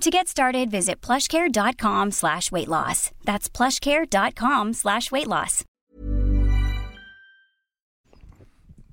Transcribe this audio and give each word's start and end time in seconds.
To 0.00 0.10
get 0.10 0.28
started, 0.28 0.70
visit 0.70 1.00
plushcare.com 1.00 2.12
slash 2.12 2.52
weight 2.52 2.68
loss. 2.68 3.10
That's 3.24 3.48
plushcare.com 3.50 4.74
slash 4.74 5.10
weight 5.12 5.26
loss. 5.26 5.64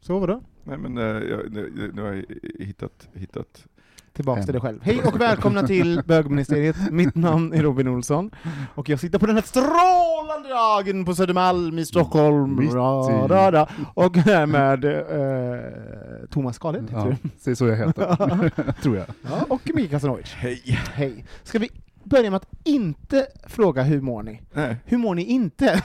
Så 0.02 0.20
vadå? 0.20 0.44
Nej 0.64 0.78
men 0.78 0.98
eh, 0.98 1.04
jag, 1.04 1.52
nu, 1.52 1.92
nu 1.94 2.02
har 2.02 2.14
jag 2.14 2.26
hittat, 2.60 3.10
hittat 3.14 3.68
Tillbaks 4.16 4.46
till 4.46 4.54
dig 4.54 4.62
själv. 4.62 4.80
Hej 4.84 5.02
och 5.06 5.22
välkomna 5.22 5.64
till 5.68 6.02
bögministeriet. 6.06 6.76
Mitt 6.92 7.16
namn 7.16 7.54
är 7.54 7.64
Robin 7.64 7.88
Olsson, 7.88 8.32
och 8.76 8.90
jag 8.90 9.00
sitter 9.00 9.20
på 9.20 9.26
den 9.26 9.36
här 9.36 9.44
strålande 9.44 10.50
dagen 10.50 11.06
på 11.06 11.16
Södermalm 11.16 11.80
i 11.80 11.86
Stockholm, 11.86 12.56
Mitt 12.60 12.72
i- 12.72 12.76
ra, 12.76 13.28
ra, 13.28 13.52
ra, 13.52 13.70
och 13.94 14.18
här 14.18 14.46
med 14.46 14.86
eh, 14.86 16.28
Thomas 16.30 16.58
Karlhed, 16.58 16.84
heter 16.84 16.98
Ja, 16.98 17.06
du? 17.24 17.30
det 17.44 17.52
är 17.52 17.56
så 17.56 17.68
jag 17.68 17.76
heter, 17.78 18.74
tror 18.82 18.98
jag. 18.98 19.06
Ja, 19.22 19.46
och 19.50 19.62
Mikael 19.66 19.90
Kasanovic. 19.90 20.34
Hej! 20.34 20.62
Hej. 20.94 21.26
Ska 21.44 21.60
vi 21.60 21.70
börja 22.04 22.30
med 22.30 22.38
att 22.38 22.48
inte 22.64 23.28
fråga 23.48 23.84
hur 23.84 24.02
mår 24.02 24.24
ni? 24.24 24.42
Nej. 24.54 24.76
Hur 24.86 24.98
mår 24.98 25.16
ni 25.16 25.24
inte? 25.24 25.82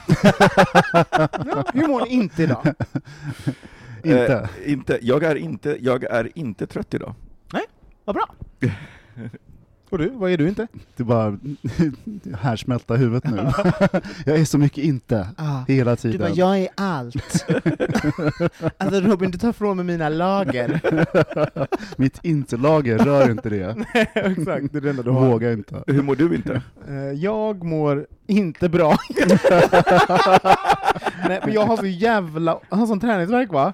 ja, 0.93 1.63
hur 1.73 1.87
mår 1.87 2.01
ni 2.05 2.09
inte 2.13 2.43
idag? 2.43 2.73
Inte. 4.03 4.49
Eh, 4.65 4.71
inte. 4.71 4.99
Jag, 5.01 5.23
är 5.23 5.35
inte 5.35 5.77
jag 5.81 6.03
är 6.03 6.29
inte 6.35 6.67
trött 6.67 6.93
idag. 6.93 7.13
Vad 8.05 8.15
bra. 8.15 8.35
Och 9.91 9.97
du, 9.97 10.09
vad 10.09 10.31
är 10.31 10.37
du 10.37 10.47
inte? 10.49 10.67
Det 10.95 11.03
är 11.03 11.05
bara 11.05 11.37
härdsmälta 12.37 12.95
i 12.95 12.97
huvudet 12.97 13.23
nu. 13.31 13.37
jag 14.25 14.39
är 14.39 14.45
så 14.45 14.57
mycket 14.57 14.83
inte, 14.83 15.27
Ah. 15.37 15.63
hela 15.67 15.91
Du 15.91 15.97
tiden. 15.97 16.19
bara, 16.19 16.29
jag 16.29 16.59
är 16.59 16.67
allt. 16.75 17.15
alltså 18.77 18.99
Robin, 18.99 19.31
du 19.31 19.37
tar 19.37 19.51
från 19.51 19.77
mig 19.77 19.85
mina 19.85 20.09
lager. 20.09 20.81
Mitt 21.97 22.19
inte-lager 22.23 22.97
rör 22.97 23.31
inte 23.31 23.49
det. 23.49 23.75
Exakt, 24.13 24.73
det 24.73 24.77
är 24.77 24.81
det 24.81 24.89
enda 24.89 25.03
du 25.03 25.09
har. 25.09 25.27
Vågar 25.29 25.51
inte. 25.51 25.83
Hur 25.87 26.01
mår 26.01 26.15
du 26.15 26.35
inte? 26.35 26.61
Eh, 26.87 26.95
Jag 26.95 27.63
mår 27.63 28.07
inte 28.27 28.69
bra. 28.69 28.97
Nej, 31.27 31.39
men 31.45 31.53
jag 31.53 31.65
har 31.65 31.77
så 31.77 31.85
jävla, 31.85 32.59
jag 32.69 32.77
har 32.77 32.87
sån 32.87 32.99
träningsvärk 32.99 33.51
va? 33.51 33.73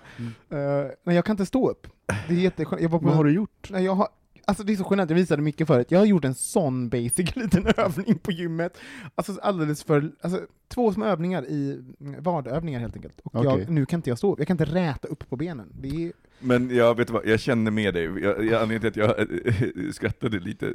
Eh, 0.50 0.58
nej, 1.04 1.16
jag 1.16 1.26
kan 1.26 1.34
inte 1.34 1.46
stå 1.46 1.70
upp. 1.70 1.88
Det 2.28 2.34
är 2.34 2.38
jätteskönt. 2.40 2.82
Jag 2.82 2.90
var 2.90 3.00
på, 3.00 3.06
Vad 3.06 3.16
har 3.16 3.24
du 3.24 3.32
gjort? 3.32 3.68
Nej, 3.72 3.84
jag 3.86 3.96
har, 3.96 4.08
alltså 4.48 4.64
det 4.64 4.74
är 4.74 4.78
så 4.78 4.88
genant, 4.90 5.10
jag 5.10 5.18
visade 5.18 5.42
mycket 5.42 5.68
förut. 5.68 5.92
Jag 5.92 6.00
har 6.00 6.06
gjort 6.06 6.26
en 6.26 6.36
sån 6.36 6.90
basic 6.90 7.36
liten 7.36 7.68
övning 7.78 8.18
på 8.18 8.32
gymmet. 8.32 8.78
Alltså 9.16 9.40
alldeles 9.42 9.84
för, 9.84 10.12
alltså 10.22 10.42
två 10.68 10.94
små 10.94 11.06
övningar 11.06 11.46
i 11.46 11.82
mm, 12.00 12.24
vadövningar 12.24 12.80
helt 12.80 12.96
enkelt. 12.96 13.20
Och 13.20 13.36
Okej. 13.36 13.60
jag, 13.60 13.70
nu 13.70 13.86
kan 13.86 13.98
inte 13.98 14.10
jag 14.10 14.18
stå 14.18 14.34
upp, 14.34 14.40
jag 14.40 14.48
kan 14.48 14.54
inte 14.54 14.66
räta 14.66 15.08
upp 15.08 15.30
på 15.30 15.36
benen. 15.36 15.74
Det 15.82 15.88
är, 15.88 16.12
Men 16.40 16.76
jag 16.76 16.98
vet 16.98 17.10
vad, 17.10 17.26
jag 17.26 17.40
känner 17.40 17.72
med 17.72 17.94
dig. 17.94 18.04
Jag, 18.04 18.46
jag, 18.46 18.54
anledningen 18.54 18.82
till 18.82 19.04
att 19.04 19.18
jag 19.18 19.20
eh, 19.20 19.92
skrattade 19.92 20.40
lite 20.40 20.74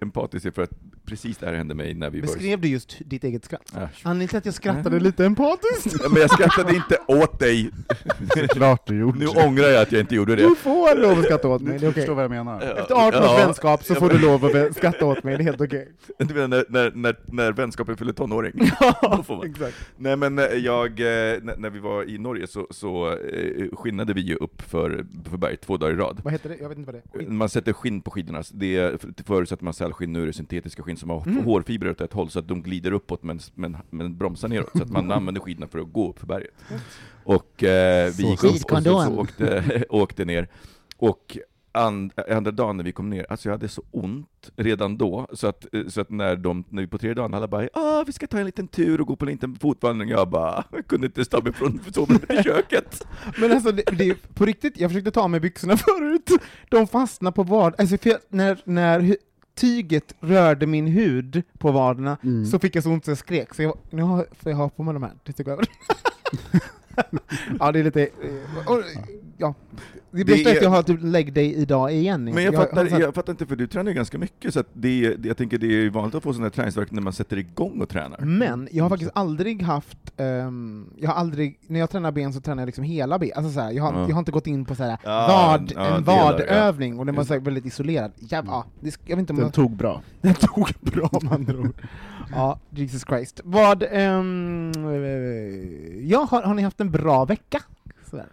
empatiskt 0.00 0.46
är 0.46 0.50
för 0.50 0.62
att 0.62 0.70
precis 1.06 1.38
det 1.38 1.46
här 1.46 1.54
hände 1.54 1.74
mig 1.74 1.94
när 1.94 2.10
vi 2.10 2.20
beskrev 2.20 2.60
du 2.60 2.68
just 2.68 2.96
ditt 2.98 3.24
eget 3.24 3.44
skratt? 3.44 3.72
Äsch. 3.76 4.00
Anledningen 4.02 4.28
till 4.28 4.38
att 4.38 4.44
jag 4.44 4.54
skrattade 4.54 5.00
lite 5.00 5.24
empatiskt? 5.24 5.96
Ja, 6.02 6.08
Men 6.08 6.20
jag 6.20 6.30
skrattade 6.30 6.74
inte 6.74 6.98
åt 7.06 7.38
dig. 7.38 7.70
Såklart 8.36 8.86
du 8.86 8.98
gjort. 8.98 9.16
Nu 9.18 9.26
ångrar 9.26 9.68
jag 9.68 9.82
att 9.82 9.92
jag 9.92 10.00
inte 10.00 10.14
gjorde 10.14 10.36
det. 10.36 10.42
Du 10.42 10.54
får 10.54 11.00
lov 11.00 11.18
att 11.18 11.24
skratta 11.24 11.48
åt 11.48 11.62
mig, 11.62 11.78
det 11.78 11.86
är 11.86 11.90
okej. 11.90 12.02
förstår 12.02 12.14
vad 12.14 12.24
jag 12.24 12.30
menar. 12.30 12.60
Efter 12.60 12.94
18 12.94 13.22
års 13.22 13.38
vänskap 13.38 13.84
så 13.84 13.94
får 13.94 14.10
du 14.10 14.18
lov 14.18 14.44
att 14.44 14.76
skratta 14.76 15.06
åt 15.06 15.24
mig, 15.24 15.36
det 15.36 15.42
är 15.42 15.44
helt 15.44 15.60
okej. 15.60 15.88
Du 16.18 16.34
menar 16.34 16.48
när, 16.48 16.64
när, 16.68 16.92
när, 16.94 17.16
när 17.24 17.52
vänskapen 17.52 17.96
fyller 17.96 18.12
tonåring? 18.12 18.52
Då 19.02 19.22
får 19.22 19.36
man. 19.36 19.50
exakt. 19.50 19.76
Nej 19.96 20.16
men 20.16 20.38
eh, 20.38 20.44
jag, 20.44 20.86
eh, 20.90 21.42
när, 21.42 21.56
när 21.56 21.70
vi 21.70 21.78
var 21.78 22.10
i 22.10 22.18
Norge 22.18 22.46
så, 22.46 22.66
så 22.70 23.18
skinnade 23.72 24.12
vi 24.12 24.20
ju 24.20 24.34
upp 24.34 24.62
för, 24.62 24.97
för 25.24 25.36
berg 25.36 25.56
två 25.56 25.76
dagar 25.76 25.92
i 25.92 25.96
rad. 25.96 26.20
Vad 26.24 26.32
heter 26.32 26.48
det? 26.48 26.56
Jag 26.60 26.68
vet 26.68 26.78
inte 26.78 26.92
vad 26.92 27.02
det 27.02 27.14
är. 27.14 27.18
Skit. 27.18 27.28
Man 27.28 27.48
sätter 27.48 27.72
skinn 27.72 28.00
på 28.02 28.10
skidorna, 28.10 28.42
det 28.52 28.76
är, 28.76 28.98
förut 29.24 29.48
sätter 29.48 29.64
man 29.64 29.74
sälskinn, 29.74 30.12
nu 30.12 30.22
är 30.22 30.26
det 30.26 30.32
syntetiska 30.32 30.82
skinn 30.82 30.96
som 30.96 31.10
har 31.10 31.22
Mm. 31.28 31.44
hårfibrer 31.44 31.90
åt 31.90 32.00
ett 32.00 32.12
håll 32.12 32.30
så 32.30 32.38
att 32.38 32.48
de 32.48 32.62
glider 32.62 32.92
uppåt 32.92 33.22
men, 33.22 33.40
men, 33.54 33.76
men 33.90 34.16
bromsar 34.18 34.48
neråt, 34.48 34.70
så 34.76 34.82
att 34.82 34.90
man 34.90 35.12
använder 35.18 35.40
skidorna 35.40 35.66
för 35.66 35.78
att 35.78 35.92
gå 35.92 36.10
upp 36.10 36.18
för 36.18 36.26
berget. 36.26 36.54
Och 37.24 37.64
eh, 37.64 38.12
vi 38.18 38.22
gick 38.30 38.44
upp 38.44 38.72
och 38.72 38.82
så, 38.82 38.82
så 38.82 39.18
åkte, 39.20 39.84
åkte 39.88 40.24
ner. 40.24 40.48
Och 40.96 41.38
and, 41.72 42.12
andra 42.30 42.50
dagen 42.50 42.76
när 42.76 42.84
vi 42.84 42.92
kom 42.92 43.10
ner, 43.10 43.26
alltså 43.28 43.48
jag 43.48 43.54
hade 43.54 43.68
så 43.68 43.82
ont 43.90 44.50
redan 44.56 44.98
då, 44.98 45.26
så 45.32 45.46
att, 45.46 45.74
eh, 45.74 45.86
så 45.88 46.00
att 46.00 46.10
när, 46.10 46.36
de, 46.36 46.64
när 46.68 46.82
vi 46.82 46.88
på 46.88 46.98
tredje 46.98 47.14
dagen, 47.14 47.34
alla 47.34 47.48
bara 47.48 47.68
ah, 47.72 48.04
vi 48.06 48.12
ska 48.12 48.26
ta 48.26 48.38
en 48.38 48.46
liten 48.46 48.68
tur 48.68 49.00
och 49.00 49.06
gå 49.06 49.16
på 49.16 49.24
en 49.24 49.30
liten 49.30 49.54
fotvandring, 49.54 50.10
jag 50.10 50.28
bara, 50.28 50.64
jag 50.72 50.86
kunde 50.86 51.06
inte 51.06 51.24
ta 51.24 51.40
mig 51.40 51.52
från 51.52 51.80
sovrummet 51.92 52.28
till 52.28 52.42
köket. 52.42 53.06
Men 53.40 53.52
alltså, 53.52 53.72
det, 53.72 53.82
det, 53.92 54.04
är 54.04 54.16
på 54.34 54.44
riktigt, 54.44 54.80
jag 54.80 54.90
försökte 54.90 55.10
ta 55.10 55.28
med 55.28 55.42
byxorna 55.42 55.76
förut, 55.76 56.30
de 56.68 56.86
fastnade 56.86 57.34
på 57.34 57.42
vad, 57.42 57.80
alltså 57.80 57.98
för 57.98 58.10
jag, 58.10 58.18
när, 58.28 58.60
när 58.64 59.16
tyget 59.54 60.14
rörde 60.20 60.66
min 60.66 60.86
hud 60.86 61.42
på 61.58 61.70
vaderna 61.72 62.16
Mm. 62.22 62.46
så 62.46 62.58
fick 62.58 62.76
jag 62.76 62.84
så 62.84 62.90
ont 62.90 63.04
så 63.04 63.10
jag 63.10 63.18
skrek, 63.18 63.54
så 63.54 63.62
jag, 63.62 63.78
nu 63.90 64.02
har, 64.02 64.26
får 64.32 64.52
jag 64.52 64.56
ha 64.56 64.68
på 64.68 64.82
mig 64.82 64.94
de 64.94 65.02
här 65.02 65.12
tills 65.24 65.36
det 65.36 65.42
går 65.42 65.52
över. 65.52 65.66
ja, 67.58 67.72
det 67.72 67.78
är 67.78 67.84
lite, 67.84 68.02
eh, 68.02 68.68
och, 68.68 68.82
ja. 69.38 69.54
Det 70.10 70.24
bästa 70.24 70.50
är 70.50 70.56
att 70.56 70.62
jag 70.62 70.70
har 70.70 70.82
typ 70.82 71.00
leg 71.02 71.32
day 71.32 71.54
idag 71.54 71.92
igen. 71.94 72.24
Men 72.24 72.44
jag, 72.44 72.52
har 72.52 72.64
fattar, 72.66 72.84
här- 72.86 73.00
jag 73.00 73.14
fattar 73.14 73.32
inte, 73.32 73.46
för 73.46 73.56
du 73.56 73.66
tränar 73.66 73.90
ju 73.90 73.94
ganska 73.96 74.18
mycket, 74.18 74.54
så 74.54 74.60
att 74.60 74.66
det, 74.72 75.04
är- 75.04 75.16
jag 75.26 75.36
tänker 75.36 75.58
det 75.58 75.66
är 75.66 75.70
ju 75.70 75.90
vanligt 75.90 76.14
att 76.14 76.22
få 76.22 76.32
sådana 76.32 76.44
här 76.46 76.50
träningsvärk 76.50 76.90
när 76.90 77.02
man 77.02 77.12
sätter 77.12 77.36
igång 77.36 77.80
och 77.80 77.88
tränar. 77.88 78.18
Men 78.20 78.68
jag 78.72 78.84
har 78.84 78.88
faktiskt 78.88 79.10
aldrig 79.14 79.62
haft, 79.62 79.98
ehm, 80.16 80.86
jag 80.96 81.08
har 81.10 81.14
aldrig, 81.14 81.58
när 81.66 81.80
jag 81.80 81.90
tränar 81.90 82.12
ben 82.12 82.32
så 82.32 82.40
tränar 82.40 82.62
jag 82.62 82.66
liksom 82.66 82.84
hela 82.84 83.18
ben, 83.18 83.30
alltså 83.36 83.52
så 83.52 83.60
här, 83.60 83.70
jag, 83.72 83.82
har, 83.84 83.92
Ja. 83.92 84.06
jag 84.08 84.14
har 84.14 84.18
inte 84.18 84.32
gått 84.32 84.46
in 84.46 84.64
på 84.64 84.74
så 84.74 84.82
här, 84.84 84.98
Ja, 85.04 85.26
vad, 85.58 85.72
ja, 85.76 85.96
en 85.96 86.04
vadövning, 86.04 86.98
och 86.98 87.06
den 87.06 87.14
var 87.14 87.24
så 87.24 87.32
här 87.32 87.40
väldigt 87.40 87.66
isolerad. 87.66 88.12
Jävla, 88.18 88.50
ja, 88.52 88.64
det, 88.80 88.90
sk- 88.90 88.98
jag 89.06 89.16
vet 89.16 89.20
inte 89.20 89.32
om 89.32 89.36
Den 89.36 89.46
jag, 89.46 89.54
tog 89.54 89.76
bra. 89.76 90.02
den 90.20 90.34
tog 90.34 90.68
bra 90.80 91.10
med 91.22 91.32
andra 91.32 91.58
ord. 91.58 91.72
Ja, 92.30 92.58
Jesus 92.70 93.04
Christ. 93.04 93.40
Vad, 93.44 93.84
ehm, 93.90 94.72
eh, 94.74 96.06
ja, 96.10 96.26
har, 96.30 96.42
har 96.42 96.54
ni 96.54 96.62
haft 96.62 96.80
en 96.80 96.90
bra 96.90 97.24
vecka? 97.24 97.62
Sådär. 98.10 98.26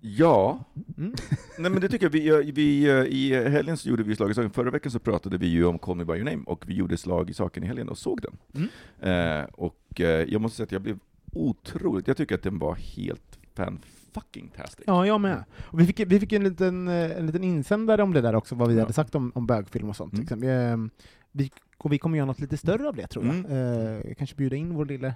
Ja. 0.00 0.64
Mm. 0.98 1.14
Nej 1.58 1.70
men 1.70 1.80
det 1.80 1.88
tycker 1.88 2.06
jag, 2.06 2.10
vi, 2.10 2.52
vi, 2.52 2.84
eh, 2.84 2.94
i 3.04 3.48
helgen 3.50 3.76
så 3.76 3.88
gjorde 3.88 4.02
vi 4.02 4.16
slag 4.16 4.30
i 4.30 4.34
saken, 4.34 4.50
förra 4.50 4.70
veckan 4.70 4.92
så 4.92 4.98
pratade 4.98 5.38
vi 5.38 5.46
ju 5.46 5.64
om 5.64 5.78
Call 5.78 5.96
Me 5.96 6.04
By 6.04 6.12
Your 6.12 6.24
Name, 6.24 6.42
och 6.46 6.64
vi 6.68 6.74
gjorde 6.74 6.96
slag 6.96 7.30
i 7.30 7.34
saken 7.34 7.64
i 7.64 7.66
helgen 7.66 7.88
och 7.88 7.98
såg 7.98 8.20
den. 8.22 8.36
Mm. 8.54 9.40
Eh, 9.40 9.44
och 9.52 10.00
eh, 10.00 10.06
jag 10.06 10.40
måste 10.40 10.56
säga 10.56 10.64
att 10.64 10.72
jag 10.72 10.82
blev 10.82 10.98
otroligt, 11.32 12.08
jag 12.08 12.16
tycker 12.16 12.34
att 12.34 12.42
den 12.42 12.58
var 12.58 12.74
helt 12.74 13.38
fan 13.54 13.78
fucking 14.14 14.48
tastic. 14.56 14.84
Ja, 14.86 15.06
jag 15.06 15.20
med. 15.20 15.44
Och 15.58 15.80
vi 15.80 15.86
fick, 15.86 16.00
vi 16.00 16.20
fick 16.20 16.32
en, 16.32 16.44
liten, 16.44 16.88
eh, 16.88 17.18
en 17.18 17.26
liten 17.26 17.44
insändare 17.44 18.02
om 18.02 18.12
det 18.12 18.20
där 18.20 18.34
också, 18.34 18.54
vad 18.54 18.68
vi 18.68 18.74
Ja. 18.74 18.80
hade 18.80 18.92
sagt 18.92 19.14
om, 19.14 19.32
om 19.34 19.46
bögfilm 19.46 19.88
och 19.88 19.96
sånt. 19.96 20.30
Mm. 20.30 20.90
Vi, 21.32 21.44
vi, 21.44 21.50
och 21.78 21.92
vi 21.92 21.98
kommer 21.98 22.16
göra 22.16 22.26
något 22.26 22.40
lite 22.40 22.56
större 22.56 22.88
av 22.88 22.96
det, 22.96 23.06
tror 23.06 23.26
jag. 23.26 23.34
Mm. 23.34 23.96
Eh, 24.06 24.14
kanske 24.14 24.36
bjuda 24.36 24.56
in 24.56 24.74
vår 24.74 24.84
lille, 24.86 25.14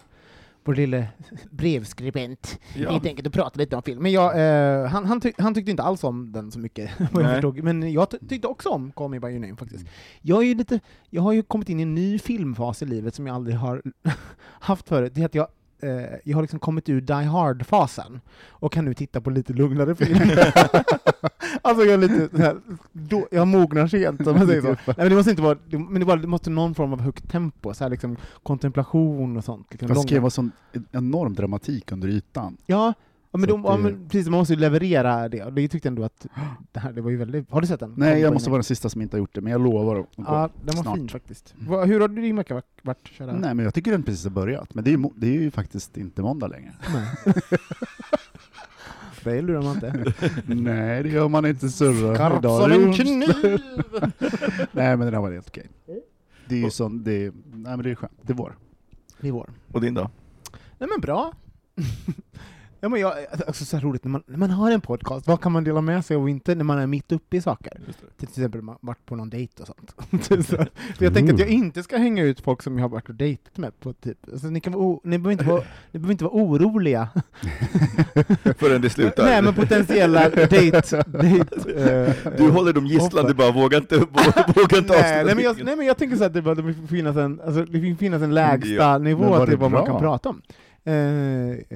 vår 0.66 0.74
lille 0.74 1.08
brevskribent 1.50 2.60
Ja. 2.74 2.90
helt 2.90 3.06
enkelt 3.06 3.26
och 3.26 3.32
prata 3.32 3.58
lite 3.58 3.76
om 3.76 3.82
film. 3.82 4.02
Men 4.02 4.12
jag, 4.12 4.38
eh, 4.40 4.86
han, 4.86 5.04
han, 5.04 5.20
tyck, 5.20 5.34
han 5.40 5.54
tyckte 5.54 5.70
inte 5.70 5.82
alls 5.82 6.04
om 6.04 6.32
den 6.32 6.50
så 6.52 6.58
mycket, 6.58 6.90
vad 7.12 7.22
jag 7.24 7.30
förstod. 7.32 7.62
Men 7.62 7.92
jag 7.92 8.10
ty- 8.10 8.18
tyckte 8.28 8.48
också 8.48 8.68
om 8.68 8.92
Call 8.92 9.10
Me 9.10 9.20
By 9.20 9.28
Your 9.28 9.40
Name 9.40 9.56
faktiskt. 9.56 9.86
Jag, 10.22 10.44
är 10.44 10.54
lite, 10.54 10.80
jag 11.10 11.22
har 11.22 11.32
ju 11.32 11.42
kommit 11.42 11.68
in 11.68 11.80
i 11.80 11.82
en 11.82 11.94
ny 11.94 12.18
filmfas 12.18 12.82
i 12.82 12.86
livet 12.86 13.14
som 13.14 13.26
jag 13.26 13.34
aldrig 13.36 13.56
har 13.56 13.82
haft 14.60 14.88
förut. 14.88 15.12
Det 15.14 15.20
är 15.20 15.24
att 15.26 15.34
jag 15.34 15.46
eh, 15.80 15.90
jag 16.24 16.36
har 16.36 16.42
liksom 16.42 16.58
kommit 16.58 16.88
ur 16.88 17.00
Die 17.00 17.12
Hard-fasen 17.12 18.20
och 18.48 18.72
kan 18.72 18.84
nu 18.84 18.94
titta 18.94 19.20
på 19.20 19.30
lite 19.30 19.52
lugnare 19.52 19.94
film. 19.94 20.18
alltså 21.62 21.84
jag 21.84 21.94
är 21.94 22.08
lite 22.08 22.38
här, 22.38 22.56
då, 22.92 23.28
jag 23.30 23.48
mognar 23.48 23.86
sent 23.86 24.26
om 24.26 24.38
man 24.38 24.46
säger 24.46 24.60
så. 24.60 24.66
Nej, 24.86 24.94
men 24.96 25.08
det 25.08 25.14
måste 25.14 25.30
inte 25.30 25.42
vara, 25.42 25.58
det, 25.68 25.78
men 25.78 26.00
det, 26.00 26.06
bara, 26.06 26.16
det 26.16 26.26
måste 26.26 26.50
någon 26.50 26.74
form 26.74 26.92
av 26.92 27.00
högt 27.00 27.30
tempo, 27.30 27.74
så 27.74 27.84
här 27.84 27.90
liksom 27.90 28.16
kontemplation 28.42 29.36
och 29.36 29.44
sånt. 29.44 29.66
Liksom, 29.70 29.88
Fast 29.88 30.08
det 30.08 30.14
kan 30.14 30.22
vara 30.22 30.30
sån 30.30 30.52
enorm 30.92 31.34
dramatik 31.34 31.92
under 31.92 32.08
ytan. 32.08 32.56
Ja, 32.66 32.94
ja, 33.36 33.40
men, 33.40 33.48
de, 33.48 33.64
ja, 33.64 33.76
men 33.76 34.08
precis, 34.08 34.28
man 34.28 34.38
måste 34.38 34.54
ju 34.54 34.60
leverera 34.60 35.28
det, 35.28 35.42
och 35.44 35.52
det 35.52 35.68
tyckte 35.68 35.88
jag 35.88 35.90
ändå 35.90 36.04
att 36.04 36.26
det 36.72 36.80
här, 36.80 36.92
det 36.92 37.00
var 37.00 37.10
ju 37.10 37.16
väldigt, 37.16 37.50
har 37.50 37.60
du 37.60 37.66
sett 37.66 37.80
den? 37.80 37.94
Nej, 37.96 38.20
jag 38.20 38.32
måste 38.32 38.50
vara 38.50 38.58
den 38.58 38.64
sista 38.64 38.88
som 38.88 39.02
inte 39.02 39.16
har 39.16 39.18
gjort 39.18 39.34
det, 39.34 39.40
men 39.40 39.52
jag 39.52 39.60
lovar 39.60 40.00
att 40.00 40.06
Ja, 40.16 40.50
den 40.64 40.76
var 40.76 40.82
snart. 40.82 40.96
fin 40.96 41.08
faktiskt. 41.08 41.54
Va, 41.58 41.84
hur 41.84 42.00
har 42.00 42.08
din 42.08 42.36
vecka 42.36 42.62
varit, 42.82 43.08
kära? 43.08 43.32
Nej, 43.32 43.54
men 43.54 43.64
jag 43.64 43.74
tycker 43.74 43.90
den 43.90 44.02
precis 44.02 44.24
har 44.24 44.30
börjat. 44.30 44.74
Men 44.74 44.84
det 44.84 44.90
är 44.90 44.96
ju, 44.98 45.08
det 45.16 45.26
är 45.26 45.40
ju 45.40 45.50
faktiskt 45.50 45.96
inte 45.96 46.22
måndag 46.22 46.46
längre. 46.46 46.72
Det 49.24 49.42
lurar 49.42 49.62
man 49.62 49.74
inte. 49.74 50.14
Nej, 50.46 51.02
det 51.02 51.08
gör 51.08 51.28
man 51.28 51.46
inte 51.46 51.68
surra. 51.68 52.14
Skarp 52.14 52.42
som 52.42 52.72
en 52.72 52.92
kniv! 52.92 53.28
Nej, 54.72 54.96
men 54.96 55.00
den 55.00 55.14
har 55.14 55.22
varit 55.22 55.34
helt 55.34 55.48
okej. 55.48 55.70
Det 56.48 56.54
är 56.54 56.58
ju 56.58 56.70
sån, 56.70 57.04
det 57.04 57.12
är, 57.12 57.32
nej 57.52 57.76
men 57.76 57.82
det 57.82 57.90
är 57.90 57.94
skönt. 57.94 58.12
Det 58.22 58.32
är 58.32 58.36
vår. 58.36 58.56
Det 59.20 59.28
är 59.28 59.32
vår. 59.32 59.50
Och 59.72 59.80
din 59.80 59.94
då? 59.94 60.10
Nej 60.78 60.88
men 60.88 61.00
bra. 61.00 61.32
Ja, 62.80 62.88
men 62.88 63.00
jag, 63.00 63.12
alltså, 63.46 63.64
så 63.64 63.78
roligt, 63.78 64.04
när 64.04 64.10
man, 64.10 64.22
när 64.26 64.38
man 64.38 64.50
har 64.50 64.70
en 64.70 64.80
podcast, 64.80 65.26
vad 65.26 65.40
kan 65.40 65.52
man 65.52 65.64
dela 65.64 65.80
med 65.80 66.04
sig 66.04 66.16
och 66.16 66.30
inte 66.30 66.54
när 66.54 66.64
man 66.64 66.78
är 66.78 66.86
mitt 66.86 67.12
uppe 67.12 67.36
i 67.36 67.40
saker? 67.40 67.80
Till 68.16 68.28
exempel 68.28 68.62
man 68.62 68.76
varit 68.80 69.06
på 69.06 69.16
någon 69.16 69.30
dejt 69.30 69.62
och 69.62 69.66
sånt. 69.66 70.24
så, 70.46 70.56
för 70.96 71.04
jag 71.04 71.14
tänker 71.14 71.34
att 71.34 71.40
jag 71.40 71.48
inte 71.48 71.82
ska 71.82 71.96
hänga 71.96 72.22
ut 72.22 72.40
folk 72.40 72.62
som 72.62 72.78
jag 72.78 72.84
har 72.84 72.88
varit 72.88 73.08
och 73.08 73.14
dejtat 73.14 73.58
med 73.58 73.80
på 73.80 73.92
typ, 73.92 74.18
alltså, 74.32 74.46
ni, 74.46 74.60
kan 74.60 74.72
vara 74.72 74.98
ni, 75.04 75.18
behöver 75.18 75.32
inte 75.32 75.44
vara, 75.44 75.62
ni 75.92 75.98
behöver 75.98 76.12
inte 76.12 76.24
vara 76.24 76.34
oroliga. 76.34 77.08
Förrän 78.58 78.80
det 78.82 78.90
slutar. 78.90 79.24
Nej 79.24 79.42
men 79.42 79.54
potentiella 79.54 80.28
dejt... 80.30 80.46
dejt 80.50 80.96
eh, 80.96 82.32
Du 82.36 82.50
håller 82.50 82.72
dem 82.72 82.86
gisslan, 82.86 83.26
du 83.26 83.34
bara 83.34 83.50
vågar 83.52 83.78
inte, 83.78 83.98
vågar 84.54 84.78
inte 84.78 84.92
nej, 84.92 85.24
nej, 85.24 85.34
men 85.34 85.44
jag, 85.44 85.64
nej 85.64 85.76
men 85.76 85.86
jag 85.86 85.96
tänker 85.96 86.16
så 86.16 86.24
att 86.24 86.34
det, 86.34 86.42
bara, 86.42 86.54
det 86.54 86.74
får 86.74 86.86
finnas 86.86 87.16
en, 87.16 87.40
alltså, 87.40 87.64
det 87.64 87.80
får 87.80 87.96
finnas 87.96 88.22
en 88.22 88.34
lägsta 88.34 88.68
Ja, 88.68 88.98
nivå 88.98 89.22
men 89.22 89.30
var 89.30 89.46
till 89.46 89.56
vad 89.56 89.70
man 89.70 89.84
bra? 89.84 89.92
kan 89.92 90.00
prata 90.00 90.28
om. 90.28 90.42
Eh, 90.86 90.94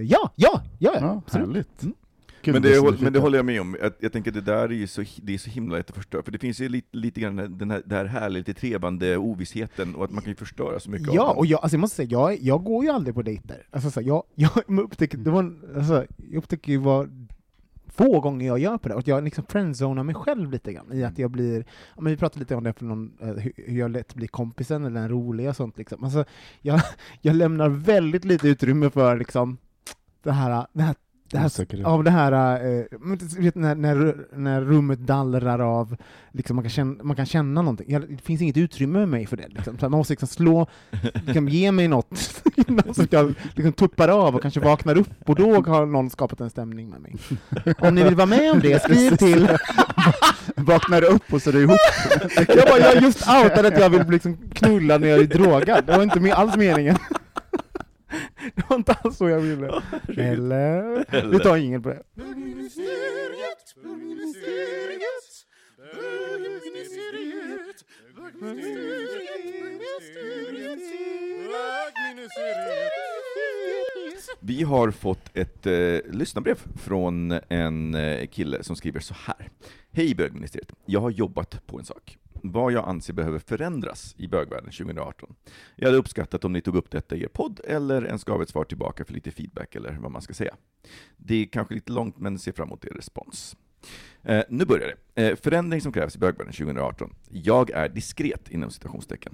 ja, 0.03 0.33
ja, 0.37 0.62
ja, 0.79 0.93
Ja, 1.01 1.23
absolut. 1.27 1.47
härligt. 1.49 1.83
Mm. 1.83 1.95
Gud, 2.43 2.55
Men 2.55 2.62
det, 2.62 2.79
håll- 2.79 2.97
men 3.01 3.12
det 3.12 3.19
håller 3.19 3.39
jag 3.39 3.45
med 3.47 3.61
om, 3.61 3.77
jag, 3.83 3.93
jag 4.01 4.12
tänker 4.12 4.31
det 4.31 4.41
där 4.41 4.62
är 4.62 4.69
ju 4.69 4.87
så, 4.87 5.05
det 5.23 5.35
är 5.35 5.39
så 5.39 5.51
himla 5.51 5.77
lätt 5.77 5.91
att 5.91 5.97
förstöra, 5.97 6.23
för 6.23 6.33
det 6.33 6.39
finns 6.39 6.61
ju 6.61 6.69
lite, 6.69 6.97
lite 6.97 7.21
grann 7.21 7.59
den 7.59 7.71
här, 7.71 7.83
det 7.87 7.95
här 7.95 8.05
härliga, 8.05 8.39
lite 8.39 8.55
trevande 8.61 9.17
ovissheten, 9.17 9.95
och 9.95 10.05
att 10.05 10.11
man 10.11 10.23
kan 10.23 10.31
ju 10.31 10.37
förstöra 10.37 10.81
så 10.81 10.91
mycket 10.91 11.15
Ja, 11.15 11.23
av 11.23 11.29
den. 11.29 11.37
och 11.39 11.47
jag, 11.47 11.61
alltså 11.62 11.75
jag 11.77 11.81
måste 11.81 11.97
säga, 11.97 12.09
jag, 12.11 12.39
jag 12.41 12.65
går 12.65 12.85
ju 12.85 12.91
aldrig 12.91 13.15
på 13.15 13.23
dejter. 13.23 13.67
Alltså, 13.71 13.91
så, 13.91 14.01
jag, 14.01 14.23
jag, 14.35 14.51
upptäcker, 14.69 15.19
det 15.19 15.31
var, 15.31 15.55
alltså, 15.77 16.05
jag 16.31 16.39
upptäcker 16.39 16.73
ju 16.73 16.79
vad 16.79 17.27
få 18.00 18.20
gånger 18.20 18.47
jag 18.47 18.58
gör 18.58 18.79
på 18.79 18.88
det, 18.88 18.94
och 18.94 19.08
jag 19.08 19.25
liksom 19.25 19.44
friendzonar 19.49 20.02
mig 20.02 20.14
själv 20.14 20.50
lite 20.50 20.73
grann, 20.73 20.93
i 20.93 21.05
att 21.05 21.19
jag 21.19 21.31
blir, 21.31 21.64
ja, 21.97 22.00
men 22.02 22.12
vi 22.12 22.17
pratade 22.17 22.41
lite 22.41 22.55
om 22.55 22.64
det 22.64 22.73
för 22.73 22.85
någon, 22.85 23.12
eh, 23.20 23.29
hur, 23.29 23.52
hur 23.56 23.79
jag 23.79 23.91
lätt 23.91 24.14
blir 24.14 24.29
kompisen 24.29 24.85
eller 24.85 25.00
den 25.00 25.08
roliga 25.08 25.50
och 25.50 25.56
sånt 25.56 25.79
liksom. 25.79 26.05
Alltså, 26.05 26.25
jag, 26.61 26.81
jag 27.20 27.37
lämnar 27.37 27.69
väldigt 27.69 28.25
lite 28.25 28.49
utrymme 28.49 28.91
för 28.91 29.17
liksom 29.17 29.58
det 30.23 30.32
här, 30.32 30.67
det 30.73 30.82
här 30.82 30.94
det 31.31 31.38
här, 31.38 31.85
av 31.85 32.05
det 32.05 32.11
här, 32.11 32.59
du 33.37 33.43
vet, 33.43 33.55
när, 33.55 33.75
när, 33.75 34.15
när 34.37 34.61
rummet 34.61 34.99
dallrar 34.99 35.59
av, 35.59 35.97
liksom 36.32 36.56
man, 36.56 36.62
kan 36.62 36.71
känna, 36.71 37.05
man 37.05 37.17
kan 37.17 37.27
känna 37.27 37.62
någonting. 37.62 37.87
Jag, 37.93 38.03
det 38.09 38.23
finns 38.23 38.43
inget 38.43 38.56
utrymme 38.56 38.99
med 38.99 39.09
mig 39.09 39.27
för 39.27 39.37
det. 39.37 39.49
Liksom. 39.49 39.79
Så 39.79 39.88
man 39.88 39.99
måste 39.99 40.12
liksom 40.12 40.29
slå, 40.29 40.67
liksom, 41.27 41.49
ge 41.49 41.73
mig 41.73 41.88
något, 41.88 42.43
något 42.67 42.97
som 42.97 43.06
jag 43.11 43.35
liksom 43.55 43.73
tuppar 43.73 44.09
av 44.09 44.35
och 44.35 44.43
kanske 44.43 44.61
vaknar 44.61 44.99
upp, 44.99 45.11
och 45.27 45.35
då 45.35 45.62
har 45.62 45.87
någon 45.87 46.11
skapat 46.11 46.41
en 46.41 46.50
stämning 46.50 46.91
med 46.91 47.00
mig. 47.00 47.17
Om 47.79 47.94
ni 47.94 48.03
vill 48.03 48.15
vara 48.15 48.27
med 48.27 48.53
om 48.53 48.61
det, 48.61 48.82
skriv 48.82 49.17
till... 49.17 49.49
Vaknar 50.56 51.05
upp 51.05 51.32
och 51.32 51.43
så 51.43 51.50
är 51.50 51.55
det 51.55 51.61
ihop. 51.61 51.79
jag, 52.37 52.69
bara, 52.69 52.79
jag 52.79 53.03
just 53.03 53.29
outade 53.29 53.69
att 53.69 53.79
jag 53.79 53.91
vill 53.91 54.10
liksom 54.10 54.37
knulla 54.55 54.99
när 54.99 55.08
jag 55.08 55.19
är 55.20 55.25
drogad, 55.25 55.84
det 55.87 55.96
var 55.96 56.03
inte 56.03 56.34
alls 56.34 56.56
meningen. 56.56 56.96
Det 58.55 58.62
var 58.69 58.76
inte 58.76 58.93
alls 58.93 59.17
så 59.17 59.29
jag 59.29 59.40
ville. 59.40 59.82
Eller? 60.08 61.31
Vi 61.31 61.38
tar 61.38 61.56
ingen 61.56 61.82
på 61.82 61.88
det. 61.88 62.02
Vi 74.40 74.62
har 74.62 74.90
fått 74.90 75.36
ett 75.36 75.67
eh, 75.67 75.98
lyssnarbrev 76.12 76.58
från 76.76 77.38
en 77.48 77.94
eh, 77.94 78.26
kille 78.26 78.62
som 78.62 78.76
skriver 78.76 79.00
så 79.00 79.14
här. 79.14 79.50
Hej 79.93 80.14
bögministeriet, 80.14 80.72
jag 80.86 81.00
har 81.00 81.10
jobbat 81.10 81.67
på 81.67 81.79
en 81.79 81.84
sak. 81.84 82.19
Vad 82.43 82.73
jag 82.73 82.89
anser 82.89 83.13
behöver 83.13 83.39
förändras 83.39 84.15
i 84.19 84.29
bögvärlden 84.29 84.70
2018. 84.70 85.35
Jag 85.77 85.87
hade 85.87 85.99
uppskattat 85.99 86.44
om 86.44 86.53
ni 86.53 86.61
tog 86.61 86.77
upp 86.77 86.91
detta 86.91 87.17
i 87.17 87.23
er 87.23 87.29
podd, 87.29 87.61
eller 87.65 88.06
ens 88.06 88.25
gav 88.25 88.43
ett 88.43 88.49
svar 88.49 88.65
tillbaka 88.65 89.05
för 89.05 89.15
lite 89.15 89.31
feedback, 89.31 89.75
eller 89.75 89.93
vad 90.01 90.11
man 90.11 90.23
ska 90.23 90.35
säga. 90.35 90.55
Det 91.17 91.35
är 91.35 91.47
kanske 91.47 91.75
lite 91.75 91.93
långt, 91.93 92.19
men 92.19 92.39
ser 92.39 92.53
fram 92.53 92.69
emot 92.69 92.85
er 92.85 92.91
respons. 92.91 93.56
Eh, 94.23 94.43
nu 94.49 94.65
börjar 94.65 94.94
det. 95.15 95.31
Eh, 95.31 95.37
förändring 95.37 95.81
som 95.81 95.93
krävs 95.93 96.17
i 96.17 96.19
bögvärlden 96.19 96.53
2018. 96.53 97.15
Jag 97.31 97.70
är 97.70 97.89
diskret, 97.89 98.51
inom 98.51 98.70
citationstecken. 98.70 99.32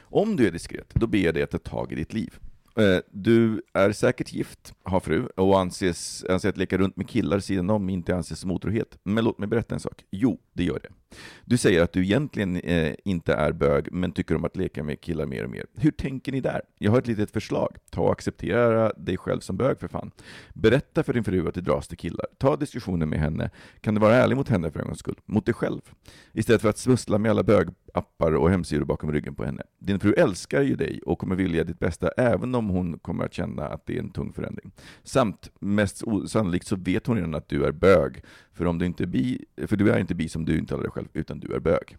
Om 0.00 0.36
du 0.36 0.46
är 0.46 0.50
diskret, 0.50 0.94
då 0.94 1.06
ber 1.06 1.18
jag 1.18 1.34
dig 1.34 1.42
att 1.42 1.50
ta 1.50 1.58
tag 1.58 1.92
i 1.92 1.94
ditt 1.94 2.12
liv. 2.12 2.38
Eh, 2.76 2.98
Du 3.10 3.62
är 3.72 3.92
säkert 3.92 4.32
gift, 4.32 4.74
har 4.82 5.00
fru, 5.00 5.26
och 5.26 5.60
anses, 5.60 6.24
anses 6.28 6.48
att 6.50 6.56
leka 6.56 6.78
runt 6.78 6.96
med 6.96 7.08
killar 7.08 7.38
sidan 7.40 7.70
om 7.70 7.88
inte 7.88 8.16
anses 8.16 8.38
som 8.40 8.50
otrohet. 8.50 8.98
Men 9.02 9.24
låt 9.24 9.38
mig 9.38 9.48
berätta 9.48 9.74
en 9.74 9.80
sak. 9.80 10.04
Jo, 10.10 10.40
det 10.52 10.64
gör 10.64 10.80
det. 10.82 10.88
Du 11.44 11.56
säger 11.56 11.82
att 11.82 11.92
du 11.92 12.02
egentligen 12.02 12.56
eh, 12.56 12.94
inte 13.04 13.34
är 13.34 13.52
bög, 13.52 13.92
men 13.92 14.12
tycker 14.12 14.34
om 14.36 14.44
att 14.44 14.56
leka 14.56 14.82
med 14.82 15.00
killar 15.00 15.26
mer 15.26 15.44
och 15.44 15.50
mer. 15.50 15.66
Hur 15.76 15.90
tänker 15.90 16.32
ni 16.32 16.40
där? 16.40 16.60
Jag 16.78 16.90
har 16.90 16.98
ett 16.98 17.06
litet 17.06 17.30
förslag. 17.30 17.76
Ta 17.90 18.00
och 18.00 18.12
acceptera 18.12 18.92
dig 18.92 19.16
själv 19.16 19.40
som 19.40 19.56
bög 19.56 19.80
för 19.80 19.88
fan. 19.88 20.10
Berätta 20.54 21.02
för 21.02 21.12
din 21.12 21.24
fru 21.24 21.48
att 21.48 21.54
du 21.54 21.60
dras 21.60 21.88
till 21.88 21.96
killar. 21.96 22.26
Ta 22.38 22.56
diskussionen 22.56 23.08
med 23.08 23.20
henne. 23.20 23.50
Kan 23.80 23.94
du 23.94 24.00
vara 24.00 24.14
ärlig 24.14 24.36
mot 24.36 24.48
henne 24.48 24.70
för 24.70 24.80
en 24.80 24.86
gångs 24.86 24.98
skull? 24.98 25.18
Mot 25.26 25.46
dig 25.46 25.54
själv. 25.54 25.80
Istället 26.32 26.62
för 26.62 26.68
att 26.68 26.78
smussla 26.78 27.18
med 27.18 27.30
alla 27.30 27.42
bögappar 27.42 28.32
och 28.32 28.50
hemsidor 28.50 28.84
bakom 28.84 29.12
ryggen 29.12 29.34
på 29.34 29.44
henne. 29.44 29.62
Din 29.78 30.00
fru 30.00 30.12
älskar 30.12 30.62
ju 30.62 30.76
dig 30.76 31.00
och 31.06 31.18
kommer 31.18 31.36
vilja 31.36 31.64
ditt 31.64 31.78
bästa, 31.78 32.08
även 32.08 32.54
om 32.54 32.68
hon 32.68 32.98
kommer 32.98 33.24
att 33.24 33.34
känna 33.34 33.66
att 33.66 33.86
det 33.86 33.96
är 33.96 34.00
en 34.00 34.10
tung 34.10 34.32
förändring. 34.32 34.72
Samt, 35.02 35.50
mest 35.60 36.02
sannolikt 36.26 36.66
så 36.66 36.76
vet 36.76 37.06
hon 37.06 37.16
redan 37.16 37.34
att 37.34 37.48
du 37.48 37.64
är 37.64 37.72
bög, 37.72 38.22
för, 38.58 38.64
om 38.64 38.78
du 38.78 38.86
inte 38.86 39.04
är 39.04 39.06
bi, 39.06 39.44
för 39.66 39.76
du 39.76 39.90
är 39.90 39.98
inte 39.98 40.14
bi 40.14 40.28
som 40.28 40.44
du 40.44 40.58
intalar 40.58 40.82
dig 40.82 40.90
själv, 40.90 41.08
utan 41.12 41.40
du 41.40 41.54
är 41.54 41.60
bög. 41.60 41.96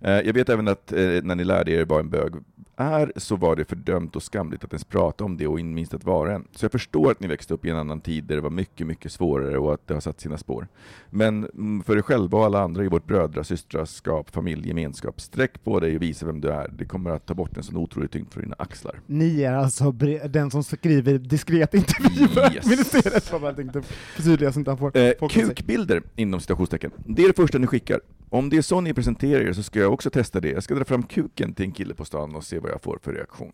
Eh, 0.00 0.10
Jag 0.10 0.32
vet 0.34 0.48
även 0.48 0.68
att 0.68 0.92
eh, 0.92 0.98
när 1.22 1.34
ni 1.34 1.44
lärde 1.44 1.70
er 1.70 1.84
vad 1.84 2.00
en 2.00 2.10
bög 2.10 2.32
är, 2.80 3.12
så 3.16 3.36
var 3.36 3.56
det 3.56 3.64
fördömt 3.64 4.16
och 4.16 4.22
skamligt 4.22 4.64
att 4.64 4.72
ens 4.72 4.84
prata 4.84 5.24
om 5.24 5.36
det 5.36 5.46
och 5.46 5.60
inte 5.60 5.74
minst 5.74 5.94
att 5.94 6.04
vara 6.04 6.34
en. 6.34 6.44
Så 6.54 6.64
jag 6.64 6.72
förstår 6.72 7.10
att 7.10 7.20
ni 7.20 7.26
växte 7.26 7.54
upp 7.54 7.64
i 7.66 7.70
en 7.70 7.76
annan 7.76 8.00
tid 8.00 8.24
där 8.24 8.34
det 8.34 8.40
var 8.40 8.50
mycket, 8.50 8.86
mycket 8.86 9.12
svårare 9.12 9.58
och 9.58 9.74
att 9.74 9.86
det 9.86 9.94
har 9.94 10.00
satt 10.00 10.20
sina 10.20 10.38
spår. 10.38 10.68
Men 11.10 11.44
mm, 11.44 11.82
för 11.82 11.96
er 11.96 12.02
själva 12.02 12.38
och 12.38 12.44
alla 12.44 12.60
andra 12.62 12.84
i 12.84 12.88
vårt 12.88 13.06
brödra, 13.06 13.44
systraskap, 13.44 14.30
familj, 14.30 14.68
gemenskap, 14.68 15.20
sträck 15.20 15.64
på 15.64 15.80
dig 15.80 15.96
och 15.96 16.02
visa 16.02 16.26
vem 16.26 16.40
du 16.40 16.48
är. 16.48 16.68
Det 16.68 16.84
kommer 16.84 17.10
att 17.10 17.26
ta 17.26 17.34
bort 17.34 17.56
en 17.56 17.62
sån 17.62 17.76
otrolig 17.76 18.10
tyngd 18.10 18.32
från 18.32 18.42
dina 18.42 18.56
axlar. 18.58 19.00
Ni 19.06 19.42
är 19.42 19.52
alltså 19.54 19.92
den 20.28 20.50
som 20.50 20.64
skriver 20.64 21.18
diskret 21.18 21.74
intervju 21.74 22.28
för 22.34 22.54
Yes. 22.54 22.66
ministeriet, 22.66 23.32
vad 23.32 23.42
jag 23.42 23.56
tänkte 23.56 23.82
förtydliga 24.16 24.52
så 24.52 24.58
inte 24.58 24.70
han 24.70 24.78
får 24.78 24.96
Eh, 24.96 25.12
kukbilder, 25.30 26.02
inom 26.16 26.40
citationstecken. 26.40 26.90
Det 27.06 27.22
är 27.22 27.26
det 27.28 27.36
första 27.36 27.58
ni 27.58 27.66
skickar. 27.66 28.00
Om 28.30 28.50
det 28.50 28.56
är 28.56 28.62
så 28.62 28.80
ni 28.80 28.94
presenterar 28.94 29.40
er 29.40 29.52
så 29.52 29.62
ska 29.62 29.80
jag 29.80 29.92
också 29.92 30.10
testa 30.10 30.40
det. 30.40 30.50
Jag 30.50 30.62
ska 30.62 30.74
dra 30.74 30.84
fram 30.84 31.02
kuken 31.02 31.54
till 31.54 31.64
en 31.64 31.72
kille 31.72 31.94
på 31.94 32.04
stan 32.04 32.34
och 32.34 32.44
se 32.44 32.58
vad 32.58 32.70
jag 32.70 32.82
får 32.82 32.98
för 33.02 33.12
reaktion. 33.12 33.52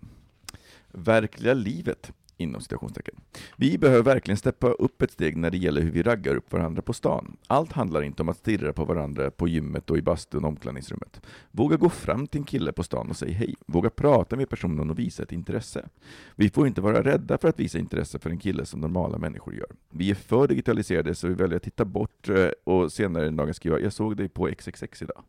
Verkliga 0.88 1.54
livet, 1.54 2.12
inom 2.36 2.60
citationstecken. 2.60 3.14
Vi 3.56 3.78
behöver 3.78 4.02
verkligen 4.02 4.38
steppa 4.38 4.68
upp 4.68 5.02
ett 5.02 5.10
steg 5.10 5.36
när 5.36 5.50
det 5.50 5.58
gäller 5.58 5.80
hur 5.80 5.90
vi 5.90 6.02
raggar 6.02 6.36
upp 6.36 6.52
varandra 6.52 6.82
på 6.82 6.92
stan. 6.92 7.36
Allt 7.46 7.72
handlar 7.72 8.02
inte 8.02 8.22
om 8.22 8.28
att 8.28 8.36
stirra 8.36 8.72
på 8.72 8.84
varandra 8.84 9.30
på 9.30 9.48
gymmet 9.48 9.90
och 9.90 9.98
i 9.98 10.02
bastun 10.02 10.44
och 10.44 10.48
omklädningsrummet. 10.48 11.20
Våga 11.50 11.76
gå 11.76 11.88
fram 11.90 12.26
till 12.26 12.40
en 12.40 12.44
kille 12.44 12.72
på 12.72 12.82
stan 12.82 13.10
och 13.10 13.16
säg 13.16 13.32
hej. 13.32 13.54
Våga 13.66 13.90
prata 13.90 14.36
med 14.36 14.48
personen 14.48 14.90
och 14.90 14.98
visa 14.98 15.22
ett 15.22 15.32
intresse. 15.32 15.88
Vi 16.36 16.50
får 16.50 16.66
inte 16.66 16.80
vara 16.80 17.02
rädda 17.02 17.38
för 17.38 17.48
att 17.48 17.60
visa 17.60 17.78
intresse 17.78 18.18
för 18.18 18.30
en 18.30 18.38
kille 18.38 18.66
som 18.66 18.80
normala 18.80 19.18
människor 19.18 19.54
gör. 19.54 19.70
Vi 19.90 20.10
är 20.10 20.14
för 20.14 20.48
digitaliserade 20.48 21.14
så 21.14 21.28
vi 21.28 21.34
väljer 21.34 21.56
att 21.56 21.62
titta 21.62 21.84
bort 21.84 22.28
eh, 22.28 22.48
och 22.64 22.92
senare 22.92 23.26
en 23.26 23.36
dag 23.36 23.54
skriva 23.54 23.80
”Jag 23.80 23.92
såg 23.92 24.16
dig 24.16 24.28
på 24.28 24.46
XXX 24.46 25.02
idag”. 25.02 25.22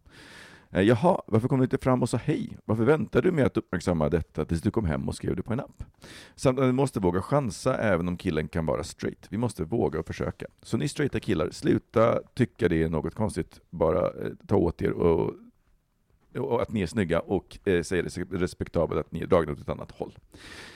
Eh, 0.75 0.81
jaha, 0.81 1.21
varför 1.27 1.47
kom 1.47 1.59
du 1.59 1.63
inte 1.63 1.77
fram 1.77 2.01
och 2.01 2.09
sa 2.09 2.17
hej? 2.17 2.57
Varför 2.65 2.83
väntade 2.83 3.27
du 3.27 3.31
med 3.31 3.45
att 3.45 3.57
uppmärksamma 3.57 4.09
detta 4.09 4.45
tills 4.45 4.61
du 4.61 4.71
kom 4.71 4.85
hem 4.85 5.07
och 5.07 5.15
skrev 5.15 5.35
det 5.35 5.43
på 5.43 5.53
en 5.53 5.59
app? 5.59 5.83
Samt 6.35 6.59
att 6.59 6.67
vi 6.67 6.71
måste 6.71 6.99
våga 6.99 7.21
chansa 7.21 7.77
även 7.77 8.07
om 8.07 8.17
killen 8.17 8.47
kan 8.47 8.65
vara 8.65 8.83
straight. 8.83 9.27
Vi 9.29 9.37
måste 9.37 9.63
våga 9.63 9.99
och 9.99 10.07
försöka. 10.07 10.45
Så 10.61 10.77
ni 10.77 10.87
straighta 10.87 11.19
killar, 11.19 11.49
sluta 11.51 12.19
tycka 12.33 12.69
det 12.69 12.83
är 12.83 12.89
något 12.89 13.15
konstigt. 13.15 13.61
Bara 13.69 13.99
eh, 13.99 14.31
ta 14.47 14.55
åt 14.55 14.81
er 14.81 14.91
och, 14.91 15.33
och 16.35 16.61
att 16.61 16.71
ni 16.71 16.81
är 16.81 16.87
snygga 16.87 17.19
och 17.19 17.59
eh, 17.65 17.81
säga 17.81 18.03
det 18.03 18.17
respektabelt 18.17 18.99
att 18.99 19.11
ni 19.11 19.21
är 19.21 19.27
dragna 19.27 19.51
åt 19.51 19.59
ett 19.59 19.69
annat 19.69 19.91
håll. 19.91 20.17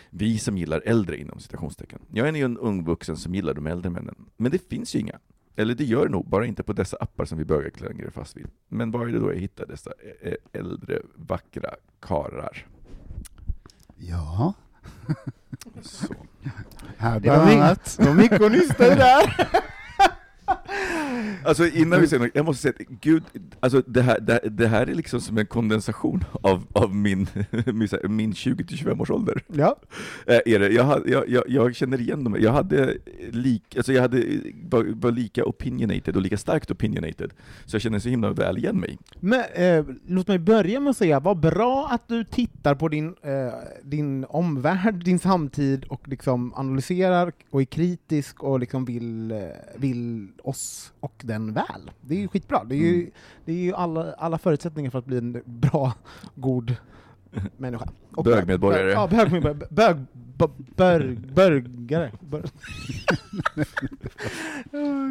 Vi 0.10 0.38
som 0.38 0.58
gillar 0.58 0.82
äldre 0.86 1.18
inom 1.18 1.40
citationstecken. 1.40 2.00
Jag 2.14 2.28
är 2.28 2.34
ju 2.34 2.44
en 2.44 2.58
ung 2.58 2.84
vuxen 2.84 3.18
som 3.18 3.36
gillar 3.36 3.54
de 3.54 3.68
äldre 3.68 3.90
männen. 3.90 4.16
Men 4.38 4.52
det 4.52 4.70
finns 4.70 4.96
ju 4.96 5.00
inga. 5.00 5.20
Eller 5.56 5.76
det 5.76 5.84
gör 5.84 6.06
det 6.06 6.12
nog, 6.12 6.30
bara 6.30 6.46
inte 6.46 6.64
på 6.64 6.74
dessa 6.74 6.98
appar 6.98 7.26
som 7.26 7.38
vi 7.38 7.46
bögar 7.46 7.70
klänger 7.70 8.10
fast 8.10 8.38
vid. 8.38 8.48
Men 8.68 8.92
var 8.92 9.08
är 9.08 9.12
det 9.12 9.20
då 9.20 9.34
jag 9.34 9.40
hittar 9.40 9.66
dessa 9.66 9.92
äldre, 10.54 11.02
vackra 11.16 11.70
karar? 12.00 12.68
Ja. 13.96 14.54
Så. 15.82 16.16
Här 16.98 17.20
bland 17.20 17.50
annat. 17.50 17.96
det 18.00 18.06
var 18.06 18.14
mycket 18.14 18.42
att 18.42 18.52
nysta 18.52 18.96
där. 18.96 19.50
Alltså 21.46 21.68
innan 21.68 22.02
vi 22.02 22.08
säger 22.08 22.24
något, 22.24 22.32
jag 22.34 22.46
måste 22.46 22.62
säga 22.62 22.74
att 22.80 23.00
gud, 23.02 23.24
alltså 23.60 23.82
det 23.88 24.02
här, 24.02 24.20
det, 24.20 24.40
det 24.50 24.68
här 24.68 24.88
är 24.88 24.96
liksom 24.96 25.22
som 25.22 25.38
en 25.38 25.46
kondensation 25.46 26.24
av, 26.42 26.64
av 26.74 26.96
min, 26.96 27.28
min 27.66 27.88
så 27.88 27.96
här- 27.96 28.08
min 28.08 28.32
20-25 28.34 29.02
års 29.02 29.10
ålder. 29.12 29.44
Ja. 29.48 29.76
Eh, 30.28 30.40
är 30.46 30.60
det. 30.60 30.70
Jag, 30.70 31.10
jag, 31.10 31.30
jag, 31.30 31.44
jag 31.48 31.76
känner 31.76 32.02
igen 32.02 32.24
dem, 32.24 32.36
jag 32.40 32.52
hade, 32.52 32.98
lik, 33.32 33.78
alltså 33.78 33.94
jag 33.94 34.02
hade, 34.02 34.24
var, 34.70 34.86
var 34.94 35.12
lika 35.12 35.46
opinionated 35.46 36.16
och 36.16 36.22
lika 36.22 36.38
starkt 36.38 36.72
opinionated, 36.72 37.32
så 37.66 37.76
jag 37.76 37.82
känner 37.82 38.00
så 38.00 38.10
himla 38.10 38.32
väl 38.32 38.58
igen 38.58 38.80
mig. 38.80 38.98
Men 39.20 39.44
eh, 39.56 39.86
låt 40.08 40.28
mig 40.28 40.40
börja 40.40 40.80
med 40.80 40.92
att 40.92 40.98
säga, 40.98 41.20
vad 41.20 41.40
bra 41.40 41.88
att 41.92 42.08
du 42.08 42.24
tittar 42.24 42.76
på 42.76 42.88
din, 42.88 43.16
eh, 43.22 43.54
din 43.84 44.26
omvärld, 44.30 45.04
din 45.06 45.20
samtid 45.20 45.86
och 45.86 46.08
liksom 46.08 46.54
analyserar 46.56 47.32
och 47.50 47.62
är 47.62 47.66
kritisk 47.66 48.44
och 48.44 48.60
liksom 48.60 48.86
vill, 48.86 49.32
eh, 49.32 49.38
vill 49.78 50.28
oss 50.44 50.94
och 51.18 51.22
den 51.26 51.54
väl. 51.54 51.92
Det 52.02 52.16
är 52.16 52.20
ju 52.20 52.28
skitbra. 52.28 52.64
Det 52.64 52.76
är 52.76 52.80
ju, 52.80 52.94
Mm. 52.96 53.12
det 53.46 53.52
är 53.52 53.56
ju 53.64 53.74
alla, 53.74 54.14
alla 54.14 54.38
förutsättningar 54.38 54.92
för 54.92 55.00
att 55.00 55.06
bli 55.06 55.18
en 55.18 55.42
bra, 55.46 55.94
god 56.36 56.76
människa. 57.58 57.90
Och 58.16 58.24
Bögmedborgare. 58.24 58.84
Bög, 58.84 58.94
ja, 58.94 59.08
bögmedborgare. 59.08 59.68
Bög, 59.70 59.98
bö- 60.38 60.66
börg, 60.76 61.16
börgare. 61.16 62.12
Bör. 62.20 62.44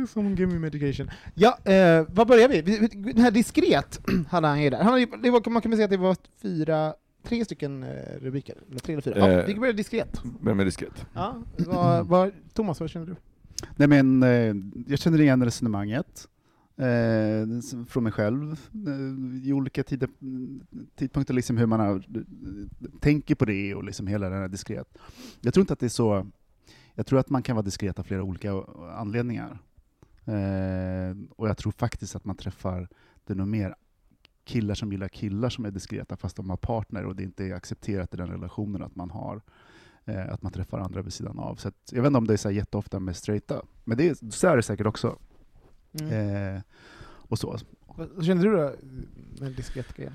Som 0.06 0.34
give 0.34 0.46
me 0.52 0.58
medication. 0.58 1.10
Ja, 1.34 1.58
eh, 1.64 2.04
vad 2.08 2.26
börjar 2.28 2.48
vi? 2.48 2.60
Den 3.12 3.18
här 3.22 3.30
diskret 3.30 4.00
hade 4.30 4.48
han 4.48 4.62
ju 4.62 4.70
där. 4.70 4.82
Han 4.82 5.06
det 5.22 5.30
var, 5.30 5.50
man 5.50 5.62
kan 5.62 5.70
väl 5.70 5.76
säga 5.78 5.84
att 5.84 5.90
det 5.90 5.96
var 5.96 6.16
fyra, 6.42 6.94
tre 7.22 7.44
stycken 7.44 7.82
eh, 7.82 7.88
rubriker. 8.20 8.54
Eller 8.70 8.78
tre 8.80 8.92
eller 8.92 9.02
fyra. 9.02 9.18
Ja, 9.18 9.28
Eh. 9.28 9.46
vi 9.46 9.54
börjar 9.54 9.72
diskret. 9.74 10.20
Men 10.40 10.56
med 10.56 10.66
diskret. 10.66 11.06
Ja, 11.14 11.34
vad, 11.56 12.06
vad, 12.06 12.30
Thomas, 12.52 12.80
vad 12.80 12.90
känner 12.90 13.06
du? 13.06 13.16
Nej, 13.76 13.88
men, 13.88 14.22
eh, 14.22 14.54
jag 14.86 14.98
känner 14.98 15.20
igen 15.20 15.44
resonemanget 15.44 16.28
eh, 16.76 17.60
från 17.88 18.04
mig 18.04 18.12
själv 18.12 18.52
eh, 18.86 19.48
i 19.48 19.52
olika 19.52 19.82
tider, 19.82 20.08
tidpunkter, 20.94 21.34
liksom 21.34 21.56
hur 21.56 21.66
man 21.66 21.80
har, 21.80 22.04
tänker 23.00 23.34
på 23.34 23.44
det 23.44 23.74
och 23.74 23.84
liksom 23.84 24.06
hela 24.06 24.28
den 24.28 24.40
här 24.40 24.48
diskret. 24.48 24.98
Jag 25.40 25.54
tror 25.54 25.62
inte 25.62 25.72
att 25.72 25.80
det 25.80 25.86
är 25.86 25.90
så... 25.90 26.26
Jag 26.94 27.06
tror 27.06 27.18
att 27.18 27.30
man 27.30 27.42
kan 27.42 27.56
vara 27.56 27.64
diskret 27.64 27.98
av 27.98 28.02
flera 28.02 28.22
olika 28.22 28.52
anledningar. 28.96 29.58
Och 31.30 31.48
jag 31.48 31.56
tror 31.56 31.72
faktiskt 31.72 32.16
att 32.16 32.24
man 32.24 32.36
träffar, 32.36 32.88
det 33.24 33.34
nog 33.34 33.48
mer 33.48 33.74
killar 34.44 34.74
som 34.74 34.92
gillar 34.92 35.08
killar 35.08 35.48
som 35.48 35.64
är 35.64 35.70
diskreta 35.70 36.16
fast 36.16 36.36
de 36.36 36.50
har 36.50 36.56
partner 36.56 37.04
och 37.04 37.16
det 37.16 37.22
inte 37.22 37.44
är 37.44 37.54
accepterat 37.54 38.14
i 38.14 38.16
den 38.16 38.26
relationen 38.26 38.82
att 38.82 38.96
man 38.96 39.10
har 39.10 39.42
eh, 40.08 40.32
att 40.32 40.42
man 40.42 40.52
träffar 40.52 40.78
andra 40.78 41.02
vid 41.02 41.12
sidan 41.12 41.38
av. 41.38 41.56
Så 41.56 41.68
att, 41.68 41.74
jag 41.92 42.02
vet 42.02 42.06
inte 42.06 42.18
om 42.18 42.26
det 42.26 42.32
är 42.32 42.36
så 42.36 42.50
jätteofta 42.50 43.00
med 43.00 43.16
straighta, 43.16 43.62
men 43.84 43.98
det 43.98 44.08
är, 44.08 44.30
så 44.30 44.48
är 44.48 44.56
det 44.56 44.62
säkert 44.62 44.86
också. 44.86 45.18
Mm. 46.00 46.54
Eh, 46.56 46.62
och 47.28 47.38
så. 47.38 47.58
Vad 48.14 48.24
känner 48.26 48.44
du 48.44 48.52
då 48.56 48.72
med 49.40 49.52
diskret 49.52 49.96
grejen? 49.96 50.12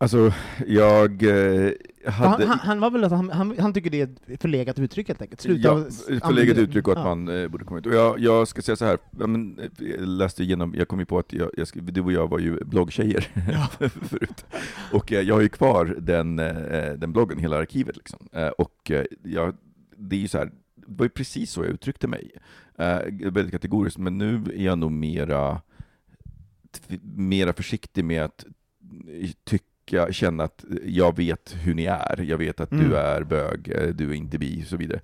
Alltså, 0.00 0.32
jag 0.66 1.22
eh, 1.22 1.72
Han, 2.06 2.30
hade... 2.30 2.46
han, 2.46 2.58
han 2.58 2.80
var 2.80 2.90
väl 2.90 3.04
att 3.04 3.12
han, 3.12 3.30
han, 3.30 3.58
han 3.58 3.72
tycker 3.74 3.90
det 3.90 4.00
är 4.00 4.08
ett 4.26 4.40
förlegat 4.42 4.78
uttryck 4.78 5.08
helt 5.08 5.22
enkelt? 5.22 5.40
Sluta 5.40 5.68
Ja, 5.68 5.72
av- 5.72 6.20
förlegat 6.20 6.58
uttryck 6.58 6.88
och 6.88 6.92
att 6.92 6.98
Ja. 6.98 7.14
man 7.14 7.28
eh, 7.42 7.48
borde 7.48 7.64
komma 7.64 7.78
ut. 7.80 7.86
Och 7.86 7.94
jag, 7.94 8.18
jag 8.20 8.48
ska 8.48 8.62
säga 8.62 8.76
så 8.76 8.84
här, 8.84 8.98
ja, 9.18 9.26
men, 9.26 9.60
jag 9.78 10.00
läste 10.08 10.42
igenom, 10.42 10.74
jag 10.76 10.88
kom 10.88 10.98
ju 10.98 11.04
på 11.06 11.18
att 11.18 11.32
jag, 11.32 11.50
jag, 11.56 11.68
du 11.82 12.00
och 12.00 12.12
jag 12.12 12.28
var 12.30 12.38
ju 12.38 12.64
bloggtjejer 12.64 13.20
förut. 14.08 14.44
Och 14.92 15.12
eh, 15.12 15.20
jag 15.20 15.34
har 15.34 15.42
ju 15.42 15.48
kvar 15.48 15.96
den, 15.98 16.38
eh, 16.38 16.92
den 16.96 17.12
bloggen, 17.12 17.38
hela 17.38 17.56
arkivet 17.58 17.96
liksom. 17.96 18.28
Eh, 18.32 18.48
och 18.48 18.90
eh, 18.90 19.04
jag, 19.22 19.56
det 19.96 20.16
är 20.16 20.20
ju 20.20 20.28
så 20.28 20.38
här, 20.38 20.46
det 20.76 20.84
var 20.86 21.04
ju 21.04 21.10
precis 21.10 21.50
så 21.50 21.60
jag 21.64 21.70
uttryckte 21.70 22.08
mig. 22.08 22.30
Väldigt 23.22 23.50
kategoriskt, 23.50 23.98
men 23.98 24.18
nu 24.18 24.42
är 24.54 24.64
jag 24.64 24.78
nog 24.78 24.92
mera, 24.92 25.60
mera 27.02 27.52
försiktig 27.52 28.04
med 28.04 28.22
att 28.24 28.44
tycka, 29.44 30.12
känna 30.12 30.44
att 30.44 30.64
jag 30.84 31.16
vet 31.16 31.56
hur 31.62 31.74
ni 31.74 31.84
är, 31.84 32.20
jag 32.20 32.38
vet 32.38 32.60
att 32.60 32.72
Mm. 32.72 32.88
du 32.88 32.96
är 32.96 33.22
bög, 33.24 33.68
eh, 33.74 33.94
du 33.94 34.10
är 34.10 34.14
inte 34.14 34.38
bi, 34.38 34.62
och 34.62 34.66
så 34.66 34.76
vidare. 34.76 35.00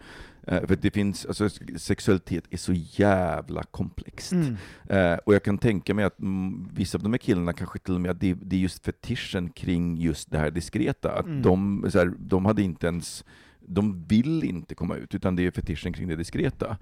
Eh, 0.46 0.66
För 0.66 0.76
det 0.76 0.90
finns, 0.90 1.26
alltså 1.26 1.48
sexualitet 1.76 2.44
är 2.50 2.56
så 2.56 2.72
jävla 2.76 3.62
komplext. 3.62 4.32
Mm. 4.32 4.56
Eh, 4.88 5.18
och 5.26 5.34
jag 5.34 5.42
kan 5.42 5.58
tänka 5.58 5.94
mig 5.94 6.04
att 6.04 6.18
mm, 6.20 6.68
vissa 6.74 6.98
av 6.98 7.02
de 7.02 7.12
här 7.12 7.18
killarna 7.18 7.52
kanske 7.52 7.78
till 7.78 7.94
och 7.94 8.00
med, 8.00 8.16
det, 8.16 8.34
det 8.42 8.56
är 8.56 8.60
just 8.60 8.84
fetischen 8.84 9.48
kring 9.50 9.96
just 9.96 10.30
det 10.30 10.38
här 10.38 10.50
diskreta, 10.50 11.12
att 11.12 11.26
Mm. 11.26 11.42
de, 11.42 11.86
så 11.90 11.98
här, 11.98 12.12
de 12.18 12.44
hade 12.44 12.62
inte 12.62 12.86
ens, 12.86 13.24
de 13.60 14.04
vill 14.08 14.44
inte 14.44 14.74
komma 14.74 14.96
ut, 14.96 15.14
utan 15.14 15.36
det 15.36 15.46
är 15.46 15.50
fetischen 15.50 15.92
kring 15.92 16.08
det 16.08 16.16
diskreta. 16.16 16.76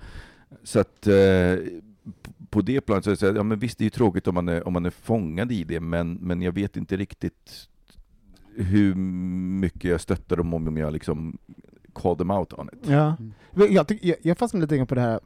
Så 0.63 0.81
att 0.81 1.07
eh, 1.07 1.57
på 2.51 2.61
det 2.61 2.81
planet 2.81 3.05
så 3.05 3.11
är 3.11 3.13
det 3.13 3.17
så 3.17 3.27
här, 3.27 3.35
ja 3.35 3.43
men 3.43 3.59
visst 3.59 3.79
det 3.79 3.83
är 3.83 3.87
ju 3.87 3.91
tråkigt 3.91 4.27
om 4.27 4.35
man 4.35 4.49
är, 4.49 4.67
om 4.67 4.73
man 4.73 4.87
är 4.87 4.91
fångad 4.91 5.53
i 5.53 5.65
det, 5.65 5.81
men, 5.81 6.15
men 6.15 6.43
jag 6.43 6.53
vet 6.53 6.77
inte 6.77 6.97
riktigt 6.97 7.69
hur 8.55 8.95
mycket 8.95 9.85
jag 9.85 10.01
stöttar 10.01 10.37
dem 10.37 10.55
om 10.55 10.77
jag 10.77 10.93
liksom 10.93 11.39
call 11.93 12.17
them 12.17 12.31
out 12.31 12.53
on 12.53 12.69
it. 12.73 12.89
Ja. 12.89 13.17
Jag, 13.55 13.99
jag, 14.03 14.17
jag 14.23 14.39
fastnade 14.39 14.65
lite 14.65 14.77
grann 14.77 14.87
på 14.87 14.95
det 14.95 15.01
här 15.01 15.21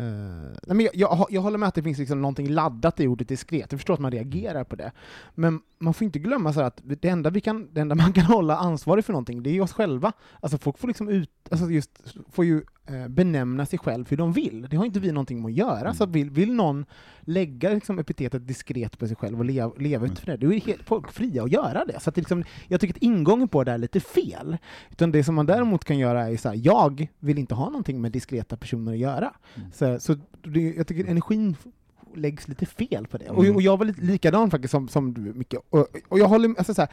Uh, 0.00 0.56
nej 0.66 0.76
men 0.76 0.80
jag, 0.80 0.94
jag, 0.94 1.26
jag 1.30 1.40
håller 1.40 1.58
med 1.58 1.68
att 1.68 1.74
det 1.74 1.82
finns 1.82 1.98
liksom 1.98 2.22
någonting 2.22 2.48
laddat 2.48 3.00
i 3.00 3.06
ordet 3.06 3.28
diskret, 3.28 3.66
jag 3.72 3.80
förstår 3.80 3.94
att 3.94 4.00
man 4.00 4.10
reagerar 4.10 4.64
på 4.64 4.76
det. 4.76 4.92
Men 5.34 5.60
man 5.78 5.94
får 5.94 6.04
inte 6.04 6.18
glömma 6.18 6.52
så 6.52 6.60
att 6.60 6.80
det 6.84 7.04
enda, 7.04 7.30
vi 7.30 7.40
kan, 7.40 7.68
det 7.72 7.80
enda 7.80 7.94
man 7.94 8.12
kan 8.12 8.24
hålla 8.34 8.56
ansvarig 8.56 9.04
för 9.04 9.12
någonting, 9.12 9.42
det 9.42 9.50
är 9.50 9.60
oss 9.60 9.72
själva. 9.72 10.12
Alltså 10.40 10.58
folk 10.58 10.78
får 10.78 10.88
liksom 10.88 11.08
ut, 11.08 11.30
alltså 11.50 11.70
just, 11.70 11.90
får 12.30 12.44
ju 12.44 12.62
benämna 13.08 13.66
sig 13.66 13.78
själv 13.78 14.10
hur 14.10 14.16
de 14.16 14.32
vill. 14.32 14.66
Det 14.70 14.76
har 14.76 14.84
inte 14.84 15.00
vi 15.00 15.12
någonting 15.12 15.42
med 15.42 15.48
att 15.50 15.56
göra. 15.56 15.80
Mm. 15.80 15.94
Så 15.94 16.06
vill, 16.06 16.30
vill 16.30 16.52
någon 16.54 16.84
lägga 17.20 17.70
liksom 17.70 17.98
epitetet 17.98 18.46
diskret 18.46 18.98
på 18.98 19.06
sig 19.06 19.16
själv 19.16 19.38
och 19.38 19.44
leva, 19.44 19.72
leva 19.78 20.04
Mm. 20.04 20.12
utifrån 20.12 20.36
det, 20.40 20.46
då 20.46 20.52
är 20.52 20.60
helt, 20.60 20.82
folk 20.82 21.12
fria 21.12 21.42
att 21.42 21.52
göra 21.52 21.84
det. 21.84 22.00
Så 22.00 22.08
att 22.08 22.14
det 22.14 22.20
liksom, 22.20 22.44
jag 22.68 22.80
tycker 22.80 22.94
att 22.94 23.02
ingången 23.02 23.48
på 23.48 23.64
det 23.64 23.72
är 23.72 23.78
lite 23.78 24.00
fel. 24.00 24.56
Utan 24.90 25.12
det 25.12 25.24
som 25.24 25.34
man 25.34 25.46
däremot 25.46 25.84
kan 25.84 25.98
göra 25.98 26.28
är 26.28 26.36
så 26.36 26.48
här, 26.48 26.60
jag 26.62 27.08
vill 27.18 27.38
inte 27.38 27.54
ha 27.54 27.64
någonting 27.66 28.00
med 28.00 28.12
diskreta 28.12 28.56
personer 28.56 28.92
att 28.92 28.98
göra. 28.98 29.34
Mm. 29.54 29.68
Så, 29.72 29.98
så 30.00 30.16
det, 30.42 30.60
jag 30.60 30.86
tycker 30.86 31.10
energin 31.10 31.56
f- 31.60 31.72
läggs 32.14 32.48
lite 32.48 32.66
fel 32.66 33.06
på 33.06 33.18
det. 33.18 33.24
Mm. 33.24 33.36
Och, 33.36 33.54
och 33.54 33.62
jag 33.62 33.76
var 33.76 33.84
lite 33.84 34.00
likadan 34.02 34.50
faktiskt 34.50 34.72
som, 34.72 34.88
som 34.88 35.14
du, 35.14 35.20
Micke. 35.20 35.54
Och, 35.70 35.88
och 36.08 36.18
jag 36.18 36.28
håller 36.28 36.54
alltså 36.58 36.74
så 36.74 36.82
här, 36.82 36.90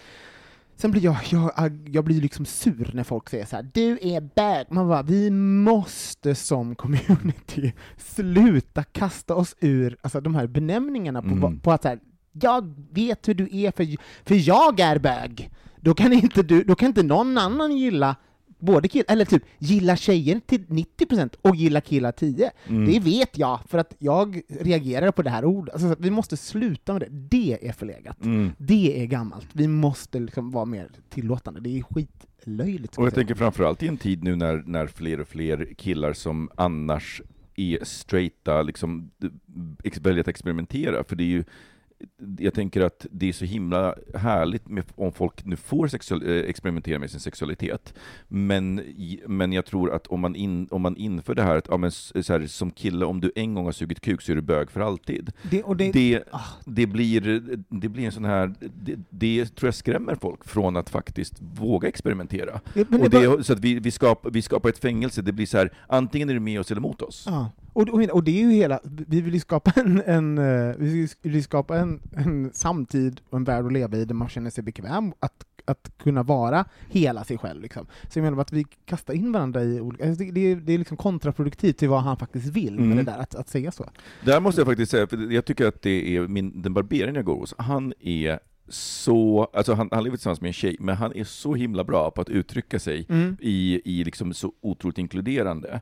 Sen 0.77 0.91
blir 0.91 1.03
jag, 1.03 1.17
jag, 1.29 1.51
jag 1.91 2.03
blir 2.03 2.21
liksom 2.21 2.45
sur 2.45 2.91
när 2.93 3.03
folk 3.03 3.29
säger 3.29 3.45
så 3.45 3.55
här, 3.55 3.69
du 3.73 3.99
är 4.01 4.21
bög. 4.35 4.65
Man 4.69 4.87
bara, 4.87 5.03
vi 5.03 5.31
måste 5.31 6.35
som 6.35 6.75
community 6.75 7.73
sluta 7.97 8.83
kasta 8.83 9.35
oss 9.35 9.55
ur 9.59 9.97
alltså, 10.01 10.21
de 10.21 10.35
här 10.35 10.47
benämningarna 10.47 11.21
på, 11.21 11.27
Mm. 11.27 11.59
på 11.59 11.71
att 11.71 11.81
så 11.81 11.87
här, 11.87 11.99
jag 12.31 12.73
vet 12.91 13.27
hur 13.27 13.33
du 13.33 13.49
är 13.51 13.71
för, 13.71 13.87
för 14.27 14.47
jag 14.47 14.79
är 14.79 14.99
bög. 14.99 15.49
Då 15.81 15.93
kan 15.93 16.13
inte, 16.13 16.43
du, 16.43 16.63
då 16.63 16.75
kan 16.75 16.87
inte 16.87 17.03
någon 17.03 17.37
annan 17.37 17.77
gilla 17.77 18.15
både 18.59 18.87
killar, 18.87 19.05
eller 19.07 19.25
typ 19.25 19.43
gilla 19.59 19.95
tjejer 19.95 20.41
till 20.45 20.65
90% 20.65 21.35
och 21.41 21.55
gilla 21.55 21.81
killar 21.81 22.11
10. 22.11 22.51
Mm. 22.67 22.91
Det 22.91 22.99
vet 22.99 23.37
jag, 23.37 23.59
för 23.67 23.77
att 23.77 23.95
jag 23.99 24.41
reagerar 24.47 25.11
på 25.11 25.21
det 25.21 25.29
här 25.29 25.45
ordet. 25.45 25.73
Alltså, 25.73 25.95
vi 25.99 26.11
måste 26.11 26.37
sluta 26.37 26.93
med 26.93 27.01
det. 27.01 27.07
Det 27.11 27.67
är 27.67 27.73
förlegat. 27.73 28.23
Mm. 28.23 28.51
Det 28.57 29.01
är 29.01 29.05
gammalt. 29.05 29.47
Vi 29.53 29.67
måste 29.67 30.19
liksom 30.19 30.51
vara 30.51 30.65
mer 30.65 30.89
tillåtande. 31.09 31.59
Det 31.59 31.79
är 31.79 31.83
skitlöjligt. 31.83 32.97
Och 32.97 33.05
jag 33.05 33.11
säga. 33.11 33.19
tänker 33.19 33.35
framförallt 33.35 33.83
i 33.83 33.87
en 33.87 33.97
tid 33.97 34.23
nu 34.23 34.35
när, 34.35 34.63
när 34.65 34.87
fler 34.87 35.21
och 35.21 35.27
fler 35.27 35.73
killar 35.77 36.13
som 36.13 36.49
annars 36.55 37.21
är 37.55 37.79
straighta 37.83 38.61
liksom 38.61 39.11
väljer 40.01 40.21
att 40.21 40.27
experimentera, 40.27 41.03
för 41.03 41.15
det 41.15 41.23
är 41.23 41.27
ju 41.27 41.43
jag 42.39 42.53
tänker 42.53 42.81
att 42.81 43.05
det 43.11 43.29
är 43.29 43.33
så 43.33 43.45
himla 43.45 43.95
härligt 44.15 44.67
med, 44.67 44.83
om 44.95 45.11
folk 45.13 45.45
nu 45.45 45.55
får 45.55 45.87
sexual, 45.87 46.23
eh, 46.29 46.35
experimentera 46.35 46.99
med 46.99 47.11
sin 47.11 47.19
sexualitet, 47.19 47.93
men, 48.27 48.81
men 49.27 49.53
jag 49.53 49.65
tror 49.65 49.91
att 49.93 50.07
om 50.07 50.19
man, 50.19 50.35
in, 50.35 50.67
om 50.71 50.81
man 50.81 50.97
inför 50.97 51.35
det 51.35 51.43
här, 51.43 51.55
att 51.55 51.67
ja, 51.69 51.77
men, 51.77 51.91
så 51.91 52.33
här, 52.33 52.47
som 52.47 52.71
kille, 52.71 53.05
om 53.05 53.21
du 53.21 53.31
en 53.35 53.53
gång 53.53 53.65
har 53.65 53.71
sugit 53.71 54.01
kuk 54.01 54.21
så 54.21 54.31
är 54.31 54.35
du 54.35 54.41
bög 54.41 54.71
för 54.71 54.81
alltid. 54.81 55.31
det, 55.51 55.63
det, 55.77 55.91
Det, 55.91 56.23
ah. 56.31 56.39
det, 56.65 56.87
blir, 56.87 57.41
det 57.69 57.89
blir 57.89 58.05
en 58.05 58.11
sån 58.11 58.25
här, 58.25 58.53
det, 58.59 58.95
det 59.09 59.45
tror 59.55 59.67
jag 59.67 59.75
skrämmer 59.75 60.15
folk 60.15 60.45
från 60.45 60.77
att 60.77 60.89
faktiskt 60.89 61.33
våga 61.41 61.87
experimentera. 61.87 62.59
Ja, 62.73 62.81
Och 62.91 63.09
bara- 63.09 63.43
så 63.43 63.53
att 63.53 63.59
vi, 63.59 63.79
vi, 63.79 63.91
skapar, 63.91 64.29
vi 64.31 64.41
skapar 64.41 64.69
ett 64.69 64.77
fängelse, 64.79 65.21
det 65.21 65.31
blir 65.31 65.45
så 65.45 65.57
här, 65.57 65.73
antingen 65.87 66.29
är 66.29 66.33
du 66.33 66.39
med 66.39 66.59
oss 66.59 66.71
eller 66.71 66.81
mot 66.81 67.01
oss. 67.01 67.23
Ja. 67.29 67.51
Och, 67.75 67.89
och, 67.89 68.01
och 68.03 68.23
det 68.23 68.31
är 68.31 68.41
ju 68.41 68.51
hela, 68.51 68.79
vi 68.83 69.21
vill 69.21 69.33
ju 69.33 69.39
skapa 69.39 69.71
en, 69.75 70.01
en, 70.05 70.37
eh, 70.37 70.75
vi 70.77 71.07
vill 71.21 71.43
skapa 71.43 71.77
en, 71.77 72.01
en 72.15 72.51
samtid 72.53 73.21
och 73.29 73.37
en 73.37 73.43
värld 73.43 73.65
att 73.65 73.73
leva 73.73 73.97
i 73.97 74.05
där 74.05 74.13
man 74.15 74.29
känner 74.29 74.49
sig 74.49 74.63
bekväm 74.63 75.13
att, 75.19 75.45
att 75.65 75.91
kunna 75.97 76.23
vara 76.23 76.65
hela 76.89 77.23
sig 77.23 77.37
själv. 77.37 77.61
Liksom. 77.61 77.87
Så 78.09 78.19
jag 78.19 78.23
menar 78.23 78.41
att 78.41 78.51
vi 78.51 78.65
kastar 78.85 79.13
in 79.13 79.31
varandra 79.31 79.63
i 79.63 79.79
olika, 79.81 80.07
alltså 80.07 80.23
det, 80.23 80.31
det, 80.31 80.51
är, 80.51 80.55
det 80.55 80.73
är 80.73 80.77
liksom 80.77 80.97
kontraproduktivt 80.97 81.77
till 81.77 81.89
vad 81.89 82.01
han 82.03 82.17
faktiskt 82.17 82.47
vill 82.47 82.73
med 82.79 82.85
Mm. 82.85 82.97
det 82.97 83.03
där, 83.11 83.17
att, 83.19 83.35
att 83.35 83.49
säga 83.49 83.71
så. 83.71 83.89
Där 84.25 84.39
måste 84.39 84.61
jag 84.61 84.67
faktiskt 84.67 84.91
säga, 84.91 85.07
för 85.07 85.31
jag 85.31 85.45
tycker 85.45 85.65
att 85.67 85.81
det 85.81 86.15
är 86.17 86.27
min, 86.27 86.61
den 86.61 86.73
barberaren 86.73 87.15
jag 87.15 87.25
går 87.25 87.39
hos, 87.39 87.53
han 87.57 87.93
är 87.99 88.39
så, 88.69 89.49
alltså 89.53 89.73
han, 89.73 89.89
han 89.91 90.03
lever 90.03 90.17
tillsammans 90.17 90.41
med 90.41 90.47
en 90.49 90.53
tjej, 90.53 90.77
men 90.79 90.95
han 90.95 91.13
är 91.15 91.23
så 91.23 91.55
himla 91.55 91.83
bra 91.83 92.11
på 92.11 92.21
att 92.21 92.29
uttrycka 92.29 92.79
sig 92.79 93.05
Mm. 93.09 93.37
i, 93.41 93.81
i 93.85 94.03
liksom 94.03 94.33
så 94.33 94.51
otroligt 94.61 94.97
inkluderande. 94.97 95.81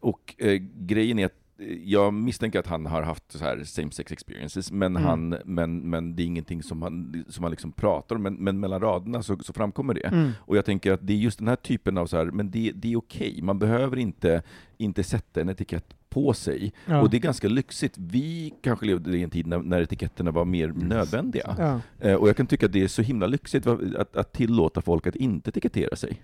Och 0.00 0.34
eh, 0.38 0.62
grejen 0.78 1.18
är 1.18 1.26
att 1.26 1.32
eh, 1.58 1.66
jag 1.84 2.14
misstänker 2.14 2.58
att 2.58 2.66
han 2.66 2.86
har 2.86 3.02
haft 3.02 3.32
så 3.32 3.38
här 3.38 3.64
same 3.64 3.90
sex 3.90 4.12
experiences, 4.12 4.72
men, 4.72 4.96
Mm. 4.96 5.08
han, 5.08 5.36
men, 5.44 5.90
men 5.90 6.16
det 6.16 6.22
är 6.22 6.24
ingenting 6.26 6.62
som 6.62 6.82
han, 6.82 7.24
som 7.28 7.44
han 7.44 7.50
liksom 7.50 7.72
pratar 7.72 8.16
om, 8.16 8.22
men, 8.22 8.34
men 8.34 8.60
mellan 8.60 8.80
raderna 8.80 9.22
så, 9.22 9.38
så 9.38 9.52
framkommer 9.52 9.94
det. 9.94 10.06
Mm. 10.06 10.30
Och 10.38 10.56
jag 10.56 10.64
tänker 10.64 10.92
att 10.92 11.06
det 11.06 11.12
är 11.12 11.16
just 11.16 11.38
den 11.38 11.48
här 11.48 11.56
typen 11.56 11.98
av 11.98 12.06
så 12.06 12.16
här, 12.16 12.24
men 12.26 12.50
det, 12.50 12.72
det 12.74 12.92
är 12.92 12.96
okej, 12.96 13.40
man 13.42 13.58
behöver 13.58 13.96
inte, 13.98 14.42
inte 14.78 15.04
sätta 15.04 15.40
en 15.40 15.48
etikett 15.48 15.94
på 16.08 16.32
sig. 16.34 16.72
Ja. 16.86 17.00
Och 17.02 17.10
det 17.10 17.16
är 17.16 17.20
ganska 17.20 17.48
lyxigt. 17.48 17.94
Vi 17.98 18.52
kanske 18.62 18.86
levde 18.86 19.18
i 19.18 19.22
en 19.22 19.30
tid 19.30 19.46
när, 19.46 19.58
när 19.58 19.80
etiketterna 19.82 20.30
var 20.30 20.44
mer 20.44 20.68
nödvändiga. 20.68 21.56
Ja. 21.58 21.80
Eh, 22.08 22.14
och 22.14 22.28
jag 22.28 22.36
kan 22.36 22.46
tycka 22.46 22.66
att 22.66 22.72
det 22.72 22.82
är 22.82 22.88
så 22.88 23.02
himla 23.02 23.26
lyxigt 23.26 23.66
va- 23.66 23.78
att, 23.98 24.16
att 24.16 24.32
tillåta 24.32 24.80
folk 24.80 25.06
att 25.06 25.16
inte 25.16 25.50
etikettera 25.50 25.96
sig. 25.96 26.22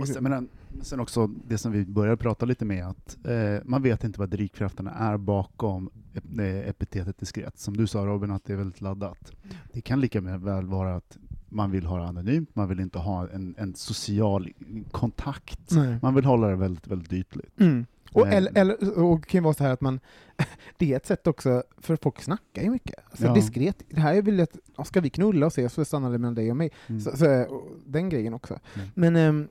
Och 0.00 0.08
sen, 0.08 0.22
men 0.22 0.48
sen 0.82 1.00
också 1.00 1.26
det 1.26 1.58
som 1.58 1.72
vi 1.72 1.84
började 1.84 2.16
prata 2.16 2.46
lite 2.46 2.64
med, 2.64 2.86
att 2.86 3.26
eh, 3.26 3.62
man 3.64 3.82
vet 3.82 4.04
inte 4.04 4.20
vad 4.20 4.28
drivkrafterna 4.28 4.90
är 4.90 5.16
bakom 5.16 5.90
eh, 6.38 6.68
epitetet 6.68 7.18
diskret. 7.18 7.58
Som 7.58 7.76
du 7.76 7.86
sa 7.86 8.06
Robin, 8.06 8.30
att 8.30 8.44
det 8.44 8.52
är 8.52 8.56
väldigt 8.56 8.80
laddat. 8.80 9.32
Det 9.72 9.80
kan 9.80 10.00
lika 10.00 10.20
väl 10.20 10.66
vara 10.66 10.94
att 10.94 11.18
man 11.48 11.70
vill 11.70 11.86
ha 11.86 11.98
det 11.98 12.04
anonymt, 12.04 12.54
man 12.54 12.68
vill 12.68 12.80
inte 12.80 12.98
ha 12.98 13.28
en, 13.28 13.54
en 13.58 13.74
social 13.74 14.48
kontakt. 14.90 15.70
Nej. 15.70 15.98
Man 16.02 16.14
vill 16.14 16.24
hålla 16.24 16.48
det 16.48 16.56
väldigt, 16.56 16.86
väldigt 16.86 17.12
ytligt. 17.12 17.60
Mm. 17.60 17.86
Och, 18.12 18.28
eller, 18.28 18.58
eller, 18.58 18.98
och 18.98 19.20
det 19.20 19.26
kan 19.26 19.38
ju 19.38 19.42
vara 19.42 19.54
så 19.54 19.64
här 19.64 19.70
att 19.70 19.80
man, 19.80 20.00
det 20.78 20.92
är 20.92 20.96
ett 20.96 21.06
sätt 21.06 21.26
också, 21.26 21.62
för 21.78 21.96
folk 22.02 22.22
snackar 22.22 22.62
ju 22.62 22.70
mycket. 22.70 22.94
Alltså 23.10 23.26
Ja. 23.26 23.34
diskret, 23.34 23.82
det 23.88 24.00
här 24.00 24.14
är 24.14 24.22
väl 24.22 24.40
att, 24.40 24.86
ska 24.86 25.00
vi 25.00 25.10
knulla 25.10 25.46
och 25.46 25.52
se 25.52 25.68
så 25.68 25.84
stannar 25.84 26.12
det 26.12 26.18
mellan 26.18 26.34
dig 26.34 26.50
och 26.50 26.56
mig. 26.56 26.70
Mm. 26.86 27.00
Så, 27.00 27.16
så, 27.16 27.42
och 27.42 27.68
den 27.86 28.08
grejen 28.08 28.34
också. 28.34 28.58
Mm. 28.74 28.88
Men 28.94 29.16
ehm, 29.16 29.48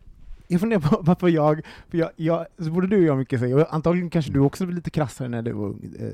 jag 0.53 0.61
funderar 0.61 0.81
på 0.81 1.01
varför 1.01 1.27
jag, 1.27 1.61
för 1.89 1.97
jag, 1.97 2.09
jag, 2.15 2.45
så 2.57 2.71
borde 2.71 2.87
du 2.87 2.97
och 2.97 3.03
jag 3.03 3.17
mycket 3.17 3.39
säga, 3.39 3.55
och 3.55 3.73
antagligen 3.73 4.09
kanske 4.09 4.31
du 4.31 4.39
också 4.39 4.65
blev 4.65 4.75
lite 4.75 4.89
krassare 4.89 5.27
när 5.27 5.41
du 5.41 5.51
var 5.51 5.65
ung, 5.65 5.95
eh, 5.99 6.07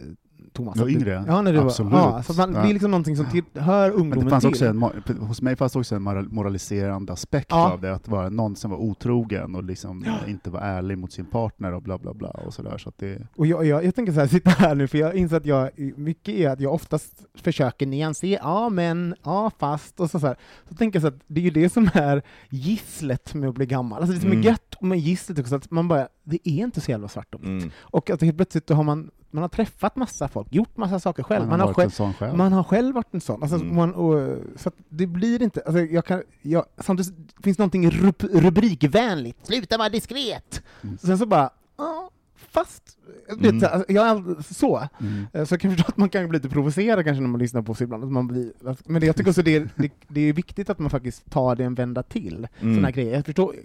Thomas. 0.59 0.75
Jag 0.77 0.87
du- 0.87 0.91
yngre? 0.93 1.23
Ja, 1.27 1.41
när 1.41 1.53
du 1.53 1.59
Absolut. 1.59 1.91
var, 1.93 1.99
ja, 1.99 2.23
så 2.23 2.33
man, 2.33 2.53
det 2.53 2.59
är 2.59 2.73
liksom 2.73 2.91
någonting 2.91 3.15
som 3.15 3.25
till, 3.25 3.43
hör 3.53 3.89
Men 3.89 3.99
ungdomen 3.99 4.25
det 4.25 4.29
fanns 4.31 4.41
till. 4.43 4.49
också 4.49 4.65
en, 4.65 5.17
hos 5.27 5.41
mig 5.41 5.55
fanns 5.55 5.75
också 5.75 5.95
en 5.95 6.01
moral- 6.01 6.29
moraliserande 6.31 7.13
aspekt 7.13 7.47
Ja. 7.49 7.71
av 7.71 7.81
det, 7.81 7.93
att 7.95 8.07
vara 8.07 8.29
någon 8.29 8.55
som 8.55 8.71
var 8.71 8.77
otrogen 8.77 9.55
och 9.55 9.63
liksom 9.63 10.03
Ja. 10.05 10.17
inte 10.27 10.49
var 10.49 10.59
ärlig 10.59 10.97
mot 10.97 11.11
sin 11.11 11.25
partner 11.25 11.73
och 11.73 11.81
bla 11.81 11.97
bla 11.97 12.13
bla 12.13 12.29
och. 12.29 12.53
Så 12.53 12.61
att 12.89 12.97
det, 12.97 13.27
Och 13.35 13.45
jag, 13.47 13.65
jag, 13.65 13.85
jag 13.85 13.95
tänker 13.95 14.13
så 14.13 14.19
här, 14.19 14.27
sitta 14.27 14.49
här 14.49 14.75
nu, 14.75 14.87
för 14.87 14.97
jag 14.97 15.15
inser 15.15 15.37
att 15.37 15.45
jag, 15.45 15.69
mycket 15.97 16.35
är 16.35 16.49
att 16.49 16.59
jag 16.59 16.73
oftast 16.73 17.25
försöker 17.35 17.85
nyansera, 17.85 18.39
ja 18.43 18.69
men, 18.69 19.15
ja 19.23 19.51
fast, 19.59 19.99
och 19.99 20.09
så, 20.11 20.19
så 20.19 20.27
här. 20.27 20.35
Så 20.69 20.75
tänker 20.75 20.99
jag 20.99 21.01
så 21.01 21.07
att 21.07 21.21
det 21.27 21.41
är 21.41 21.43
ju 21.45 21.49
det 21.51 21.69
som 21.69 21.89
är 21.93 22.21
gisslet 22.49 23.33
med 23.33 23.49
att 23.49 23.55
bli 23.55 23.65
gammal. 23.65 23.99
Alltså 24.01 24.13
det 24.15 24.19
som 24.21 24.29
Mm. 24.31 24.39
är 24.41 24.45
gött 24.45 24.75
med 24.81 24.99
gisslet 24.99 25.39
också, 25.39 25.55
att 25.55 25.71
man 25.71 25.87
bara, 25.87 26.07
det 26.29 26.49
är 26.49 26.63
inte 26.63 26.81
så 26.81 26.91
jävla 26.91 27.07
svart 27.07 27.35
och 27.35 27.41
vitt. 27.41 27.47
Mm. 27.49 27.71
Och 27.79 28.09
att 28.09 28.21
helt 28.21 28.37
plötsligt 28.37 28.69
har 28.69 28.83
man, 28.83 29.11
man 29.31 29.41
har 29.41 29.49
träffat 29.49 29.95
massa 29.95 30.27
folk, 30.27 30.47
gjort 30.53 30.77
massa 30.77 30.99
saker 30.99 31.23
själv. 31.23 31.41
man, 31.41 31.49
Man, 31.49 31.59
har 31.59 31.67
varit 31.67 31.75
själv, 31.75 31.85
en 31.87 31.91
sån 31.91 32.13
själv. 32.13 32.37
man 32.37 32.53
har 32.53 32.63
själv 32.63 32.95
varit 32.95 33.13
en 33.13 33.21
sån. 33.21 33.41
Alltså, 33.43 33.57
Mm. 33.57 33.75
man, 33.75 33.93
och, 33.93 34.37
så 34.55 34.71
det 34.89 35.07
blir 35.07 35.41
inte, 35.41 35.61
alltså 35.65 35.81
jag 35.81 36.05
kan, 36.05 36.23
jag, 36.41 36.65
samtidigt 36.77 37.13
finns 37.43 37.57
någonting 37.57 37.89
rub, 37.91 38.23
rubrikvänligt, 38.23 39.45
sluta 39.47 39.77
vara 39.77 39.89
diskret! 39.89 40.63
Mm. 40.83 40.97
Sen 40.97 41.17
så 41.17 41.25
bara, 41.25 41.49
ja, 41.77 42.09
fast, 42.35 42.83
Mm. 43.31 43.59
vet, 43.59 43.71
alltså, 43.71 43.91
jag 43.91 44.35
så. 44.45 44.87
Mm. 44.99 45.25
Eh, 45.33 45.45
Så 45.45 45.53
jag 45.53 45.61
kan 45.61 45.71
förstå 45.71 45.87
att 45.87 45.97
man 45.97 46.09
kan 46.09 46.29
bli 46.29 46.37
lite 46.39 46.49
provocerad 46.49 47.05
kanske 47.05 47.21
när 47.21 47.29
man 47.29 47.39
lyssnar 47.39 47.61
på 47.61 47.73
sig 47.75 47.83
ibland. 47.83 48.03
Att 48.03 48.11
man 48.11 48.27
blir, 48.27 48.51
men 48.85 49.01
det, 49.01 49.07
jag 49.07 49.15
tycker 49.15 49.29
också 49.29 49.41
det 49.41 49.55
är, 49.55 49.69
det, 49.75 49.91
det 50.07 50.21
är 50.21 50.33
viktigt 50.33 50.69
att 50.69 50.79
man 50.79 50.89
faktiskt 50.89 51.31
tar 51.31 51.55
det 51.55 51.63
en 51.63 51.75
vända 51.75 52.03
till, 52.03 52.47
Mm. 52.61 52.75
såna 52.75 52.87
här 52.87 52.93
grejer. 52.93 53.15
Jag 53.15 53.25
förstår, 53.25 53.55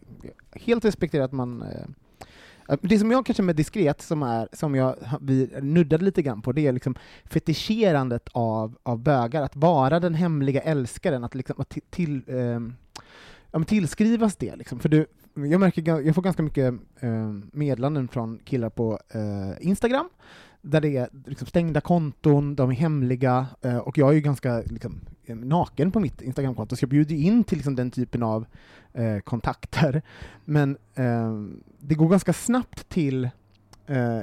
helt 0.53 0.85
respekterar 0.85 1.25
att 1.25 1.33
man 1.33 1.63
eh, 1.63 1.69
Eh, 2.69 2.79
det 2.83 2.99
som 2.99 3.11
jag 3.11 3.27
kanske 3.27 3.43
med 3.43 3.57
diskret, 3.57 4.03
som, 4.03 4.23
är, 4.23 4.49
som 4.53 4.75
jag, 4.75 4.97
vi 5.21 5.51
nuddade 5.63 6.05
lite 6.05 6.23
grann 6.23 6.43
på, 6.43 6.53
det 6.53 6.67
är 6.67 6.73
liksom 6.73 6.95
fetischerandet 7.25 8.29
av, 8.33 8.79
av 8.83 8.99
bögar, 8.99 9.43
att 9.43 9.57
vara 9.57 10.01
den 10.01 10.15
hemliga 10.15 10.61
älskaren, 10.61 11.25
att, 11.25 11.35
liksom, 11.35 11.61
att 11.61 11.69
till, 11.69 11.83
till, 11.91 12.23
eh, 13.53 13.63
tillskrivas 13.63 14.37
det. 14.37 14.57
Liksom. 14.57 14.79
För 14.79 14.89
du, 14.89 15.07
jag, 15.35 15.61
märker, 15.61 16.01
jag 16.01 16.15
får 16.15 16.23
ganska 16.23 16.43
mycket 16.43 16.75
eh, 17.01 17.33
meddelanden 17.53 18.09
från 18.09 18.39
killar 18.45 18.71
på 18.71 18.99
eh, 19.09 19.69
Instagram, 19.69 20.09
där 20.63 20.81
det 20.81 20.97
är 20.97 21.09
liksom 21.27 21.47
stängda 21.47 21.81
konton, 21.81 22.55
de 22.55 22.71
är 22.71 22.75
hemliga, 22.75 23.47
eh, 23.63 23.79
och 23.79 23.99
jag 23.99 24.09
är 24.11 24.13
ju 24.13 24.21
ganska 24.21 24.63
liksom, 24.67 25.01
naken 25.27 25.93
på 25.93 26.01
mitt 26.01 26.23
Instagramkonto, 26.23 26.77
så 26.77 26.83
jag 26.83 26.91
bjuder 26.91 27.15
in 27.15 27.45
till 27.45 27.59
liksom, 27.59 27.77
den 27.77 27.91
typen 27.91 28.23
av 28.23 28.47
eh, 28.93 29.19
kontakter. 29.19 30.03
Men 30.45 30.77
eh, 30.95 31.43
det 31.79 31.95
går 31.95 32.09
ganska 32.09 32.33
snabbt 32.33 32.89
till 32.89 33.25
eh, 33.87 34.21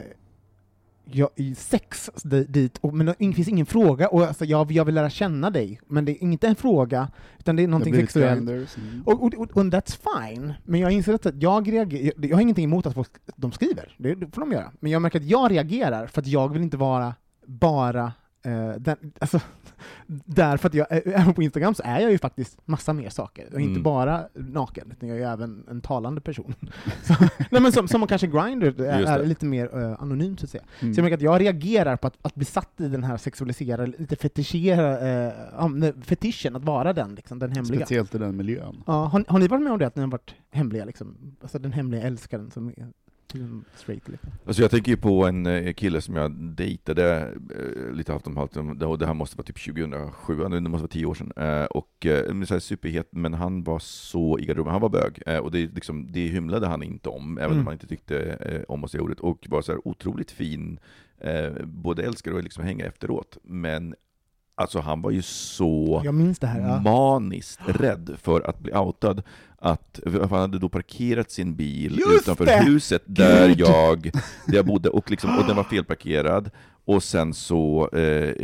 jag, 1.15 1.29
sex 1.57 2.09
di- 2.23 2.45
dit, 2.49 2.77
och, 2.77 2.93
men 2.93 3.05
det 3.05 3.33
finns 3.33 3.47
ingen 3.47 3.65
fråga, 3.65 4.07
och 4.07 4.23
alltså, 4.23 4.45
jag, 4.45 4.71
jag 4.71 4.85
vill 4.85 4.95
lära 4.95 5.09
känna 5.09 5.49
dig, 5.49 5.79
men 5.87 6.05
det 6.05 6.11
är 6.11 6.23
inte 6.23 6.47
en 6.47 6.55
fråga, 6.55 7.07
utan 7.39 7.55
det 7.55 7.63
är 7.63 7.67
någonting 7.67 7.95
sexuellt. 7.95 8.49
Mm. 8.49 9.03
Och, 9.05 9.23
och, 9.23 9.33
och, 9.33 9.57
och 9.57 9.63
that's 9.63 9.99
fine, 10.29 10.53
men 10.65 10.79
jag 10.79 10.91
inser 10.91 11.13
att 11.13 11.25
jag 11.41 11.73
reagerar, 11.73 12.05
jag, 12.15 12.25
jag 12.25 12.37
har 12.37 12.41
ingenting 12.41 12.65
emot 12.65 12.85
att 12.85 12.93
folk, 12.93 13.09
de 13.35 13.51
skriver, 13.51 13.95
det, 13.97 14.15
det 14.15 14.27
får 14.35 14.41
de 14.41 14.51
göra, 14.51 14.71
men 14.79 14.91
jag 14.91 15.01
märker 15.01 15.19
att 15.19 15.25
jag 15.25 15.51
reagerar 15.51 16.07
för 16.07 16.21
att 16.21 16.27
jag 16.27 16.53
vill 16.53 16.61
inte 16.61 16.77
vara 16.77 17.15
bara 17.45 18.13
eh, 18.43 18.69
den, 18.77 18.97
alltså, 19.19 19.39
där, 20.07 20.57
för 20.57 20.67
att 20.67 20.73
jag, 20.73 20.87
eh, 20.91 21.21
även 21.21 21.33
på 21.33 21.43
Instagram 21.43 21.75
så 21.75 21.83
är 21.85 21.99
jag 21.99 22.11
ju 22.11 22.17
faktiskt 22.17 22.57
massa 22.67 22.93
mer 22.93 23.09
saker, 23.09 23.53
och 23.53 23.59
inte 23.59 23.71
Mm. 23.71 23.83
bara 23.83 24.27
naken, 24.33 24.91
utan 24.91 25.09
jag 25.09 25.19
är 25.19 25.33
även 25.33 25.63
en 25.69 25.81
talande 25.81 26.21
person. 26.21 26.53
så, 27.03 27.13
nej, 27.51 27.61
men 27.61 27.71
som, 27.71 27.87
som 27.87 28.07
kanske 28.07 28.27
Grindr 28.27 28.81
är, 28.81 29.03
är 29.05 29.25
lite 29.25 29.45
mer 29.45 29.77
uh, 29.77 30.01
anonymt, 30.01 30.39
så 30.39 30.45
att 30.45 30.49
säga. 30.49 30.63
Mm. 30.79 30.93
Så 30.93 30.99
jag 30.99 31.03
märker 31.03 31.17
att 31.17 31.21
jag 31.21 31.41
reagerar 31.41 31.97
på 31.97 32.07
att, 32.07 32.17
att 32.21 32.35
bli 32.35 32.45
satt 32.45 32.81
i 32.81 32.87
den 32.87 33.03
här 33.03 33.17
sexualiserade, 33.17 33.93
lite 33.97 34.15
fetischerade, 34.15 35.43
eh, 35.59 35.69
nej, 35.69 35.93
fetischen, 36.01 36.55
att 36.55 36.65
vara 36.65 36.93
den, 36.93 37.15
liksom, 37.15 37.39
den 37.39 37.51
hemliga. 37.51 37.79
Speciellt 37.79 38.15
i 38.15 38.17
den 38.17 38.37
miljön. 38.37 38.83
Ja, 38.87 39.05
har, 39.05 39.25
har 39.27 39.39
ni 39.39 39.47
varit 39.47 39.63
med 39.63 39.73
om 39.73 39.79
det, 39.79 39.87
att 39.87 39.95
ni 39.95 40.01
har 40.01 40.09
varit 40.09 40.35
hemliga, 40.51 40.85
liksom? 40.85 41.35
Alltså 41.41 41.59
den 41.59 41.71
hemliga 41.73 42.01
älskaren 42.01 42.51
som 42.51 42.73
mm, 43.35 43.63
straight, 43.75 44.07
liksom? 44.09 44.29
Alltså 44.45 44.61
jag 44.61 44.71
tänker 44.71 44.91
ju 44.91 44.97
på 44.97 45.25
en 45.25 45.45
eh, 45.45 45.73
kille 45.73 46.01
som 46.01 46.15
jag 46.15 46.31
dejtade 46.31 47.33
eh, 47.55 47.93
lite 47.93 48.11
halvt 48.11 48.27
om 48.27 48.37
halvt, 48.37 48.53
det- 48.79 48.85
och 48.85 48.97
det 48.97 49.05
här 49.05 49.13
måste 49.13 49.37
vara 49.37 49.45
typ 49.45 49.65
2007, 49.65 50.47
nu, 50.49 50.59
det 50.59 50.69
måste 50.69 50.81
vara 50.83 50.87
tio 50.87 51.05
år 51.05 51.13
sedan, 51.13 51.31
eh, 51.35 51.65
och 51.65 51.87
så 52.47 52.53
här 52.53 52.59
superhet, 52.59 53.07
men 53.11 53.33
han 53.33 53.63
var 53.63 53.79
så 53.79 54.39
i 54.39 54.45
garderoben, 54.45 54.71
han 54.71 54.81
var 54.81 54.89
bög, 54.89 55.21
och 55.43 55.51
det, 55.51 55.75
liksom, 55.75 56.11
det 56.11 56.27
hymlade 56.27 56.67
han 56.67 56.83
inte 56.83 57.09
om, 57.09 57.37
även 57.37 57.51
Mm. 57.51 57.59
om 57.59 57.65
han 57.67 57.73
inte 57.73 57.87
tyckte 57.87 58.65
om 58.67 58.83
att 58.83 58.91
säga 58.91 59.01
ordet, 59.03 59.19
och 59.19 59.45
var 59.49 59.61
så 59.61 59.71
här 59.71 59.87
otroligt 59.87 60.31
fin, 60.31 60.79
både 61.63 62.03
älskar 62.03 62.31
och 62.31 62.43
liksom 62.43 62.63
hänga 62.63 62.85
efteråt, 62.85 63.37
men 63.43 63.95
alltså 64.55 64.79
han 64.79 65.01
var 65.01 65.11
ju 65.11 65.21
så 65.21 66.01
här, 66.41 66.59
ja. 66.61 66.79
maniskt 66.81 67.59
rädd 67.65 68.15
för 68.17 68.41
att 68.49 68.59
bli 68.59 68.73
outad, 68.73 69.23
att 69.63 69.99
han 70.29 70.39
hade 70.39 70.59
då 70.59 70.69
parkerat 70.69 71.31
sin 71.31 71.55
bil 71.55 71.99
Just 71.99 72.21
utanför 72.23 72.45
det! 72.45 72.63
huset 72.63 73.03
där 73.05 73.47
Gud! 73.47 73.59
jag, 73.59 74.01
där 74.47 74.55
jag 74.55 74.65
bodde, 74.65 74.89
och, 74.89 75.11
liksom, 75.11 75.37
och 75.37 75.47
den 75.47 75.55
var 75.55 75.63
felparkerad, 75.69 76.49
och 76.85 77.03
sen 77.03 77.33
så, 77.33 77.89
eh, 77.93 78.35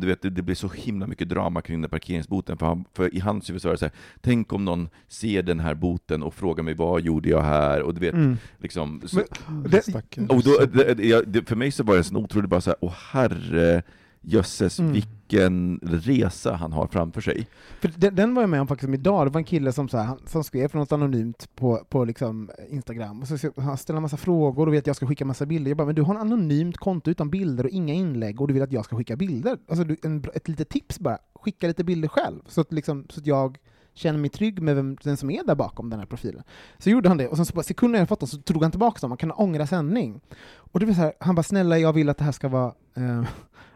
du 0.00 0.06
vet, 0.06 0.22
det, 0.22 0.30
blev 0.42 0.54
så 0.54 0.68
himla 0.68 1.06
mycket 1.06 1.28
drama 1.28 1.60
kring 1.62 1.80
den 1.80 1.90
parkeringsboten, 1.90 2.58
för, 2.58 2.66
han, 2.66 2.84
för 2.94 3.14
i 3.14 3.18
hans 3.20 3.48
huvud 3.50 3.62
så 3.62 3.68
var 3.68 3.72
det 3.74 3.78
så 3.78 3.84
här, 3.84 3.92
tänk 4.20 4.52
om 4.52 4.64
någon 4.64 4.88
ser 5.08 5.42
den 5.42 5.60
här 5.60 5.74
boten 5.74 6.22
och 6.22 6.34
frågar 6.34 6.64
mig 6.64 6.74
vad 6.74 7.00
gjorde 7.02 7.28
jag 7.28 7.42
här, 7.42 7.82
och 7.82 7.94
du 7.94 8.00
vet, 8.00 8.14
Mm. 8.14 8.36
liksom, 8.58 9.02
så, 9.06 9.16
Men- 9.16 9.62
Det- 9.62 10.28
och 10.28 10.42
då, 10.42 10.58
det, 10.94 11.22
det, 11.26 11.48
för 11.48 11.56
mig 11.56 11.70
så 11.70 11.82
var 11.84 11.94
det 11.94 12.00
en 12.00 12.04
sån 12.04 12.16
otrolig 12.16 12.48
bara 12.50 12.60
så 12.60 12.70
här, 12.70 12.76
åh 12.80 12.94
herre 13.12 13.82
jösses, 14.20 14.78
Mm. 14.78 14.92
vilken 14.92 15.80
resa 15.82 16.54
han 16.54 16.72
har 16.72 16.86
framför 16.86 17.20
sig. 17.20 17.46
För 17.80 17.92
den, 17.96 18.14
den 18.14 18.34
var 18.34 18.42
jag 18.42 18.50
med 18.50 18.60
om 18.60 18.66
faktiskt 18.66 18.92
idag, 18.92 19.26
det 19.26 19.30
var 19.30 19.40
en 19.40 19.44
kille 19.44 19.72
som, 19.72 19.88
så 19.88 19.98
här, 19.98 20.16
som 20.26 20.44
skrev 20.44 20.68
för 20.68 20.78
något 20.78 20.92
anonymt 20.92 21.48
på, 21.54 21.86
på 21.88 22.04
liksom 22.04 22.50
Instagram, 22.70 23.20
och 23.20 23.28
så, 23.28 23.36
ställer 23.78 23.96
en 23.96 24.02
massa 24.02 24.16
frågor 24.16 24.66
och 24.66 24.74
vet 24.74 24.82
att 24.82 24.86
jag 24.86 24.96
ska 24.96 25.06
skicka 25.06 25.24
massa 25.24 25.46
bilder. 25.46 25.70
Jag 25.70 25.76
bara, 25.78 25.86
men 25.86 25.94
du 25.94 26.02
har 26.02 26.14
en 26.14 26.20
anonymt 26.20 26.76
konto 26.76 27.10
utan 27.10 27.30
bilder 27.30 27.64
och 27.64 27.70
inga 27.70 27.94
inlägg, 27.94 28.40
och 28.40 28.48
du 28.48 28.54
vill 28.54 28.62
att 28.62 28.72
jag 28.72 28.84
ska 28.84 28.96
skicka 28.96 29.16
bilder? 29.16 29.58
Alltså 29.68 29.84
du, 29.84 29.96
en, 30.02 30.24
ett 30.34 30.48
litet 30.48 30.68
tips 30.68 30.98
bara, 30.98 31.18
skicka 31.34 31.66
lite 31.66 31.84
bilder 31.84 32.08
själv, 32.08 32.40
så 32.46 32.60
att, 32.60 32.72
liksom, 32.72 33.06
så 33.10 33.20
att 33.20 33.26
jag 33.26 33.58
känner 33.94 34.18
mig 34.18 34.30
trygg 34.30 34.62
med 34.62 34.76
vem 34.76 34.96
den 35.02 35.16
som 35.16 35.30
är 35.30 35.44
där 35.44 35.54
bakom 35.54 35.90
den 35.90 35.98
här 35.98 36.06
profilen. 36.06 36.42
Så 36.78 36.90
gjorde 36.90 37.08
han 37.08 37.18
det, 37.18 37.28
och 37.28 37.36
sen 37.36 37.46
så 37.46 37.54
bara, 37.54 37.62
sekunder 37.62 37.98
jag 37.98 38.08
fått 38.08 38.20
dem 38.20 38.28
så 38.28 38.38
tog 38.38 38.62
han 38.62 38.70
tillbaka 38.70 38.98
dem, 39.00 39.10
man 39.10 39.16
kan 39.16 39.32
ångra 39.32 39.66
sändning. 39.66 40.20
Och 40.56 40.80
det 40.80 40.86
var 40.86 40.92
så 40.92 41.00
här, 41.00 41.12
han 41.20 41.34
bara, 41.34 41.42
snälla 41.42 41.78
jag 41.78 41.92
vill 41.92 42.08
att 42.08 42.18
det 42.18 42.24
här 42.24 42.32
ska 42.32 42.48
vara 42.48 42.74
eh, 42.96 43.22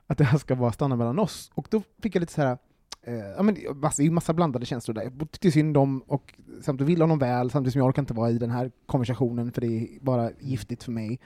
att 0.06 0.18
det 0.18 0.24
här 0.24 0.38
ska 0.38 0.54
vara 0.54 0.72
stanna 0.72 0.96
mellan 0.96 1.18
oss. 1.18 1.50
Och 1.54 1.66
då 1.70 1.82
fick 2.02 2.16
jag 2.16 2.20
lite 2.20 2.32
så 2.32 2.42
här 2.42 2.58
Eh, 3.06 3.14
ja, 3.36 3.42
men, 3.42 3.56
massa, 3.74 3.96
det 3.96 4.02
är 4.02 4.04
ju 4.04 4.10
massa 4.10 4.32
blandade 4.32 4.66
känslor 4.66 4.94
där. 4.94 5.02
Jag 5.02 5.30
tyckte 5.30 5.50
synd 5.50 5.76
om 5.76 6.02
och 6.06 6.34
samtidigt 6.62 6.90
vill 6.90 7.00
honom 7.00 7.18
väl, 7.18 7.50
samtidigt 7.50 7.72
som 7.72 7.78
jag 7.78 7.88
orkar 7.88 8.02
inte 8.02 8.14
vara 8.14 8.30
i 8.30 8.38
den 8.38 8.50
här 8.50 8.70
konversationen 8.86 9.52
för 9.52 9.60
det 9.60 9.66
är 9.66 10.00
bara 10.00 10.30
giftigt 10.40 10.82
för 10.82 10.92
mig. 10.92 11.20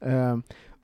Eh, 0.00 0.38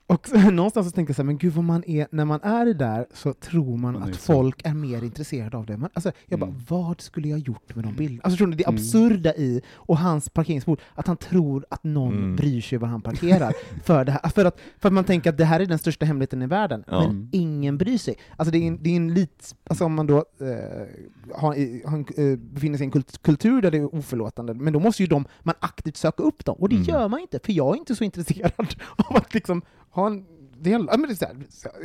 och 0.07 0.29
någonstans 0.53 0.87
så 0.87 0.91
tänkte 0.91 1.09
jag 1.11 1.15
så 1.15 1.21
här, 1.21 1.25
men 1.25 1.37
gud 1.37 1.53
vad 1.53 1.63
man 1.63 1.83
är, 1.87 2.07
när 2.11 2.25
man 2.25 2.41
är 2.41 2.65
där 2.73 3.05
så 3.13 3.33
tror 3.33 3.77
man, 3.77 3.93
Man 3.93 4.03
är 4.03 4.07
att 4.09 4.15
så. 4.21 4.33
folk 4.33 4.61
är 4.65 4.73
mer 4.73 5.03
intresserade 5.03 5.57
av 5.57 5.65
det. 5.65 5.77
Man, 5.77 5.89
alltså, 5.93 6.11
jag 6.25 6.39
bara, 6.39 6.49
Mm. 6.49 6.61
vad 6.69 7.01
skulle 7.01 7.27
jag 7.27 7.39
gjort 7.39 7.75
med 7.75 7.85
de 7.85 7.95
bilderna? 7.95 8.21
Alltså, 8.23 8.33
förstår 8.35 8.47
ni, 8.47 8.55
det 8.55 8.63
Mm. 8.63 8.75
absurda 8.75 9.35
i, 9.35 9.61
och 9.75 9.97
hans 9.97 10.29
parkeringsbord, 10.29 10.79
att 10.95 11.07
han 11.07 11.17
tror 11.17 11.65
att 11.69 11.83
någon 11.83 12.13
Mm. 12.17 12.35
bryr 12.35 12.61
sig 12.61 12.77
var 12.77 12.87
han 12.87 13.01
parkerar. 13.01 13.53
för, 13.83 14.05
det 14.05 14.11
här, 14.11 14.29
för, 14.29 14.45
att, 14.45 14.59
för 14.79 14.89
att 14.89 14.93
man 14.93 15.03
tänker 15.03 15.29
att 15.29 15.37
det 15.37 15.45
här 15.45 15.59
är 15.59 15.65
den 15.65 15.79
största 15.79 16.05
hemligheten 16.05 16.41
i 16.41 16.47
världen, 16.47 16.83
Ja. 16.87 16.99
men 16.99 17.09
Mm. 17.09 17.29
ingen 17.31 17.77
bryr 17.77 17.97
sig. 17.97 18.15
Alltså 18.35 18.51
det 18.51 18.57
är 18.57 18.67
en, 18.67 18.83
det 18.83 18.89
är 18.89 18.95
en 18.95 19.13
lit, 19.13 19.55
alltså 19.69 19.85
om 19.85 19.93
man 19.93 20.07
då 20.07 20.17
eh, 20.17 20.87
har, 21.35 21.87
har, 21.89 21.97
eh, 22.31 22.37
befinner 22.37 22.77
sig 22.77 22.83
i 22.83 22.87
en 22.87 22.91
kult, 22.91 23.21
kultur 23.21 23.61
där 23.61 23.71
det 23.71 23.77
är 23.77 23.95
oförlåtande, 23.95 24.53
men 24.53 24.73
då 24.73 24.79
måste 24.79 25.03
ju 25.03 25.07
de, 25.07 25.25
man 25.43 25.55
aktivt 25.59 25.97
söka 25.97 26.23
upp 26.23 26.45
dem, 26.45 26.55
och 26.59 26.69
det 26.69 26.75
Mm. 26.75 26.87
gör 26.87 27.07
man 27.07 27.19
inte, 27.19 27.39
för 27.43 27.53
jag 27.53 27.75
är 27.75 27.79
inte 27.79 27.95
så 27.95 28.03
intresserad 28.03 28.51
av 28.95 29.15
att 29.15 29.33
liksom 29.33 29.61
ha 29.89 30.07
en 30.07 30.25
del, 30.59 30.87
ja, 30.91 30.97
men 30.97 31.09
det, 31.09 31.21
är 31.21 31.27
här, 31.27 31.35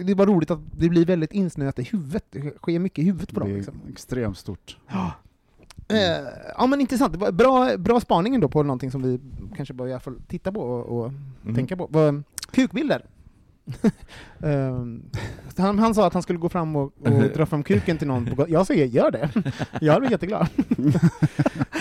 det 0.04 0.12
är 0.12 0.16
bara 0.16 0.26
roligt 0.30 0.50
att 0.50 0.60
det 0.78 0.88
blir 0.88 1.06
väldigt 1.06 1.32
insnöat 1.32 1.78
i 1.78 1.82
huvudet, 1.82 2.24
det 2.30 2.40
sker 2.58 2.78
mycket 2.78 2.98
i 2.98 3.06
huvudet 3.06 3.34
på 3.34 3.40
dem. 3.40 3.48
Det 3.48 3.54
är 3.54 3.56
Liksom. 3.56 3.74
extremt 3.92 4.38
stort. 4.38 4.76
Eh, 5.88 5.98
ja 6.58 6.66
men 6.66 6.80
intressant, 6.80 7.34
bra, 7.34 7.76
bra 7.76 8.00
spaning 8.00 8.34
ändå 8.34 8.48
på 8.48 8.62
någonting 8.62 8.90
som 8.90 9.02
vi 9.02 9.20
kanske 9.56 9.74
bör 9.74 9.86
i 9.86 9.92
alla 9.92 10.00
fall 10.00 10.20
titta 10.28 10.52
på 10.52 10.60
och, 10.60 10.98
och 10.98 11.12
Mm. 11.44 11.54
tänka 11.54 11.76
på. 11.76 12.22
Kukbilder. 12.50 13.04
Ehm, 14.42 15.02
han, 15.56 15.78
han 15.78 15.94
sa 15.94 16.06
att 16.06 16.12
han 16.12 16.22
skulle 16.22 16.38
gå 16.38 16.48
fram 16.48 16.76
och, 16.76 16.92
och 17.00 17.10
dra 17.34 17.46
fram 17.46 17.62
kuken 17.62 17.98
till 17.98 18.08
någon. 18.08 18.26
På, 18.26 18.46
jag 18.48 18.66
säger 18.66 18.86
gör 18.86 19.10
det. 19.10 19.30
Jag 19.80 20.00
blir 20.00 20.10
jätteglad. 20.10 20.48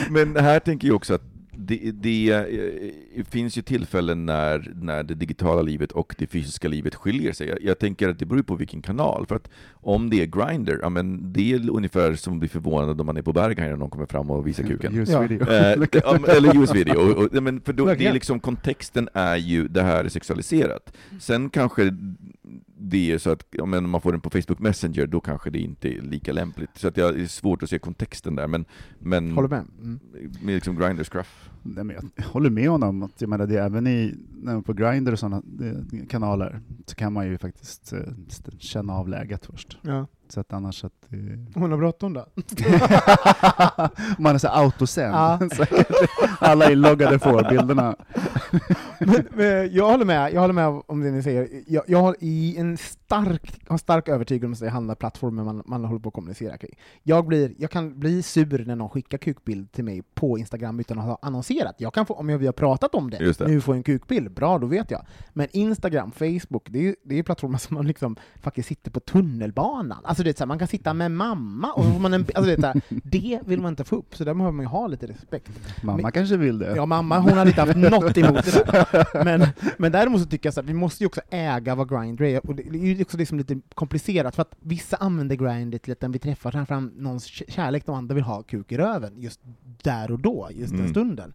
Men 0.09 0.35
här 0.35 0.59
tänker 0.59 0.87
jag 0.87 0.95
också 0.95 1.13
att 1.13 1.21
det, 1.67 1.91
det 1.91 2.31
eh, 2.31 3.23
finns 3.25 3.57
ju 3.57 3.61
tillfällen 3.61 4.25
när, 4.25 4.73
när 4.75 5.03
det 5.03 5.13
digitala 5.13 5.61
livet 5.61 5.91
och 5.91 6.15
det 6.17 6.27
fysiska 6.27 6.67
livet 6.67 6.95
skiljer 6.95 7.33
sig. 7.33 7.47
Jag, 7.47 7.61
jag 7.61 7.79
tänker 7.79 8.09
att 8.09 8.19
det 8.19 8.25
beror 8.25 8.41
på 8.41 8.55
vilken 8.55 8.81
kanal, 8.81 9.25
för 9.25 9.35
att 9.35 9.49
om 9.73 10.09
det 10.09 10.21
är 10.21 10.25
Grindr, 10.25 10.79
ja 10.81 10.89
men 10.89 11.33
det 11.33 11.53
är 11.53 11.69
ungefär 11.69 12.15
som 12.15 12.33
att 12.33 12.39
bli 12.39 12.49
förvånad 12.49 12.99
om 12.99 13.05
man 13.05 13.17
är 13.17 13.21
på 13.21 13.33
Berghain 13.33 13.73
och 13.73 13.79
någon 13.79 13.89
kommer 13.89 14.05
fram 14.05 14.29
och 14.31 14.47
visar 14.47 14.63
kuken. 14.63 15.05
Ja. 15.07 15.19
video. 15.19 15.49
Eh, 15.49 15.87
ja, 15.91 16.17
men- 16.21 16.29
eller 16.37 16.63
US-video. 16.63 16.95
Och, 16.99 17.35
och, 17.35 17.43
men 17.43 17.61
för 17.61 17.73
då, 17.73 17.85
det 17.85 18.05
är 18.05 18.13
liksom, 18.13 18.39
kontexten 18.39 19.09
är 19.13 19.35
ju, 19.35 19.67
det 19.67 19.81
här 19.81 20.05
är 20.05 20.09
sexualiserat. 20.09 20.93
Sen 21.19 21.49
kanske 21.49 21.95
det 22.91 23.11
är 23.11 23.17
så 23.17 23.31
att 23.31 23.55
om 23.59 23.91
man 23.91 24.01
får 24.01 24.11
den 24.11 24.21
på 24.21 24.29
Facebook 24.29 24.59
Messenger, 24.59 25.07
då 25.07 25.19
kanske 25.19 25.49
det 25.49 25.59
inte 25.59 25.89
är 25.97 26.01
lika 26.01 26.33
lämpligt. 26.33 26.69
Så 26.75 26.87
att 26.87 26.97
jag, 26.97 27.15
det 27.15 27.21
är 27.21 27.27
svårt 27.27 27.63
att 27.63 27.69
se 27.69 27.79
kontexten 27.79 28.35
där, 28.35 28.47
men, 28.47 28.65
men 28.99 29.31
Håller 29.31 29.49
med. 29.49 29.65
Mm. 29.81 29.99
med 30.41 30.55
liksom 30.55 30.75
Grindr 30.75 31.03
scruff. 31.03 31.49
Nej, 31.63 31.83
men 31.83 31.95
jag 32.15 32.23
håller 32.23 32.49
med 32.49 32.69
honom. 32.69 33.03
Att, 33.03 33.21
jag 33.21 33.29
menar, 33.29 33.47
det 33.47 33.57
är 33.57 33.65
även 33.65 33.87
i, 33.87 34.15
när 34.41 34.53
man 34.53 34.63
på 34.63 34.73
Grindr 34.73 35.11
och 35.11 35.19
sådana 35.19 35.41
kanaler 36.09 36.59
så 36.85 36.95
kan 36.95 37.13
man 37.13 37.27
ju 37.27 37.37
faktiskt 37.37 37.93
eh, 37.93 37.99
känna 38.57 38.93
av 38.93 39.09
läget 39.09 39.45
först. 39.45 39.77
Ja. 39.81 40.07
Att 40.37 40.53
annars 40.53 40.83
att... 40.83 40.93
Eh, 41.09 41.19
Hon 41.53 41.71
har 41.71 41.77
bråttom 41.77 42.13
då. 42.13 42.25
man 44.17 44.35
är 44.35 44.37
så 44.37 44.47
autosänd. 44.47 45.15
Ja. 45.15 45.39
Så 45.55 45.65
Alla 46.39 46.71
inloggade 46.71 47.19
får 47.19 47.49
bilderna. 47.49 47.95
men, 48.99 49.27
men, 49.33 49.73
jag 49.73 49.91
håller 49.91 50.05
med, 50.05 50.33
jag 50.33 50.41
håller 50.41 50.53
med 50.53 50.81
om 50.87 51.01
det 51.01 51.11
ni 51.11 51.23
säger. 51.23 51.49
Jag, 51.67 51.83
jag 51.87 52.01
har 52.01 52.15
i 52.19 52.57
en 52.57 52.77
stark, 52.77 53.61
har 53.67 53.77
stark 53.77 54.07
övertygelse 54.07 54.45
om 54.47 54.53
att 54.53 54.59
det 54.59 54.69
handlar 54.69 54.95
plattformen 54.95 55.45
man, 55.45 55.63
man 55.65 55.85
håller 55.85 55.99
på 55.99 56.09
att 56.09 56.13
kommunicera 56.13 56.57
kring. 56.57 56.75
Jag, 57.03 57.27
blir, 57.27 57.53
jag 57.57 57.71
kan 57.71 57.99
bli 57.99 58.23
sur 58.23 58.65
när 58.65 58.75
någon 58.75 58.89
skickar 58.89 59.17
kukbild 59.17 59.71
till 59.71 59.83
mig 59.83 60.01
på 60.13 60.37
Instagram 60.37 60.79
utan 60.79 60.99
att 60.99 61.05
ha 61.05 61.17
annonserat. 61.21 61.75
Jag 61.77 61.93
kan 61.93 62.05
få, 62.05 62.13
om 62.13 62.29
jag, 62.29 62.37
vi 62.37 62.45
har 62.45 62.53
pratat 62.53 62.95
om 62.95 63.09
det, 63.09 63.17
det. 63.17 63.47
nu 63.47 63.61
får 63.61 63.75
jag 63.75 63.77
en 63.77 63.83
kukbild, 63.83 64.31
bra 64.31 64.57
då 64.57 64.67
vet 64.67 64.91
jag. 64.91 65.05
Men 65.33 65.47
Instagram, 65.51 66.11
Facebook, 66.11 66.69
det 66.69 66.87
är, 66.87 66.95
det 67.03 67.19
är 67.19 67.23
plattformar 67.23 67.57
som 67.57 67.75
man 67.75 67.87
liksom 67.87 68.15
faktiskt 68.41 68.67
sitter 68.67 68.91
på 68.91 68.99
tunnelbanan. 68.99 69.99
Alltså 70.03 70.20
det 70.23 70.29
är 70.29 70.33
så 70.33 70.39
här, 70.39 70.45
man 70.47 70.59
kan 70.59 70.67
sitta 70.67 70.93
med 70.93 71.11
mamma, 71.11 71.71
och 71.73 71.83
så 71.83 71.89
man 71.89 72.13
en, 72.13 72.21
alltså 72.35 72.41
det, 72.43 72.53
är 72.53 72.61
så 72.61 72.67
här, 72.67 72.81
det 73.03 73.39
vill 73.45 73.61
man 73.61 73.69
inte 73.69 73.83
få 73.83 73.95
upp, 73.95 74.15
så 74.15 74.23
där 74.23 74.33
behöver 74.33 74.51
man 74.51 74.63
ju 74.65 74.69
ha 74.69 74.87
lite 74.87 75.07
respekt. 75.07 75.49
Mamma 75.83 76.01
Men- 76.01 76.11
kanske 76.11 76.37
vill 76.37 76.59
det. 76.59 76.75
Ja, 76.75 76.85
mamma 76.85 77.19
hon 77.19 77.33
hade 77.33 77.49
inte 77.49 77.61
haft 77.61 77.75
något 77.75 78.17
emot 78.17 78.45
det 78.45 78.51
där. 78.71 79.23
Men, 79.25 79.47
men 79.77 79.91
däremot 79.91 80.21
så 80.21 80.27
tycker 80.27 80.49
jag 80.55 80.59
att 80.63 80.69
vi 80.69 80.73
måste 80.73 81.03
ju 81.03 81.07
också 81.07 81.21
äga 81.29 81.75
vad 81.75 81.89
Grindr 81.89 82.23
är, 82.23 82.45
och 82.47 82.55
det 82.55 82.63
är 82.67 82.73
ju 82.95 83.01
också 83.01 83.17
liksom 83.17 83.37
lite 83.37 83.59
komplicerat, 83.73 84.35
för 84.35 84.41
att 84.41 84.55
vissa 84.59 84.97
använder 84.97 85.35
Grindr 85.35 85.77
till 85.77 85.91
att 85.91 86.01
när 86.01 86.09
vi 86.09 86.19
träffar 86.19 86.51
tar 86.51 86.65
fram 86.65 86.91
någons 86.97 87.25
kärlek, 87.25 87.85
de 87.85 87.95
andra 87.95 88.15
vill 88.15 88.23
ha 88.23 88.43
kuk 88.43 88.71
i 88.71 88.77
röven, 88.77 89.13
just 89.21 89.39
där 89.83 90.11
och 90.11 90.19
då, 90.19 90.49
just 90.51 90.71
den 90.71 90.79
Mm. 90.79 90.91
stunden. 90.91 91.33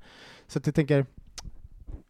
Så 0.48 0.58
att 0.58 0.66
jag 0.66 0.74
tänker, 0.74 1.06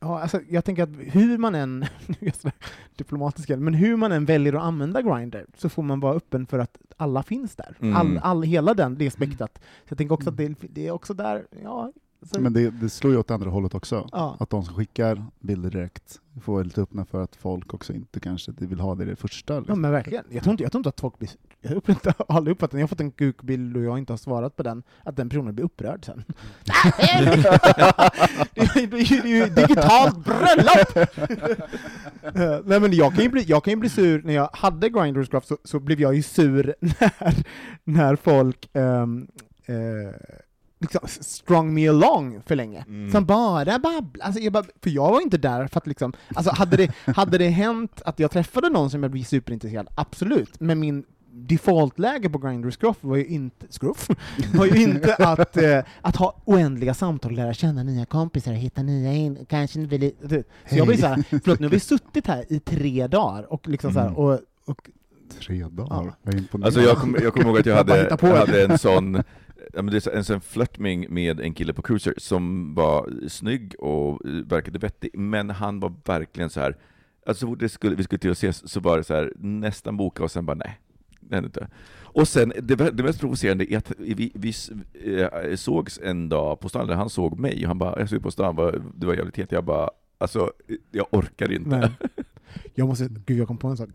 ja, 0.07 0.21
alltså, 0.21 0.40
jag 0.49 0.64
tänker 0.64 0.83
att 0.83 0.97
hur 0.99 1.38
man 1.38 1.55
än, 1.55 1.85
diplomatisk 2.97 3.49
men 3.49 3.75
hur 3.75 3.97
man 3.97 4.12
än 4.12 4.25
väljer 4.25 4.53
att 4.53 4.62
använda 4.62 5.03
Grindr, 5.03 5.45
så 5.57 5.69
får 5.69 5.83
man 5.83 6.01
vara 6.01 6.14
öppen 6.14 6.47
för 6.47 6.59
att 6.59 6.79
alla 6.97 7.23
finns 7.23 7.57
där. 7.57 7.77
Mm. 7.81 7.97
All, 7.97 8.19
all, 8.19 8.42
hela 8.42 8.75
den, 8.75 8.99
det 8.99 9.11
spektrat. 9.11 9.59
Så 9.59 9.88
jag 9.88 9.99
tänker 9.99 10.14
också 10.14 10.31
att 10.31 10.37
det, 10.37 10.55
det 10.61 10.87
är 10.87 10.90
också 10.90 11.14
där, 11.14 11.47
ja, 11.62 11.92
Så- 12.33 12.41
Men 12.41 12.53
det, 12.53 12.71
det 12.71 12.89
slår 12.89 13.12
ju 13.12 13.19
åt 13.19 13.31
andra 13.31 13.51
hållet 13.51 13.75
också. 13.75 14.09
Ja. 14.12 14.37
Att 14.41 14.51
de 14.51 14.65
som 14.65 14.75
skickar 14.75 15.25
bilder 15.41 15.71
direkt 15.71 16.21
får 16.43 16.53
vara 16.53 16.62
lite 16.62 16.81
öppna 16.83 17.05
för 17.05 17.23
att 17.23 17.37
folk 17.37 17.75
också 17.75 17.93
inte 17.93 18.21
kanske 18.21 18.53
vill 18.59 18.81
ha 18.81 18.95
det 18.95 19.05
i 19.05 19.07
det 19.07 19.17
första. 19.17 19.55
Ja 19.55 19.61
Liksom. 19.61 19.81
men 19.81 19.91
verkligen. 19.91 20.25
Jag 20.31 20.43
tror 20.43 20.51
inte, 20.53 20.62
jag 20.62 20.73
tror 20.73 20.81
inte 20.81 20.89
att 20.89 21.01
folk 21.01 21.19
blir... 21.19 21.31
Jag 21.61 21.71
har 21.71 21.83
inte, 21.89 22.15
aldrig 22.29 22.53
uppfattat 22.53 22.73
Jag 22.75 22.81
har 22.81 22.89
fått 22.89 23.01
en 23.01 23.11
kukbild 23.11 23.77
och 23.77 23.83
jag 23.83 23.99
inte 23.99 24.12
har 24.12 24.19
svarat 24.19 24.57
på 24.57 24.62
den, 24.62 24.83
att 25.05 25.17
den 25.17 25.29
personen 25.29 25.55
blir 25.55 25.65
upprörd 25.65 26.05
sen. 26.05 26.25
det, 28.55 28.61
är, 28.61 28.81
ju- 28.81 28.87
det 28.87 28.97
är 28.97 29.27
ju 29.27 29.47
digitalt 29.47 30.25
bröllop! 30.25 31.09
Eh, 32.35 32.59
Nej 32.65 32.81
men 32.81 32.93
jag 32.93 33.15
kan, 33.15 33.23
ju 33.25 33.31
bli, 33.31 33.43
jag 33.43 33.65
kan 33.65 33.71
ju 33.73 33.77
bli 33.77 33.89
sur, 33.89 34.23
när 34.23 34.35
jag 34.35 34.51
hade 34.53 34.89
Grinders 34.89 35.29
Graph 35.29 35.47
så, 35.47 35.59
så 35.65 35.81
blev 35.81 36.01
jag 36.01 36.15
ju 36.15 36.23
sur 36.23 36.75
när, 36.81 37.45
när 37.85 38.17
folk 38.17 38.69
ehm, 38.73 39.27
eh, 39.67 39.75
liksom 40.79 41.01
strung 41.07 41.75
me 41.75 41.89
along 41.89 42.43
för 42.47 42.57
länge. 42.57 42.85
Mm. 42.89 43.12
Som 43.12 43.25
bara 43.25 43.79
babbla. 43.79 44.25
Alltså 44.25 44.41
jag 44.41 44.53
bara, 44.53 44.65
för 44.83 44.91
jag 44.91 45.11
var 45.11 45.21
inte 45.21 45.39
där 45.39 45.67
för 45.67 45.79
att 45.79 45.87
liksom, 45.87 46.12
alltså 46.35 46.55
hade 46.55 46.77
det, 46.77 46.93
hade 47.17 47.39
det 47.39 47.49
hänt 47.49 48.03
att 48.05 48.19
jag 48.19 48.31
träffade 48.31 48.69
någon 48.69 48.91
som 48.91 49.03
jag 49.03 49.12
blev 49.12 49.25
superintresserad, 49.25 49.89
absolut. 49.95 50.61
Men 50.61 50.81
min 50.81 51.05
defaultläge 51.39 52.31
på 52.31 52.39
Grindr 52.39 52.71
Scruff 52.71 52.97
var 53.01 53.17
ju 53.17 53.27
inte, 53.27 53.67
scruff, 53.71 54.09
var 54.55 54.67
ju 54.67 54.83
inte 54.83 55.15
att, 55.15 55.57
eh, 55.57 55.81
att 56.01 56.17
ha 56.17 56.37
oändliga 56.45 56.95
samtal, 56.95 57.33
lära 57.33 57.55
känna 57.55 57.83
nya 57.83 58.05
kompisar, 58.07 58.53
hitta 58.53 58.83
nya 58.83 59.12
in, 59.12 59.47
kanske 59.49 59.81
inte 59.81 59.97
vill... 59.99 60.12
Så 60.71 60.77
jag 60.77 60.87
blir 60.87 60.97
såhär, 60.97 61.25
förlåt 61.31 61.61
nu 61.61 61.67
har 61.67 61.71
vi 61.71 61.81
suttit 61.81 62.27
här 62.27 62.45
i 62.49 62.61
tre 62.61 63.07
dagar 63.07 63.53
och 63.53 63.69
liksom 63.69 63.93
så 63.93 63.99
här, 63.99 64.07
Mm. 64.07 64.19
och, 64.19 64.41
och 64.65 64.91
Tre 65.41 65.65
dagar. 65.71 66.05
Ja. 66.05 66.17
Jag 66.23 66.35
är 66.35 66.39
imponerad. 66.39 66.67
Alltså 66.67 66.81
jag 66.81 66.97
kommer 66.97 67.23
jag 67.23 67.33
kommer 67.33 67.47
ihåg 67.47 67.59
att 67.59 67.67
jag 67.67 67.77
hade, 67.77 68.17
jag 68.21 68.37
hade 68.37 68.65
en 68.65 68.79
sån 68.79 69.23
men 69.83 69.87
det 69.87 70.07
är 70.07 70.17
en 70.17 70.25
sån 70.25 70.41
flörtning 70.41 71.07
med 71.09 71.41
en 71.41 71.55
kille 71.55 71.73
på 71.73 71.83
Cruiser 71.83 72.15
som 72.17 72.75
var 72.75 73.29
snygg 73.29 73.75
och 73.79 74.27
eh, 74.27 74.33
verkade 74.33 74.79
vettig, 74.79 75.11
men 75.15 75.51
han 75.51 75.81
var 75.81 75.95
verkligen 76.05 76.51
så 76.51 76.61
här. 76.61 76.77
alltså 77.27 77.55
det 77.55 77.69
skulle, 77.69 77.97
vi 77.97 78.03
skulle 78.03 78.19
till 78.19 78.31
att 78.31 78.37
ses 78.37 78.71
så 78.71 78.81
var 78.81 78.99
det 78.99 79.05
så 79.05 79.15
här, 79.15 79.33
nästan 79.37 79.97
boka 79.97 80.25
och 80.25 80.31
sen 80.31 80.47
bara 80.47 80.55
nej, 80.55 80.79
inte. 81.45 81.69
Och 82.17 82.29
sen, 82.29 82.53
det, 82.62 82.75
det 82.75 83.03
mest 83.03 83.21
provocerande 83.21 83.73
är 83.73 83.79
att 83.79 83.93
vi, 83.99 84.33
vi 84.35 84.53
eh, 85.05 85.55
sågs 85.57 86.01
en 86.03 86.29
dag 86.29 86.61
på 86.61 86.69
stan, 86.69 86.87
där 86.87 86.95
han 86.95 87.11
såg 87.11 87.39
mig, 87.39 87.62
och 87.62 87.69
han 87.69 87.79
bara, 87.79 87.99
jag 87.99 88.09
såg 88.09 88.23
på 88.23 88.31
stan, 88.31 88.57
det 88.95 89.07
var 89.07 89.15
jävligt 89.15 89.37
het, 89.37 89.53
jag 89.53 89.65
bara, 89.65 89.91
alltså, 90.19 90.53
jag 90.91 91.07
orkar 91.11 91.53
inte. 91.53 91.69
Nej. 91.69 91.91
Jag 92.75 92.89
måste, 92.89 93.09
gud 93.27 93.39
jag 93.39 93.49
kom 93.49 93.57
på 93.57 93.69
en 93.69 93.77
sak. 93.77 93.89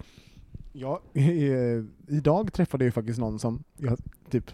Eh, 1.14 1.84
idag 2.08 2.54
träffade 2.54 2.86
jag 2.86 2.94
faktiskt 2.94 3.20
någon 3.20 3.40
som 3.40 3.64
jag 3.78 3.98
typ, 4.30 4.52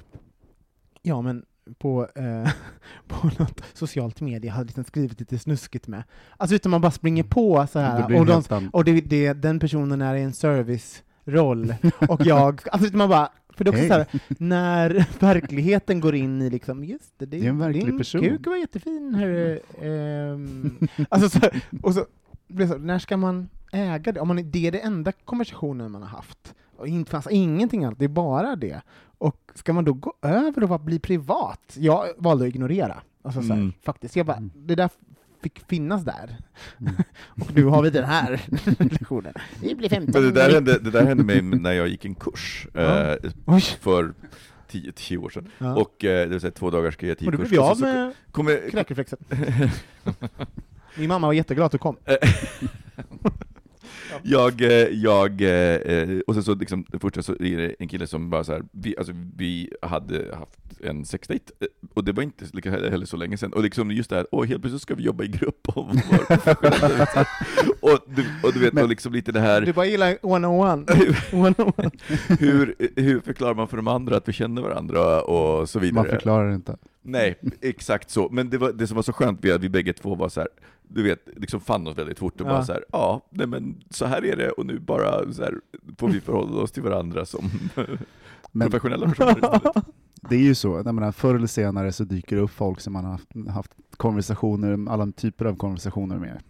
ja 1.01 1.21
men 1.21 1.45
på, 1.79 2.07
eh, 2.15 2.51
på 3.07 3.27
något 3.39 3.63
socialt 3.73 4.21
medie 4.21 4.51
hade 4.51 4.65
liksom 4.65 4.83
skrivit 4.83 5.19
lite 5.19 5.39
snuskigt 5.39 5.87
med. 5.87 6.03
Alltså 6.37 6.55
utan 6.55 6.69
man 6.69 6.81
bara 6.81 6.91
springer 6.91 7.23
på 7.23 7.67
så 7.71 7.79
här, 7.79 8.19
och, 8.19 8.25
de, 8.25 8.69
och 8.73 8.83
det, 8.83 9.01
det, 9.01 9.33
den 9.33 9.59
personen 9.59 10.01
är 10.01 10.15
i 10.15 10.21
en 10.21 10.33
serviceroll, 10.33 11.75
och 12.09 12.25
jag, 12.25 12.61
alltså 12.71 12.87
utan 12.87 12.97
man 12.97 13.09
bara, 13.09 13.29
för 13.49 13.63
det 13.63 13.69
är 13.69 13.71
också 13.71 13.79
Hej. 13.79 13.89
så 13.89 13.93
här, 13.93 14.07
när 14.39 15.05
verkligheten 15.19 15.99
går 15.99 16.15
in 16.15 16.41
i 16.41 16.49
liksom, 16.49 16.83
just 16.83 17.13
det, 17.19 17.25
det, 17.25 17.39
Det 17.39 17.45
är 17.45 17.49
en 17.49 17.59
verklig 17.59 17.85
din 17.85 17.97
person. 17.97 18.21
kuk 18.21 18.47
var 18.47 18.55
jättefin 18.55 19.15
hörru. 19.15 19.59
Ehm, 19.81 20.87
alltså 21.09 21.39
så, 21.39 21.49
och 21.81 21.93
så, 21.93 22.05
så, 22.67 22.77
när 22.77 22.99
ska 22.99 23.17
man 23.17 23.49
äga 23.71 24.11
det? 24.11 24.19
Om 24.19 24.27
man, 24.27 24.51
det 24.51 24.67
är 24.67 24.71
det 24.71 24.79
enda 24.79 25.11
konversationen 25.11 25.91
man 25.91 26.01
har 26.01 26.09
haft. 26.09 26.53
Och 26.77 26.87
inte 26.87 27.11
fanns 27.11 27.27
ingenting 27.31 27.83
annat, 27.83 27.99
det 27.99 28.05
är 28.05 28.09
bara 28.09 28.55
det. 28.55 28.81
Och 29.17 29.51
ska 29.55 29.73
man 29.73 29.85
då 29.85 29.93
gå 29.93 30.13
över 30.21 30.71
och 30.71 30.79
bli 30.79 30.99
privat? 30.99 31.75
Jag 31.79 32.07
valde 32.17 32.43
att 32.47 32.49
ignorera. 32.55 33.01
Alltså 33.21 33.41
så 33.41 33.47
här, 33.47 33.53
Mm. 33.55 33.73
faktiskt. 33.83 34.15
Jag 34.15 34.25
bara, 34.25 34.37
Mm. 34.37 34.51
det 34.55 34.75
där 34.75 34.89
fick 35.41 35.59
finnas 35.69 36.03
där. 36.05 36.37
Mm. 36.79 36.93
och 37.41 37.55
nu 37.55 37.63
har 37.65 37.83
vi 37.83 37.89
den 37.89 38.03
här 38.03 38.41
lektionen. 38.91 39.33
Vi 39.61 39.75
blir 39.75 39.89
15. 39.89 40.21
Men 40.23 40.33
det 40.33 40.41
där 40.41 40.53
hände, 40.53 40.79
det 40.79 40.91
där 40.91 41.05
hände 41.05 41.23
mig 41.23 41.41
när 41.41 41.71
jag 41.71 41.87
gick 41.87 42.05
en 42.05 42.15
kurs 42.15 42.67
Ja. 42.73 42.81
eh, 43.15 43.59
för 43.79 44.13
10-10 44.71 45.17
år 45.17 45.29
sedan. 45.29 45.49
Ja. 45.57 45.75
Och 45.75 46.05
eh, 46.05 46.19
det 46.19 46.27
vill 46.27 46.41
säga 46.41 46.51
två 46.51 46.69
dagars 46.69 46.95
och 46.95 46.99
kreativ 47.01 47.31
då 47.31 47.37
kurs. 47.37 47.49
blev 47.49 47.53
jag 47.53 47.65
Och 47.65 47.71
av 47.71 47.79
med 47.81 48.13
kommer- 48.31 48.69
kräkreflexen. 48.71 49.19
Min 50.97 51.07
mamma 51.07 51.27
var 51.27 51.33
jätteglad 51.33 51.65
att 51.65 51.71
du 51.71 51.77
kom. 51.77 51.95
Jag, 54.23 54.61
eh, 54.61 54.87
jag, 54.87 55.41
eh, 55.41 56.19
och 56.27 56.33
sen 56.33 56.43
så 56.43 56.55
liksom, 56.55 56.85
det 56.91 56.99
första 56.99 57.21
så 57.21 57.33
är 57.33 57.57
det 57.57 57.75
en 57.79 57.87
kille 57.87 58.07
som 58.07 58.29
bara 58.29 58.43
så 58.43 58.51
här, 58.51 58.63
vi, 58.71 58.97
alltså, 58.97 59.13
vi 59.37 59.69
hade 59.81 60.35
haft 60.35 60.59
en 60.83 61.05
sexdate, 61.05 61.53
eh, 61.59 61.67
och 61.93 62.03
det 62.03 62.11
var 62.11 62.23
inte 62.23 62.45
lika 62.53 62.71
heller 62.71 63.05
så 63.05 63.17
länge 63.17 63.37
sedan, 63.37 63.53
och 63.53 63.63
liksom 63.63 63.91
just 63.91 64.09
det 64.09 64.15
här, 64.15 64.27
åh 64.31 64.45
helt 64.45 64.61
plötsligt 64.61 64.81
ska 64.81 64.95
vi 64.95 65.03
jobba 65.03 65.23
i 65.23 65.27
grupp 65.27 65.67
och 65.67 65.77
och, 67.79 67.99
du, 68.15 68.25
och 68.43 68.53
du 68.53 68.59
vet, 68.59 68.73
och 68.73 68.89
liksom 68.89 69.13
lite 69.13 69.31
det 69.31 69.39
här, 69.39 69.61
Du 69.61 69.73
bara 69.73 69.85
gillar 69.85 70.17
101. 70.23 70.89
101. 71.31 71.93
hur, 72.39 72.75
hur 72.95 73.19
förklarar 73.19 73.53
man 73.53 73.67
för 73.67 73.77
de 73.77 73.87
andra 73.87 74.17
att 74.17 74.27
vi 74.27 74.33
känner 74.33 74.61
varandra 74.61 75.21
och 75.21 75.69
så 75.69 75.79
vidare? 75.79 75.93
Man 75.93 76.05
förklarar 76.05 76.53
inte. 76.53 76.77
Nej, 77.07 77.39
exakt 77.61 78.09
så. 78.09 78.29
Men 78.31 78.49
det, 78.49 78.57
var, 78.57 78.71
det 78.71 78.87
som 78.87 78.95
var 78.95 79.03
så 79.03 79.13
skönt 79.13 79.45
var 79.45 79.51
att 79.51 79.63
vi 79.63 79.69
bägge 79.69 79.93
två 79.93 80.15
var 80.15 80.29
så 80.29 80.39
här, 80.39 80.49
du 80.87 81.03
vet, 81.03 81.27
liksom 81.35 81.59
fann 81.59 81.87
oss 81.87 81.97
väldigt 81.97 82.19
fort 82.19 82.41
och 82.41 82.47
Ja. 82.47 82.51
bara 82.51 82.65
så 82.65 82.73
här, 82.73 82.83
ja, 82.91 83.21
nej 83.29 83.47
men 83.47 83.83
så 83.89 84.05
här 84.05 84.25
är 84.25 84.35
det 84.35 84.51
och 84.51 84.65
nu 84.65 84.79
bara 84.79 85.33
så 85.33 85.43
här, 85.43 85.55
får 85.97 86.09
vi 86.09 86.21
förhålla 86.21 86.61
oss 86.61 86.71
till 86.71 86.83
varandra 86.83 87.25
som 87.25 87.49
Men 88.51 88.69
professionella 88.71 89.07
personer. 89.09 89.61
det 90.29 90.35
är 90.35 90.39
ju 90.39 90.55
så, 90.55 90.81
jag 90.85 90.95
menar, 90.95 91.11
förr 91.11 91.35
eller 91.35 91.47
senare 91.47 91.91
så 91.91 92.03
dyker 92.03 92.35
det 92.35 92.41
upp 92.41 92.51
folk 92.51 92.79
som 92.79 92.93
man 92.93 93.03
har 93.05 93.11
haft, 93.11 93.27
haft 93.49 93.71
konversationer, 93.97 94.91
alla 94.91 95.11
typer 95.11 95.45
av 95.45 95.55
konversationer 95.55 96.17
med. 96.17 96.41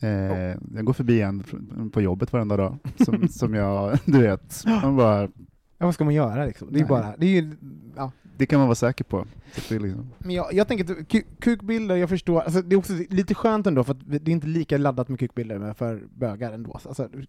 Eh, 0.00 0.56
jag 0.74 0.84
går 0.84 0.92
förbi 0.92 1.20
en 1.20 1.44
på 1.92 2.00
jobbet 2.00 2.32
varenda 2.32 2.56
dag, 2.56 2.76
som, 3.04 3.28
som 3.28 3.54
jag, 3.54 3.98
du 4.04 4.22
vet, 4.22 4.64
man 4.66 4.96
bara, 4.96 5.22
Ja, 5.80 5.86
vad 5.86 5.94
ska 5.94 6.04
man 6.04 6.14
göra 6.14 6.44
liksom? 6.44 6.68
Det 6.72 6.78
är 6.78 6.80
Nej. 6.80 6.88
bara, 6.88 7.14
det 7.18 7.26
är 7.26 7.42
ju, 7.42 7.56
ja. 7.96 8.12
Det 8.38 8.46
kan 8.46 8.58
man 8.58 8.68
vara 8.68 8.74
säker 8.74 9.04
på. 9.04 9.24
Liksom, 9.70 10.08
Men 10.18 10.30
jag, 10.34 10.52
jag 10.54 10.68
tänker 10.68 10.84
att 10.92 10.98
ku- 11.08 11.24
kukbilder, 11.40 11.96
jag 11.96 12.08
förstår, 12.08 12.40
alltså 12.40 12.62
det 12.62 12.74
är 12.74 12.78
också 12.78 12.92
lite 13.10 13.34
skönt 13.34 13.66
ändå 13.66 13.84
för 13.84 13.92
att 13.92 14.00
det 14.06 14.16
är 14.16 14.32
inte 14.32 14.46
lika 14.46 14.78
laddat 14.78 15.08
med 15.08 15.18
kukbilder 15.18 15.58
med 15.58 15.76
för 15.76 16.02
bögar 16.14 16.52
ändå. 16.52 16.80
Alltså, 16.84 17.02
mm, 17.12 17.26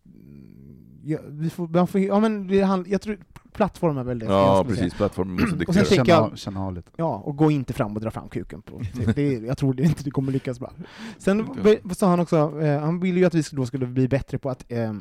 ja, 1.03 1.19
vi 1.27 1.49
får, 1.49 1.67
man 1.67 1.87
får, 1.87 2.01
ja 2.01 2.19
men 2.19 2.47
det 2.47 2.61
hand, 2.61 2.87
jag 2.87 3.01
tror 3.01 3.17
plattformen 3.53 3.97
är 3.97 4.03
väl 4.03 4.19
det 4.19 4.25
Ja, 4.25 4.55
jag 4.57 4.67
precis, 4.67 4.93
plattformen 4.93 5.33
måste 5.33 5.65
Och 5.65 5.73
sen 5.73 5.83
diktera. 5.83 6.05
jag- 6.07 6.37
känna, 6.37 6.65
av 6.65 6.73
lite. 6.73 6.91
Ja, 6.95 7.15
och 7.25 7.35
gå 7.37 7.51
inte 7.51 7.73
fram 7.73 7.95
och 7.95 8.01
dra 8.01 8.11
fram 8.11 8.29
kuken 8.29 8.61
på 8.61 8.79
typ. 8.79 8.95
det 9.15 9.35
är, 9.35 9.41
Jag 9.41 9.57
tror 9.57 9.73
det 9.73 9.83
inte 9.83 10.03
det 10.03 10.11
kommer 10.11 10.31
lyckas 10.31 10.59
bra. 10.59 10.71
Sen 11.17 11.47
sa 11.95 12.09
han 12.09 12.19
också, 12.19 12.61
eh, 12.61 12.79
han 12.81 12.99
ville 12.99 13.19
ju 13.19 13.25
att 13.25 13.33
vi 13.33 13.43
då 13.51 13.65
skulle 13.65 13.85
bli 13.85 14.07
bättre 14.07 14.37
på 14.37 14.49
att 14.49 14.71
eh, 14.71 14.93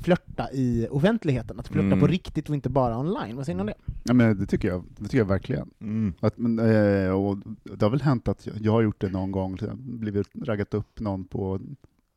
flörta 0.00 0.48
i 0.52 0.88
offentligheten, 0.90 1.60
att 1.60 1.68
flörta 1.68 1.86
Mm. 1.86 2.00
på 2.00 2.06
riktigt 2.06 2.48
och 2.48 2.54
inte 2.54 2.68
bara 2.68 2.98
online. 2.98 3.36
Vad 3.36 3.46
säger 3.46 3.56
ni 3.56 3.60
om 3.60 3.66
det? 3.66 3.74
Ja, 4.04 4.14
men 4.14 4.38
det 4.38 4.46
tycker 4.46 4.68
jag, 4.68 4.84
det 4.96 5.04
tycker 5.04 5.18
jag 5.18 5.24
verkligen. 5.24 5.70
Mm. 5.80 6.14
Att, 6.20 6.38
men, 6.38 6.58
eh, 6.58 7.10
och 7.10 7.38
det 7.64 7.82
har 7.82 7.90
väl 7.90 8.02
hänt 8.02 8.28
att 8.28 8.46
jag, 8.46 8.56
jag 8.60 8.72
har 8.72 8.82
gjort 8.82 9.00
det 9.00 9.08
någon 9.08 9.32
gång, 9.32 9.54
exempel, 9.54 9.78
blivit 9.78 10.28
raggat 10.42 10.74
upp 10.74 11.00
någon 11.00 11.24
på 11.24 11.60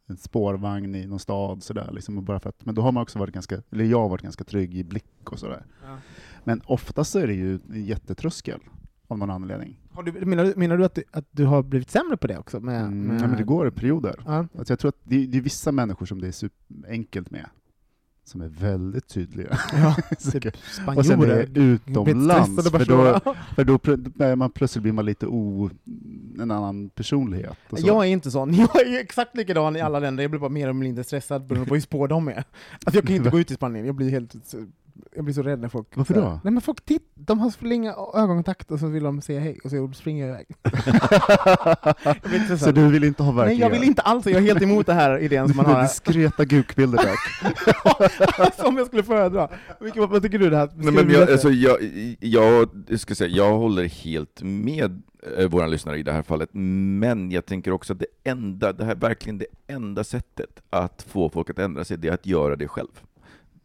en 0.07 0.17
spårvagn 0.17 0.95
i 0.95 1.07
någon 1.07 1.19
stad, 1.19 1.63
sådär, 1.63 1.89
liksom, 1.93 2.17
och 2.17 2.23
bara 2.23 2.39
för 2.39 2.49
att, 2.49 2.65
men 2.65 2.75
då 2.75 2.81
har 2.81 2.91
man 2.91 3.03
också 3.03 3.19
varit 3.19 3.33
ganska, 3.33 3.61
eller 3.71 3.85
jag 3.85 3.99
har 3.99 4.09
varit 4.09 4.21
ganska 4.21 4.43
trygg 4.43 4.75
i 4.77 4.83
blick 4.83 5.31
och 5.31 5.39
sådär. 5.39 5.65
Men 6.43 6.61
oftast 6.65 7.11
så 7.11 7.19
är 7.19 7.27
det 7.27 7.33
ju 7.33 7.59
en 7.73 7.85
jättetröskel 7.85 8.59
av 9.07 9.17
någon 9.17 9.29
anledning. 9.29 9.79
Har 9.91 10.03
du, 10.03 10.25
menar, 10.25 10.43
du, 10.45 10.53
menar 10.55 10.77
du 10.77 10.85
att 10.85 10.95
du, 10.95 11.03
att 11.11 11.25
du 11.31 11.45
har 11.45 11.63
blivit 11.63 11.89
sämre 11.89 12.17
på 12.17 12.27
det 12.27 12.37
också? 12.37 12.59
Med, 12.59 12.81
Mm, 12.81 13.07
med, 13.07 13.21
ja, 13.21 13.27
men 13.27 13.37
det 13.37 13.43
går 13.43 13.67
i 13.67 13.71
perioder. 13.71 14.15
Ja. 14.25 14.47
Alltså 14.57 14.71
jag 14.71 14.79
tror 14.79 14.89
att 14.89 14.99
det, 15.03 15.25
det 15.25 15.37
är 15.37 15.41
vissa 15.41 15.71
människor 15.71 16.05
som 16.05 16.21
det 16.21 16.27
är 16.27 16.31
super 16.31 16.89
enkelt 16.89 17.31
med, 17.31 17.45
som 18.29 18.41
är 18.41 18.47
väldigt 18.47 19.07
tydliga. 19.07 19.57
Ja, 19.73 19.95
typ 20.31 20.45
och 20.97 21.05
sen 21.05 21.21
är 21.21 21.27
det 21.27 21.59
utomlands, 21.59 22.55
för 22.55 22.85
då, 22.85 23.19
för 23.55 23.63
då 23.63 24.23
är 24.25 24.35
man 24.35 24.51
plötsligt 24.51 24.83
blir 24.83 24.93
man 24.93 25.05
lite 25.05 25.27
o, 25.27 25.69
en 26.41 26.51
annan 26.51 26.89
personlighet. 26.89 27.57
Och. 27.69 27.79
Jag 27.79 28.05
är 28.05 28.09
inte 28.09 28.31
sån. 28.31 28.53
Jag 28.73 28.87
är 28.87 28.99
exakt 28.99 29.37
likadan 29.37 29.75
i 29.75 29.81
alla 29.81 29.99
länder. 29.99 30.23
Jag 30.23 30.31
blir 30.31 30.39
bara 30.39 30.49
mer 30.49 30.63
eller 30.63 30.73
mindre 30.73 31.03
stressad 31.03 31.47
beroende 31.47 31.69
på 31.69 31.75
hur 31.75 31.81
spår 31.81 32.07
de 32.07 32.27
är. 32.27 32.33
Alltså 32.33 32.97
jag 32.97 33.07
kan 33.07 33.15
inte 33.15 33.29
gå 33.29 33.39
ut 33.39 33.51
i 33.51 33.53
Spanien. 33.53 33.85
Jag 33.85 33.95
blir 33.95 34.09
helt... 34.09 34.35
Jag 35.15 35.23
blir 35.23 35.33
så 35.33 35.41
rädd 35.41 35.59
när 35.59 35.69
folk... 35.69 35.87
Varför 35.95 36.13
så- 36.13 36.19
då? 36.19 36.39
Nej 36.43 36.53
men 36.53 36.61
folk 36.61 36.85
titt, 36.85 37.11
de 37.15 37.39
har 37.39 37.49
för 37.49 37.65
länge 37.65 37.93
ögonkontakt 38.13 38.71
och 38.71 38.79
så 38.79 38.87
vill 38.87 39.03
de 39.03 39.21
säga 39.21 39.39
hej 39.39 39.59
och 39.63 39.69
så 39.69 39.91
springer 39.93 40.27
jag 40.27 40.35
iväg. 40.35 40.47
Jag 42.23 42.35
inte 42.35 42.57
så 42.57 42.71
du 42.71 42.87
vill 42.87 43.03
inte 43.03 43.23
ha 43.23 43.31
Nej 43.31 43.43
verkliga, 43.45 43.65
jag 43.65 43.69
vill 43.69 43.83
inte 43.83 44.01
alls, 44.01 44.25
jag 44.25 44.35
är 44.35 44.41
helt 44.41 44.61
emot 44.61 44.85
det 44.85 44.93
här 44.93 45.19
idén 45.19 45.47
som 45.47 45.57
man 45.57 45.65
har. 45.65 45.81
diskreta 45.81 46.45
gukbilder 46.45 46.97
tack. 46.97 48.55
som 48.55 48.77
jag 48.77 48.87
skulle 48.87 49.03
föredra. 49.03 49.49
Vilket, 49.79 50.09
vad 50.09 50.21
tycker 50.21 50.39
du 50.39 50.49
det 50.49 50.57
här? 50.57 50.69
Nej, 50.75 50.93
men 50.93 51.09
jag, 51.09 51.31
alltså, 51.31 51.49
jag, 51.49 51.77
jag, 52.19 52.69
jag, 52.87 52.99
ska 52.99 53.15
säga, 53.15 53.29
jag 53.29 53.57
håller 53.57 53.85
helt 53.85 54.41
med 54.43 55.01
eh, 55.37 55.49
våra 55.49 55.67
lyssnare 55.67 55.97
i 55.97 56.03
det 56.03 56.11
här 56.11 56.23
fallet, 56.23 56.49
men 56.53 57.31
jag 57.31 57.45
tänker 57.45 57.71
också 57.71 57.93
att 57.93 57.99
det 57.99 58.07
enda, 58.23 58.73
det 58.73 58.85
här 58.85 58.91
är 58.91 58.95
verkligen 58.95 59.37
det 59.37 59.45
enda 59.67 60.03
sättet 60.03 60.61
att 60.69 61.05
få 61.09 61.29
folk 61.29 61.49
att 61.49 61.59
ändra 61.59 61.85
sig, 61.85 61.97
det 61.97 62.07
är 62.07 62.13
att 62.13 62.25
göra 62.25 62.55
det 62.55 62.67
själv. 62.67 63.01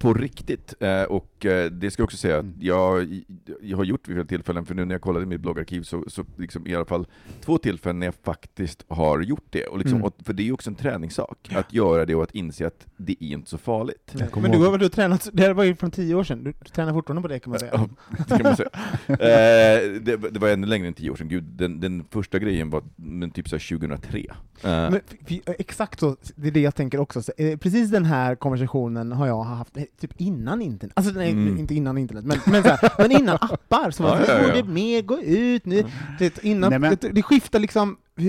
På 0.05 0.15
riktigt. 0.15 0.75
Eh, 0.81 1.03
och 1.03 1.47
eh, 1.47 1.71
det 1.71 1.91
ska 1.91 2.01
jag 2.01 2.05
också 2.05 2.17
säga 2.17 2.39
att 2.39 2.45
Mm. 2.45 2.57
jag, 2.61 3.23
jag 3.63 3.77
har 3.77 3.85
gjort 3.85 4.09
vid 4.09 4.15
flera 4.17 4.27
tillfällen, 4.27 4.67
för 4.67 4.75
nu 4.75 4.85
när 4.85 4.95
jag 4.95 5.03
kollade 5.03 5.23
i 5.23 5.27
mitt 5.27 5.41
bloggarkiv 5.41 5.83
så, 5.83 6.05
så 6.07 6.25
liksom 6.37 6.67
i 6.67 6.75
alla 6.75 6.85
fall 6.85 7.07
två 7.41 7.59
tillfällen 7.59 7.99
när 7.99 8.07
jag 8.07 8.15
faktiskt 8.23 8.85
har 8.89 9.21
gjort 9.21 9.45
det. 9.51 9.67
Och 9.67 9.79
liksom, 9.79 9.95
Mm. 9.97 10.07
och, 10.07 10.15
för 10.25 10.33
det 10.33 10.43
är 10.43 10.45
ju 10.45 10.53
också 10.53 10.71
en 10.71 10.77
träningssak, 10.77 11.49
att 11.57 11.73
göra 11.73 12.07
det 12.07 12.15
och 12.15 12.23
att 12.23 12.35
inse 12.35 12.67
att 12.67 12.87
det 12.97 13.13
är 13.25 13.33
inte 13.33 13.51
så 13.51 13.59
farligt. 13.59 14.15
Men 14.37 14.51
du 14.51 14.59
har 14.59 14.71
väl 14.71 14.81
du 14.81 14.89
tränat, 14.89 15.29
det 15.33 15.43
här 15.43 15.53
var 15.53 15.65
ju 15.65 15.75
från 15.77 15.91
tio 15.91 16.15
år 16.15 16.25
sedan, 16.25 16.45
du 16.45 16.53
tränar 16.53 16.93
fortfarande 16.93 17.23
på 17.23 17.29
det 17.29 17.39
kan 17.39 17.51
man 17.51 17.59
säga. 17.61 17.71
Ja, 17.75 17.89
det 18.19 18.25
kan 18.37 18.43
man 18.43 18.57
säga. 18.57 18.69
Eh, 19.25 19.91
det, 20.01 20.17
det 20.31 20.39
var 20.39 20.49
ännu 20.49 20.67
längre 20.67 20.87
än 20.89 20.95
tio 20.95 21.11
år 21.11 21.17
sedan, 21.17 21.29
gud, 21.29 21.45
den, 21.45 21.81
den 21.81 22.05
första 22.11 22.39
grejen 22.39 22.71
var 22.71 22.83
men 22.97 23.31
typ 23.31 23.49
så 23.49 23.57
här 23.57 23.79
2003. 23.79 24.19
Eh, 24.21 24.31
Men, 24.63 24.95
f- 24.95 25.17
f- 25.47 25.55
exakt 25.59 26.01
så, 26.01 26.17
det 26.37 26.49
är 26.49 26.53
det 26.53 26.61
jag 26.61 26.75
tänker 26.75 26.99
också. 27.01 27.23
Så, 27.23 27.33
eh, 27.37 27.59
Precis 27.59 27.91
den 27.91 28.05
här 28.05 28.35
konversationen 28.35 29.13
har 29.13 29.27
jag 29.27 29.43
haft 29.43 29.77
typ 30.01 30.11
innan 30.17 30.63
internet. 30.63 30.93
Alltså 30.97 31.13
nej, 31.13 31.31
Mm. 31.31 31.59
inte 31.59 31.75
innan 31.75 31.99
internet, 31.99 32.25
men, 32.25 32.39
men, 32.47 32.63
så 32.63 32.69
här, 32.69 32.93
men 32.99 33.13
innan 33.13 33.35
appar. 33.41 33.91
Så 33.91 34.03
Ja, 34.03 34.09
var 34.09 34.17
det, 34.21 34.27
ja, 34.33 34.39
"Vi 34.39 34.47
ja. 34.49 34.55
borde 34.63 34.73
med, 34.73 35.07
gå 35.07 35.21
ut 35.23 35.67
nu. 35.67 35.85
Det, 36.19 36.45
innan, 36.45 36.71
Nej, 36.71 36.79
men- 36.79 36.97
det, 37.01 37.09
det 37.09 37.23
skiftar 37.23 37.59
liksom, 37.59 37.97
eh, 38.17 38.27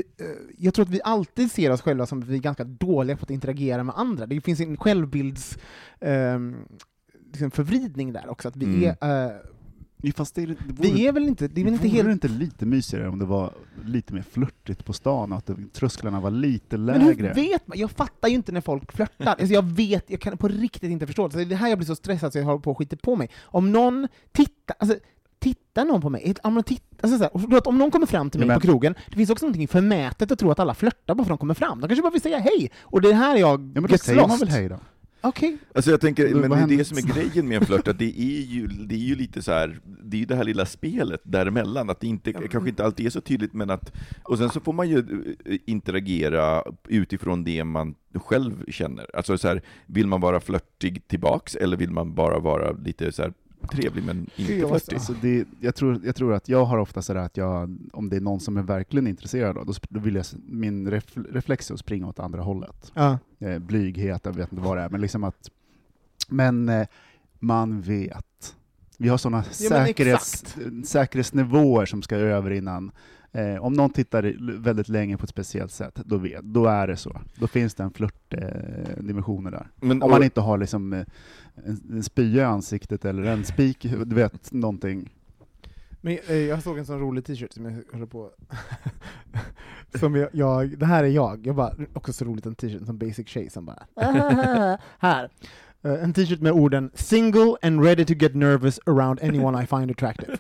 jag 0.57 0.73
tror 0.73 0.85
att 0.85 0.91
vi 0.91 1.01
alltid 1.03 1.51
ser 1.51 1.71
oss 1.71 1.81
själva 1.81 2.05
som 2.05 2.21
vi 2.21 2.35
är 2.35 2.39
ganska 2.39 2.63
dåliga 2.63 3.17
på 3.17 3.23
att 3.23 3.29
interagera 3.29 3.83
med 3.83 3.95
andra. 3.97 4.25
Det 4.25 4.41
finns 4.41 4.59
en 4.59 4.77
självbilds 4.77 5.57
ehm, 6.01 6.55
liksom 7.31 7.51
förvridning 7.51 8.13
där 8.13 8.29
också, 8.29 8.47
att 8.47 8.55
vi 8.55 8.65
Mm. 8.65 8.83
är 8.83 8.95
Ja, 9.31 9.41
Fast 10.15 10.35
det 10.35 10.41
är, 10.43 10.47
det 10.47 10.55
vore, 10.67 10.89
vi 10.89 11.07
är 11.07 11.11
väl 11.11 11.27
inte, 11.27 11.47
det 11.47 11.61
är 11.61 11.65
väl 11.65 11.73
inte 11.73 11.87
helt 11.87 12.09
inte 12.09 12.27
lite 12.27 12.65
mysigare 12.65 13.07
om 13.09 13.19
det 13.19 13.25
var 13.25 13.53
lite 13.85 14.13
mer 14.13 14.21
flörtigt 14.31 14.85
på 14.85 14.93
stan, 14.93 15.31
och 15.31 15.37
att 15.37 15.45
det, 15.45 15.55
trösklarna 15.73 16.19
var 16.19 16.31
lite 16.31 16.77
Men 16.77 17.01
hur 17.01 17.15
lägre? 17.15 17.33
vet 17.33 17.67
man? 17.67 17.77
Jag 17.77 17.91
fattar 17.91 18.27
ju 18.27 18.35
inte 18.35 18.51
när 18.51 18.61
folk 18.61 18.91
flörtar. 18.91 19.25
Alltså 19.25 19.53
jag 19.53 19.63
vet, 19.63 20.09
jag 20.09 20.21
kan 20.21 20.37
på 20.37 20.47
riktigt 20.47 20.91
inte 20.91 21.07
förstå 21.07 21.27
det. 21.27 21.31
Så 21.31 21.37
det 21.37 21.43
är 21.43 21.45
det 21.45 21.55
här 21.55 21.69
jag 21.69 21.77
blir 21.77 21.85
så 21.87 21.95
stressad 21.95 22.31
så 22.33 22.39
jag 22.39 22.45
håller 22.45 22.59
på 22.59 22.71
och 22.71 22.77
skiter 22.77 22.97
på 22.97 23.15
mig. 23.15 23.29
Om 23.43 23.71
någon 23.71 24.07
tittar, 24.31 24.75
alltså 24.79 24.97
tittar 25.39 25.85
någon 25.85 26.01
på 26.01 26.09
mig, 26.09 26.35
om, 26.43 26.53
någon 26.53 26.63
titt, 26.63 26.83
alltså 27.01 27.17
så 27.17 27.23
här, 27.23 27.67
om 27.67 27.77
någon 27.77 27.91
kommer 27.91 28.05
fram 28.07 28.29
till 28.29 28.39
mig 28.39 28.47
men- 28.47 28.59
på 28.59 28.67
krogen, 28.67 28.95
det 29.09 29.15
finns 29.15 29.29
också 29.29 29.45
någonting 29.45 29.67
förmätet 29.67 30.31
att 30.31 30.39
tro 30.39 30.51
att 30.51 30.59
alla 30.59 30.73
flörtar 30.73 31.15
bara 31.15 31.25
för 31.25 31.33
att 31.33 31.39
de 31.39 31.41
kommer 31.41 31.53
fram. 31.53 31.81
De 31.81 31.87
kanske 31.87 32.01
bara 32.01 32.11
vill 32.11 32.21
säga 32.21 32.39
hej, 32.39 32.71
och 32.81 33.01
det 33.01 33.09
är 33.09 33.13
här 33.13 33.37
jag 33.37 33.71
Ja 33.75 33.81
men 33.81 33.91
då 33.91 33.97
säger 33.97 34.27
man 34.27 34.39
väl 34.39 34.49
hej 34.49 34.69
då? 34.69 34.79
Okej. 35.27 35.57
Alltså 35.75 35.91
jag 35.91 36.01
tänker, 36.01 36.35
men 36.35 36.49
det 36.49 36.73
är 36.73 36.77
det 36.77 36.85
som 36.85 36.97
är 36.97 37.01
grejen 37.01 37.47
med 37.47 37.57
en 37.57 37.65
flört, 37.65 37.87
att 37.87 37.99
det 37.99 38.05
är 38.19 38.41
ju, 38.41 38.67
det 38.67 38.95
är 38.95 38.99
ju 38.99 39.15
lite 39.15 39.41
så 39.41 39.51
här, 39.51 39.79
det 40.03 40.17
är 40.17 40.19
ju 40.19 40.25
det 40.25 40.35
här 40.35 40.43
lilla 40.43 40.65
spelet 40.65 41.21
däremellan, 41.23 41.89
att 41.89 41.99
det 41.99 42.07
inte, 42.07 42.33
kanske 42.33 42.69
inte 42.69 42.85
alltid 42.85 43.05
är 43.05 43.09
så 43.09 43.21
tydligt, 43.21 43.53
men 43.53 43.69
att, 43.69 43.93
och 44.23 44.37
sen 44.37 44.49
så 44.49 44.59
får 44.59 44.73
man 44.73 44.89
ju 44.89 44.97
eh, 45.45 45.57
interagera 45.65 46.63
utifrån 46.87 47.43
det 47.43 47.63
man 47.63 47.95
själv 48.13 48.71
känner. 48.71 49.15
Alltså 49.15 49.37
så 49.37 49.47
här, 49.47 49.61
vill 49.85 50.07
man 50.07 50.21
vara 50.21 50.39
flörtig 50.39 51.07
tillbaks, 51.07 51.55
eller 51.55 51.77
vill 51.77 51.91
man 51.91 52.15
bara 52.15 52.39
vara 52.39 52.71
lite 52.71 53.11
så 53.11 53.21
här 53.21 53.33
trevlig 53.65 54.03
men 54.03 54.29
inte 54.35 54.67
flörtig? 54.67 54.95
Alltså 54.95 55.13
det, 55.21 55.47
jag, 55.59 55.75
tror, 55.75 56.01
jag 56.05 56.15
tror 56.15 56.33
att 56.33 56.49
jag 56.49 56.65
har 56.65 56.77
ofta 56.77 57.01
sådär 57.01 57.21
att 57.21 57.37
jag, 57.37 57.77
om 57.93 58.09
det 58.09 58.15
är 58.15 58.21
någon 58.21 58.39
som 58.39 58.57
är 58.57 58.61
verkligen 58.61 59.07
intresserad, 59.07 59.57
av, 59.57 59.65
då, 59.65 59.73
då 59.89 59.99
vill 59.99 60.15
jag, 60.15 60.25
min 60.47 60.91
ref, 60.91 61.17
reflex 61.31 61.69
är 61.69 61.73
att 61.73 61.79
springa 61.79 62.07
åt 62.07 62.19
andra 62.19 62.41
hållet. 62.41 62.91
Ja. 62.93 63.19
Eh, 63.39 63.59
blyghet, 63.59 64.21
jag 64.25 64.35
vet 64.35 64.51
inte 64.51 64.63
vad 64.63 64.77
det 64.77 64.83
är, 64.83 64.89
men 64.89 65.01
liksom 65.01 65.23
att... 65.23 65.49
Men 66.29 66.69
eh, 66.69 66.87
man 67.39 67.81
vet. 67.81 68.55
Vi 68.97 69.09
har 69.09 69.17
sådana 69.17 69.43
Ja, 69.47 69.69
säkerhets, 69.69 70.55
säkerhetsnivåer 70.85 71.85
som 71.85 72.01
ska 72.01 72.15
över 72.15 72.51
innan. 72.51 72.91
Eh, 73.35 73.63
om 73.65 73.73
någon 73.73 73.89
tittar 73.89 74.35
väldigt 74.59 74.89
länge 74.89 75.17
på 75.17 75.23
ett 75.23 75.29
speciellt 75.29 75.71
sätt, 75.71 75.95
då, 76.05 76.17
vet, 76.17 76.41
då 76.43 76.65
är 76.65 76.87
det 76.87 76.97
så. 76.97 77.21
Då 77.35 77.47
finns 77.47 77.75
det 77.75 77.83
en 77.83 77.91
flörtdimensioner 77.91 78.95
eh, 78.97 79.03
dimensioner 79.03 79.51
där. 79.51 79.67
Men, 79.75 80.03
Om 80.03 80.09
man 80.09 80.19
och- 80.19 80.25
inte 80.25 80.41
har 80.41 80.57
liksom 80.57 80.93
eh, 80.93 81.05
en, 81.65 81.81
en 81.91 82.03
spya 82.03 82.41
i 82.41 82.45
ansiktet 82.45 83.05
eller 83.05 83.23
en 83.23 83.43
spik, 83.45 83.81
du 84.05 84.15
vet, 84.15 84.51
någonting. 84.51 85.13
Men 86.01 86.17
eh, 86.27 86.35
jag 86.35 86.63
såg 86.63 86.77
en 86.77 86.85
sån 86.85 86.99
rolig 86.99 87.25
t-shirt 87.25 87.53
som 87.53 87.65
jag 87.65 87.83
håller 87.91 88.05
på 88.05 88.31
som 89.99 90.15
jag, 90.15 90.29
jag, 90.33 90.77
det 90.79 90.85
här 90.85 91.03
är 91.03 91.07
jag, 91.07 91.47
jag 91.47 91.55
bara, 91.55 91.73
också 91.93 92.13
så 92.13 92.25
roligt 92.25 92.45
en 92.45 92.55
t-shirt 92.55 92.85
som 92.85 92.97
basic 92.97 93.27
tjej 93.27 93.49
som 93.49 93.65
bara 93.65 93.83
här. 94.99 95.29
Eh, 95.85 96.03
en 96.03 96.13
t-shirt 96.13 96.41
med 96.41 96.51
orden 96.51 96.89
'Single 96.93 97.55
and 97.61 97.83
ready 97.85 98.05
to 98.05 98.13
get 98.13 98.35
nervous 98.35 98.79
around 98.85 99.19
anyone 99.23 99.63
I 99.63 99.65
find 99.67 99.91
attractive' 99.91 100.37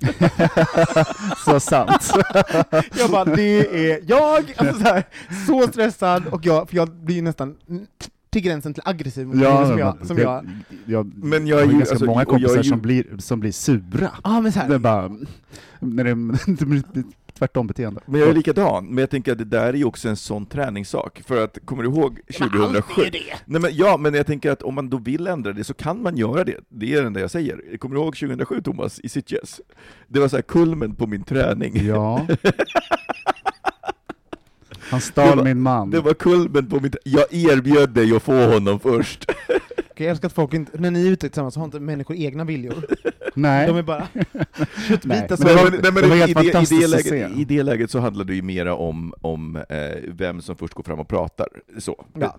Så 1.45 1.59
sant. 1.59 2.11
Jag 2.99 3.11
bara, 3.11 3.25
det 3.25 3.91
är 3.91 3.99
jag! 4.07 4.53
Alltså, 4.57 4.79
så, 4.79 4.83
här, 4.83 5.03
så 5.47 5.67
stressad, 5.67 6.27
och 6.27 6.45
jag, 6.45 6.69
för 6.69 6.75
jag 6.75 6.91
blir 6.91 7.21
nästan 7.21 7.55
till 8.29 8.41
gränsen 8.41 8.73
till 8.73 8.83
aggressiv 8.85 9.27
mot 9.27 9.35
ja, 9.41 9.65
som 9.67 9.79
jag, 9.79 9.97
som 10.07 10.17
jag, 10.17 10.45
jag, 10.85 11.11
Men 11.15 11.47
jag 11.47 11.57
har 11.57 11.65
ju- 11.65 11.71
ganska 11.71 11.89
alltså, 11.91 12.05
många 12.05 12.21
jag 12.21 12.27
kompisar 12.27 12.57
ju- 12.57 12.63
som, 12.63 12.81
blir, 12.81 13.05
som 13.19 13.39
blir 13.39 13.51
sura. 13.51 14.11
ah, 14.21 14.41
men 14.41 14.51
så 14.51 14.59
här, 14.59 14.69
Det 14.69 14.75
är 14.75 14.79
bara, 14.79 15.11
när 15.79 16.03
det, 16.03 16.15
det 16.93 17.03
tvärtom 17.37 17.67
beteende. 17.67 18.01
Men 18.05 18.19
jag 18.21 18.29
är 18.29 18.33
likadan, 18.33 18.85
men 18.85 18.97
jag 18.97 19.09
tänker 19.09 19.31
att 19.31 19.37
det 19.37 19.43
där 19.45 19.65
är 19.65 19.73
ju 19.73 19.85
också 19.85 20.09
en 20.09 20.15
sån 20.15 20.45
träningssak, 20.45 21.21
för 21.27 21.43
att, 21.43 21.57
kommer 21.65 21.83
du 21.83 21.89
ihåg 21.89 22.19
2007? 22.37 23.01
är 23.01 23.11
det. 23.11 23.19
Nej, 23.45 23.61
men, 23.61 23.75
ja, 23.75 23.97
men 23.97 24.13
jag 24.13 24.25
tänker 24.25 24.51
att 24.51 24.61
om 24.61 24.75
man 24.75 24.89
då 24.89 24.97
vill 24.97 25.27
ändra 25.27 25.53
det 25.53 25.63
så 25.63 25.73
kan 25.73 26.01
man 26.03 26.17
göra 26.17 26.43
det. 26.43 26.57
Det 26.69 26.93
är 26.93 27.01
det 27.01 27.07
enda 27.07 27.19
jag 27.19 27.31
säger. 27.31 27.77
Kommer 27.77 27.95
du 27.95 28.01
ihåg 28.01 28.15
2007 28.17 28.61
Thomas, 28.61 28.99
i 28.99 29.09
Sitges? 29.09 29.61
Det 30.07 30.19
var 30.19 30.27
så 30.27 30.35
här 30.37 30.41
kulmen 30.41 30.95
på 30.95 31.07
min 31.07 31.23
träning. 31.23 31.85
Ja. 31.85 32.27
Han 34.79 35.01
stal 35.01 35.37
var- 35.37 35.43
min 35.43 35.61
man. 35.61 35.89
Det 35.91 36.01
var 36.01 36.13
kulmen 36.13 36.69
på 36.69 36.79
min 36.79 36.93
Jag 37.03 37.33
erbjöd 37.33 37.89
dig 37.89 38.15
att 38.15 38.23
få 38.23 38.45
honom 38.53 38.79
först. 38.79 39.31
Jag 39.97 40.07
älskar 40.07 40.27
att 40.27 40.33
folk 40.33 40.53
inte, 40.53 40.77
när 40.81 40.91
ni 40.91 41.07
är 41.07 41.11
ute 41.11 41.29
tillsammans 41.29 41.55
har 41.55 41.65
inte 41.65 41.79
människor 41.79 42.15
egna 42.15 42.43
viljor. 42.43 42.85
Nej. 43.35 43.67
De 43.67 43.77
är 43.77 43.83
bara 43.83 44.07
köttbitar 44.87 45.43
Nej, 45.45 45.71
men, 45.71 45.81
nej, 45.81 45.91
men 45.91 46.09
var 46.09 46.29
i, 46.29 46.33
det, 46.33 46.71
i, 46.71 46.79
det 46.79 46.87
läget. 46.87 47.37
I 47.37 47.45
det 47.45 47.63
läget 47.63 47.91
så 47.91 47.99
handlade 47.99 48.31
det 48.31 48.35
ju 48.35 48.41
mera 48.41 48.75
om, 48.75 49.13
om 49.21 49.55
eh, 49.55 49.63
vem 50.07 50.41
som 50.41 50.55
först 50.55 50.73
går 50.73 50.83
fram 50.83 50.99
och 50.99 51.07
pratar. 51.07 51.47
Så. 51.77 52.05
Ja. 52.19 52.37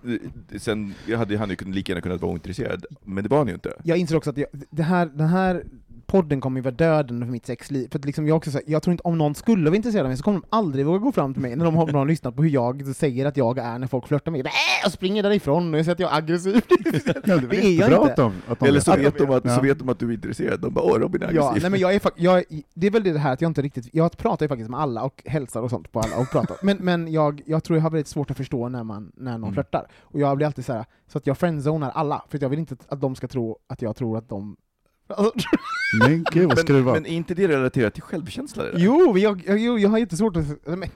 Eh, 0.51 0.59
Sen 0.59 0.93
hade 1.17 1.37
han 1.37 1.49
ju 1.49 1.55
lika 1.65 1.91
gärna 1.91 2.01
kunnat 2.01 2.21
vara 2.21 2.31
ointresserad, 2.31 2.85
men 3.03 3.23
det 3.23 3.29
var 3.29 3.37
han 3.37 3.47
ju 3.47 3.53
inte. 3.53 3.73
jag 3.83 3.97
inser 3.97 4.15
också 4.15 4.29
att 4.29 4.37
jag, 4.37 4.47
det 4.69 4.83
här, 4.83 5.05
den 5.05 5.27
här 5.27 5.63
podden 6.07 6.41
kommer 6.41 6.57
ju 6.59 6.63
vara 6.63 6.73
döden 6.75 7.19
för 7.25 7.31
mitt 7.31 7.45
sexliv. 7.45 7.87
För 7.91 7.99
att 7.99 8.05
liksom 8.05 8.27
jag, 8.27 8.37
också, 8.37 8.51
så 8.51 8.57
här, 8.57 8.63
jag 8.67 8.83
tror 8.83 8.91
inte, 8.91 9.01
om 9.03 9.17
någon 9.17 9.35
skulle 9.35 9.69
vara 9.69 9.75
intresserad 9.75 10.01
av 10.05 10.09
mig 10.09 10.17
så 10.17 10.23
kommer 10.23 10.39
de 10.39 10.47
aldrig 10.49 10.85
våga 10.85 10.97
gå 10.97 11.11
fram 11.11 11.33
till 11.33 11.41
mig 11.41 11.55
när 11.55 11.65
de 11.65 11.75
har, 11.75 11.85
de 11.87 11.95
har 11.95 12.05
lyssnat 12.05 12.35
på 12.35 12.43
hur 12.43 12.49
jag 12.49 12.95
säger 12.95 13.25
att 13.25 13.37
jag 13.37 13.57
är 13.57 13.79
när 13.79 13.87
folk 13.87 14.07
flörtar 14.07 14.31
med 14.31 14.43
mig. 14.43 14.51
Äh, 14.83 14.85
och 14.87 14.91
springer 14.91 15.23
därifrån 15.23 15.73
och 15.73 15.79
jag 15.79 15.85
säger 15.85 15.93
att 15.95 15.99
jag 15.99 16.11
är 16.13 16.17
aggressiv. 16.17 16.61
Ja, 17.25 17.37
det 17.37 17.57
är 17.65 17.79
jag 17.79 17.87
inte. 17.91 18.01
Att 18.01 18.15
de, 18.15 18.33
att 18.47 18.59
de 18.59 18.65
Eller 18.65 18.79
så 18.79 18.95
vet, 18.95 19.17
de 19.17 19.29
att, 19.31 19.45
Ja. 19.45 19.55
så 19.55 19.61
vet 19.61 19.79
de 19.79 19.89
att 19.89 19.99
du 19.99 20.09
är 20.09 20.13
intresserad, 20.13 20.59
de 20.59 20.73
bara 20.73 20.85
åh 20.85 20.99
Robin 20.99 21.21
är 21.21 21.33
Ja, 21.33 21.49
aggressiv. 21.49 21.61
nej 21.61 21.71
men 21.71 21.79
jag 21.79 21.93
är, 21.95 22.01
jag, 22.15 22.43
det 22.73 22.87
är 22.87 22.91
väl 22.91 23.03
det 23.03 23.17
här 23.19 23.33
att 23.33 23.41
jag 23.41 23.49
inte 23.49 23.61
riktigt, 23.61 23.89
jag 23.91 24.17
pratar 24.17 24.45
ju 24.45 24.47
faktiskt 24.49 24.69
med 24.69 24.79
alla 24.79 25.03
och 25.03 25.21
hälsar 25.25 25.61
och 25.61 25.69
sånt 25.69 25.91
på 25.91 25.99
alla 25.99 26.17
och 26.17 26.29
pratar, 26.31 26.57
men, 26.61 26.77
men 26.77 27.11
jag, 27.11 27.41
jag 27.45 27.63
tror 27.63 27.77
jag 27.77 27.83
har 27.83 27.89
väldigt 27.89 28.07
svårt 28.07 28.31
att 28.31 28.37
förstå 28.37 28.69
när, 28.69 28.83
man, 28.83 29.11
när 29.15 29.31
någon 29.31 29.43
Mm. 29.43 29.53
flörtar. 29.53 29.87
Och 30.01 30.19
jag 30.19 30.37
blir 30.37 30.47
alltid 30.47 30.65
så 30.65 30.73
här, 30.73 30.85
så 31.07 31.17
att 31.17 31.27
jag 31.27 31.37
friendzonar 31.37 31.89
alla, 31.89 32.23
för 32.29 32.37
att 32.37 32.41
jag 32.41 32.49
vill 32.49 32.59
inte 32.59 32.75
att 32.87 33.01
de 33.01 33.15
ska 33.15 33.27
tro 33.27 33.57
att 33.67 33.81
jag 33.81 33.95
tror 33.95 34.17
att 34.17 34.29
de... 34.29 34.55
Alltså, 35.07 35.31
Men 36.07 36.25
gud 36.31 36.47
vad 36.49 36.57
ska 36.59 36.73
det 36.73 36.81
vara? 36.81 36.93
men 36.95 37.05
är 37.05 37.09
inte 37.09 37.33
det 37.33 37.47
relaterat 37.47 37.93
till 37.93 38.03
självkänsla? 38.03 38.63
Det 38.63 38.71
där? 38.71 38.79
jo, 38.79 39.17
jag, 39.17 39.43
jag, 39.47 39.79
jag 39.79 39.89
har 39.89 39.97
jättesvårt 39.97 40.35
att... 40.37 40.45
Men, 40.65 40.89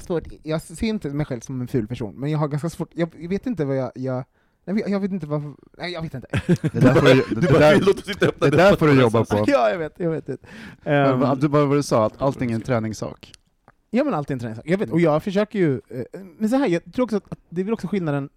svårt, 0.00 0.22
jag 0.42 0.62
ser 0.62 0.86
inte 0.86 1.08
mig 1.08 1.26
själv 1.26 1.40
som 1.40 1.60
en 1.60 1.68
ful 1.68 1.86
person, 1.86 2.14
men 2.14 2.30
jag 2.30 2.38
har 2.38 2.48
ganska 2.48 2.70
svårt, 2.70 2.88
jag, 2.92 3.10
jag 3.18 3.28
vet 3.28 3.46
inte 3.46 3.64
vad 3.64 3.76
jag... 3.76 3.92
jag 3.94 4.24
Nej, 4.64 4.84
jag- 4.86 5.00
vet 5.00 5.10
inte 5.12 5.26
vad... 5.26 5.54
Nej, 5.78 5.92
jag 5.92 6.02
vet 6.02 6.14
inte. 6.14 6.26
Det 6.72 6.80
där 6.80 6.94
får 6.94 7.06
du, 7.06 7.40
det, 7.40 7.46
det 7.46 7.58
där, 7.58 8.50
det 8.50 8.56
där 8.56 8.76
får 8.76 8.90
jobba 8.92 9.24
på. 9.24 9.44
ja, 9.46 9.70
jag 9.70 9.78
vet, 9.78 9.92
jag 9.96 10.10
vet. 10.10 10.28
vad- 10.84 11.40
Du 11.40 11.48
bara 11.48 11.64
vad 11.66 11.78
du 11.78 11.82
sa, 11.82 12.06
att 12.06 12.22
allting 12.22 12.50
är 12.50 12.54
en 12.54 12.60
träningssak. 12.60 13.32
Ja 13.90 14.04
men 14.04 14.14
allt 14.14 14.30
är 14.30 14.34
en 14.34 14.38
träningssak. 14.38 14.64
Jag 14.68 14.78
vet, 14.78 14.90
och 14.90 15.00
jag 15.00 15.22
försöker 15.22 15.58
ju... 15.58 15.80
eh, 15.88 16.02
Men 16.38 16.48
så 16.50 16.56
här, 16.56 16.66
jag 16.68 16.92
tror 16.94 17.04
också 17.04 17.16
att 17.16 17.38
det 17.48 17.60
är 17.60 17.64
väl 17.64 17.74
också 17.74 17.86
skillnaden 17.88 18.28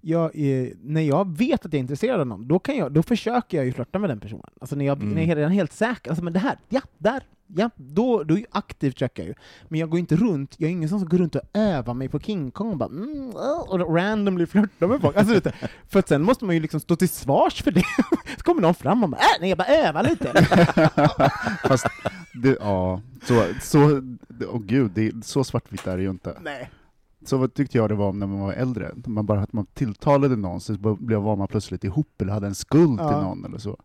jag, 0.00 0.36
är- 0.36 0.72
när 0.82 1.00
jag 1.00 1.36
vet 1.38 1.54
att 1.66 1.72
jag 1.72 1.74
är 1.74 1.80
intresserad 1.80 2.20
av 2.20 2.26
någon, 2.26 2.48
då, 2.48 2.58
kan 2.58 2.76
jag, 2.76 2.92
då 2.92 3.02
försöker 3.02 3.56
jag 3.56 3.66
ju 3.66 3.72
flörta 3.72 3.98
med 3.98 4.10
den 4.10 4.20
personen. 4.20 4.50
Alltså 4.60 4.76
när 4.76 4.84
jag, 4.84 5.02
Mm. 5.02 5.14
när 5.14 5.20
jag 5.22 5.30
är 5.30 5.36
redan 5.36 5.52
helt 5.52 5.72
säker, 5.72 6.10
alltså 6.10 6.24
men 6.24 6.32
det 6.32 6.38
här, 6.38 6.56
ja, 6.68 6.80
där, 6.98 7.22
ja, 7.46 7.70
då, 7.76 8.22
då 8.24 8.34
är 8.34 8.38
jag 8.38 8.46
aktivt 8.50 8.92
försöker 8.94 9.22
jag 9.22 9.28
ju. 9.28 9.34
Men 9.68 9.80
jag 9.80 9.90
går 9.90 10.00
inte 10.00 10.16
runt, 10.16 10.54
jag 10.58 10.68
är 10.68 10.72
ingen 10.72 10.88
som 10.88 11.04
går 11.04 11.18
runt 11.18 11.34
och 11.34 11.40
övar 11.54 11.94
mig 11.94 12.08
på 12.08 12.20
King 12.20 12.50
Kong 12.50 12.70
och 12.70 12.76
bara 12.76 12.88
mm, 12.88 13.30
och 13.68 13.94
randomly 13.96 14.46
flörtar 14.46 14.86
med 14.86 15.00
folk. 15.00 15.16
Alltså, 15.16 15.34
du, 15.40 15.50
för 15.88 15.98
att 15.98 16.08
sen 16.08 16.22
måste 16.22 16.44
man 16.44 16.54
ju 16.54 16.60
liksom 16.60 16.80
stå 16.80 16.96
till 16.96 17.08
svars 17.08 17.62
för 17.62 17.70
det. 17.70 17.82
Så 18.36 18.42
kommer 18.42 18.62
någon 18.62 18.74
fram 18.74 19.04
och 19.04 19.10
bara 19.10 19.16
äh, 19.20 19.40
nej, 19.40 19.48
jag 19.48 19.58
bara 19.58 19.68
övar 19.68 20.02
lite. 20.02 20.32
Fast, 21.68 21.86
det, 22.42 22.56
ja, 22.60 23.00
så, 23.24 23.44
så, 23.60 23.78
åh 24.52 24.60
gud, 24.60 24.90
det, 24.94 25.24
så 25.24 25.44
svartvitt 25.44 25.86
är 25.86 25.96
det 25.96 26.02
ju 26.02 26.10
inte. 26.10 26.36
nej. 26.42 26.70
Så 27.30 27.48
tyckte 27.48 27.78
jag 27.78 27.88
det 27.88 27.94
var 27.94 28.12
när 28.12 28.26
man 28.26 28.40
var 28.40 28.52
äldre. 28.52 28.90
Man 29.06 29.26
bara 29.26 29.40
att 29.40 29.52
man 29.52 29.66
tilltalade 29.74 30.36
någon, 30.36 30.60
så 30.60 30.72
blev 30.98 31.18
var 31.20 31.36
man 31.36 31.48
plötsligt 31.48 31.84
ihop 31.84 32.22
eller 32.22 32.32
hade 32.32 32.46
en 32.46 32.54
skuld 32.54 33.00
Ja. 33.00 33.08
till 33.08 33.16
någon 33.22 33.44
eller 33.44 33.58
så. 33.58 33.76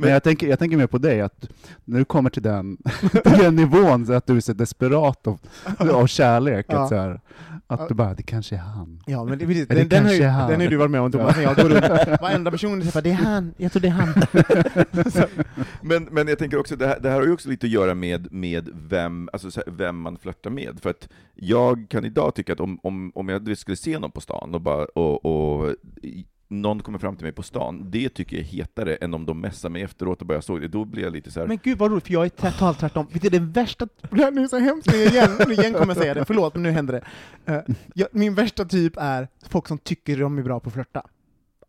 Men 0.00 0.10
jag 0.10 0.22
tänker, 0.22 0.46
jag 0.48 0.58
tänker 0.58 0.76
mer 0.76 0.86
på 0.86 0.98
dig, 0.98 1.20
att 1.20 1.48
när 1.84 1.98
du 1.98 2.04
kommer 2.04 2.30
till 2.30 2.42
den, 2.42 2.76
till 3.10 3.38
den 3.38 3.56
nivån, 3.56 4.06
så 4.06 4.12
att 4.12 4.26
du 4.26 4.36
är 4.36 4.40
så 4.40 4.52
desperat 4.52 5.26
av, 5.26 5.38
av 5.78 6.06
kärlek, 6.06 6.66
Ja. 6.68 6.82
att, 6.82 6.88
så 6.88 6.94
här, 6.94 7.20
att 7.66 7.88
du 7.88 7.94
bara, 7.94 8.14
det 8.14 8.22
kanske 8.22 8.54
är 8.54 8.60
han. 8.60 9.02
Ja, 9.06 9.24
men 9.24 9.38
det, 9.38 9.46
det 9.46 9.64
den, 9.64 9.88
den, 9.88 10.04
har 10.04 10.12
ju, 10.12 10.18
kanske 10.18 10.24
är 10.24 10.28
han. 10.28 10.50
den 10.50 10.56
har 10.60 10.64
ju 10.64 10.70
du 10.70 10.76
varit 10.76 10.90
med 10.90 11.00
om 11.00 11.12
Thomas, 11.12 11.36
när 11.36 11.42
jag 11.42 11.56
går 11.56 11.68
runt, 11.68 12.20
varenda 12.20 12.50
person 12.50 12.78
du 12.78 12.84
träffar, 12.84 13.02
det 13.02 13.10
är 13.10 13.14
han, 13.14 13.54
jag 13.56 13.72
tror 13.72 13.82
det 13.82 13.88
är 13.88 13.92
han. 13.92 14.14
Men, 15.82 16.08
men 16.10 16.28
jag 16.28 16.38
tänker 16.38 16.58
också, 16.58 16.76
det 16.76 16.86
här, 16.86 17.00
det 17.00 17.08
här 17.10 17.16
har 17.16 17.26
ju 17.26 17.32
också 17.32 17.48
lite 17.48 17.66
att 17.66 17.70
göra 17.70 17.94
med, 17.94 18.32
med 18.32 18.68
vem, 18.88 19.28
alltså 19.32 19.62
vem 19.66 20.00
man 20.00 20.16
flörtar 20.18 20.50
med. 20.50 20.78
För 20.82 20.90
att 20.90 21.08
jag 21.34 21.86
kan 21.88 22.04
idag 22.04 22.34
tycka 22.34 22.52
att 22.52 22.60
om, 22.60 22.78
om, 22.82 22.89
om 23.14 23.28
jag 23.28 23.58
skulle 23.58 23.76
se 23.76 23.98
någon 23.98 24.10
på 24.10 24.20
stan 24.20 24.54
och, 24.54 24.60
bara, 24.60 24.84
och, 24.84 25.24
och 25.24 25.74
någon 26.48 26.80
kommer 26.80 26.98
fram 26.98 27.16
till 27.16 27.24
mig 27.24 27.32
på 27.32 27.42
stan, 27.42 27.90
det 27.90 28.08
tycker 28.08 28.36
jag 28.36 28.46
är 28.46 28.48
hetare 28.48 28.94
än 28.94 29.14
om 29.14 29.26
de 29.26 29.40
messar 29.40 29.68
mig 29.68 29.82
efteråt 29.82 30.20
och 30.20 30.26
bara 30.26 30.34
jag 30.34 30.44
såg 30.44 30.60
det. 30.60 30.68
Då 30.68 30.84
blir 30.84 31.02
jag 31.02 31.12
lite 31.12 31.30
så 31.30 31.40
här. 31.40 31.46
Men 31.46 31.58
gud 31.62 31.78
vad 31.78 31.90
roligt, 31.90 32.06
för 32.06 32.12
jag 32.12 32.24
är 32.24 32.28
totalt 32.28 32.78
tvärtom. 32.78 33.06
Vet 33.12 33.22
du, 33.22 33.28
det 33.28 33.38
värsta... 33.38 33.88
Det 34.10 34.22
här 34.22 34.42
är 34.42 34.46
så 34.46 34.58
hemskt, 34.58 34.92
nu 34.92 35.04
igen, 35.04 35.30
nu 35.46 35.54
igen 35.54 35.72
kommer 35.72 35.86
jag 35.86 35.96
säga 35.96 36.14
det, 36.14 36.24
förlåt, 36.24 36.54
men 36.54 36.62
nu 36.62 36.70
händer 36.70 36.92
det. 37.44 37.52
Eh, 37.52 37.74
jag, 37.94 38.08
min 38.12 38.34
värsta 38.34 38.64
typ 38.64 38.92
är 38.96 39.28
folk 39.48 39.68
som 39.68 39.78
tycker 39.78 40.16
de 40.16 40.38
är 40.38 40.42
bra 40.42 40.60
på 40.60 40.68
att 40.68 40.74
flörta. 40.74 41.02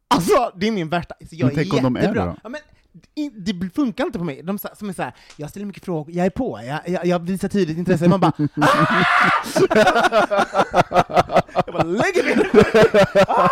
Alltså, 0.07 0.51
det 0.55 0.67
är 0.67 0.71
min 0.71 0.89
värsta. 0.89 1.15
Alltså, 1.19 1.35
jag 1.35 1.45
Men 1.45 1.55
tänk 1.55 1.73
om 1.73 1.83
de 1.83 1.95
är 1.95 2.13
det 2.13 2.19
då? 2.19 2.35
Ja, 2.43 2.49
men, 2.49 2.61
det 3.33 3.69
funkar 3.75 4.05
inte 4.05 4.19
på 4.19 4.25
mig. 4.25 4.43
De 4.43 4.57
som 4.57 4.89
är 4.89 4.93
såhär, 4.93 5.13
jag 5.37 5.49
ställer 5.49 5.65
mycket 5.65 5.85
frågor, 5.85 6.15
jag 6.15 6.25
är 6.25 6.29
på, 6.29 6.61
jag, 6.65 6.89
jag, 6.89 7.05
jag 7.05 7.19
visar 7.19 7.47
tydligt 7.47 7.77
intresse. 7.77 8.07
Man 8.07 8.19
bara 8.19 8.33
ah! 8.61 9.05
Jag 11.65 11.73
bara 11.73 11.83
lägger 11.83 12.23
ah! 13.27 13.49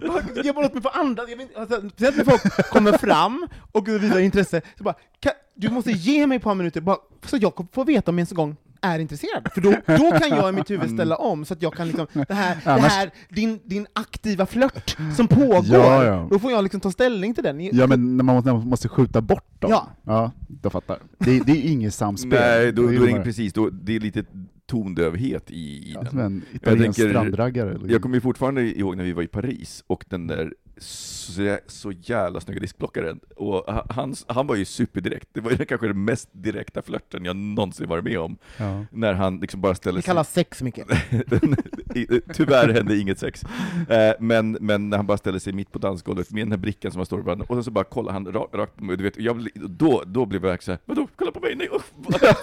mig! 0.00 0.46
Jag 0.46 0.54
bara 0.54 0.62
låter 0.62 0.74
mig 0.74 0.82
få 0.82 0.88
andas. 0.88 1.30
Jag 1.30 1.48
alltså, 1.56 1.88
Speciellt 1.90 2.16
när 2.16 2.24
folk 2.24 2.70
kommer 2.70 2.92
fram 2.98 3.48
och 3.72 3.88
visar 3.88 4.18
intresse, 4.18 4.62
så 4.78 4.84
bara 4.84 4.94
kan, 5.20 5.32
du 5.54 5.70
måste 5.70 5.90
ge 5.90 6.26
mig 6.26 6.36
ett 6.36 6.42
par 6.42 6.54
minuter 6.54 6.80
bara, 6.80 6.96
så 7.26 7.36
jag 7.36 7.66
får 7.72 7.84
veta 7.84 8.10
om 8.10 8.18
ens 8.18 8.30
en 8.30 8.36
gång 8.36 8.56
är 8.84 8.98
intresserad. 8.98 9.48
För 9.54 9.60
då, 9.60 9.70
då 9.86 10.18
kan 10.18 10.28
jag 10.38 10.48
i 10.48 10.52
mitt 10.52 10.70
huvud 10.70 10.90
ställa 10.90 11.16
om, 11.16 11.44
så 11.44 11.54
att 11.54 11.62
jag 11.62 11.72
kan 11.74 11.86
liksom, 11.86 12.06
det 12.28 12.34
här, 12.34 12.56
det 12.64 12.70
Annars- 12.70 12.92
här 12.92 13.10
din, 13.28 13.60
din 13.64 13.86
aktiva 13.92 14.46
flört 14.46 14.96
som 15.16 15.28
pågår, 15.28 15.64
Ja, 15.64 16.04
ja. 16.04 16.28
då 16.30 16.38
får 16.38 16.52
jag 16.52 16.62
liksom 16.62 16.80
ta 16.80 16.90
ställning 16.90 17.34
till 17.34 17.44
den. 17.44 17.60
Ja 17.60 17.86
men 17.86 18.16
när 18.16 18.24
man, 18.24 18.44
när 18.44 18.52
man 18.52 18.68
måste 18.68 18.88
skjuta 18.88 19.20
bort 19.20 19.60
dem, 19.60 19.70
Ja. 19.70 19.88
ja 20.04 20.30
då 20.48 20.70
fattar. 20.70 20.98
Det, 21.18 21.38
det 21.46 21.52
är 21.52 21.70
inget 21.70 21.94
samspel. 21.94 22.30
Nej, 22.40 22.72
då, 22.72 22.82
då 22.82 22.88
är 22.88 22.98
det 23.00 23.10
inget 23.10 23.24
precis, 23.24 23.52
då, 23.52 23.70
det 23.70 23.96
är 23.96 24.00
lite 24.00 24.24
tondövhet 24.66 25.50
i, 25.50 25.54
i 25.54 25.92
Ja, 25.94 26.00
den. 26.00 26.10
som 26.10 26.18
en 26.20 26.42
Jag 26.52 26.56
italiensk 26.62 26.98
tänker- 26.98 27.12
strandraggare. 27.12 27.70
liksom. 27.72 27.90
Jag 27.90 28.02
kommer 28.02 28.14
ju 28.16 28.20
fortfarande 28.20 28.62
ihåg 28.78 28.96
när 28.96 29.04
vi 29.04 29.12
var 29.12 29.22
i 29.22 29.26
Paris, 29.26 29.84
och 29.86 30.04
den 30.08 30.26
där 30.26 30.52
så, 30.78 31.58
så 31.66 31.92
jävla 31.92 32.40
snygga 32.40 32.60
diskplockaren, 32.60 33.20
och 33.36 33.54
ha- 33.54 33.86
han, 33.90 34.14
han 34.26 34.46
var 34.46 34.54
ju 34.56 34.64
superdirekt, 34.64 35.28
det 35.32 35.40
var 35.40 35.50
ju 35.50 35.56
kanske 35.68 35.86
den 35.86 36.04
mest 36.04 36.28
direkta 36.32 36.82
flörten 36.82 37.24
jag 37.24 37.36
någonsin 37.36 37.88
varit 37.88 38.04
med 38.04 38.18
om, 38.18 38.36
Ja. 38.56 38.84
när 38.90 39.14
han 39.14 39.38
liksom 39.40 39.60
bara 39.60 39.74
ställer 39.74 39.96
Det 39.98 40.02
sig... 40.02 40.06
kallas 40.06 40.32
sex 40.32 40.62
mycket. 40.62 40.86
Tyvärr 42.34 42.68
hände 42.72 42.96
inget 42.98 43.18
sex. 43.18 43.42
Eh, 43.88 44.12
Men, 44.20 44.52
men 44.60 44.90
när 44.90 44.96
han 44.96 45.06
bara 45.06 45.18
ställer 45.18 45.38
sig 45.38 45.52
mitt 45.52 45.72
på 45.72 45.78
dansgolvet 45.78 46.30
med 46.30 46.42
den 46.46 46.52
här 46.52 46.58
brickan 46.58 46.92
som 46.92 46.98
han 46.98 47.06
står 47.06 47.20
ibland, 47.20 47.42
och 47.42 47.56
sen 47.56 47.64
så 47.64 47.70
bara 47.70 47.84
kollar 47.84 48.12
han 48.12 48.26
ra- 48.28 48.56
rakt 48.56 48.76
på 48.76 48.84
mig, 48.84 48.96
du 48.96 49.04
vet, 49.04 49.18
jag, 49.18 49.48
då, 49.54 50.02
då 50.06 50.26
blev 50.26 50.44
jag 50.46 50.62
såhär, 50.62 50.78
vadå, 50.84 51.08
kolla 51.16 51.30
på 51.30 51.40
mig, 51.40 51.54
nej, 51.56 51.68
usch. 51.72 51.84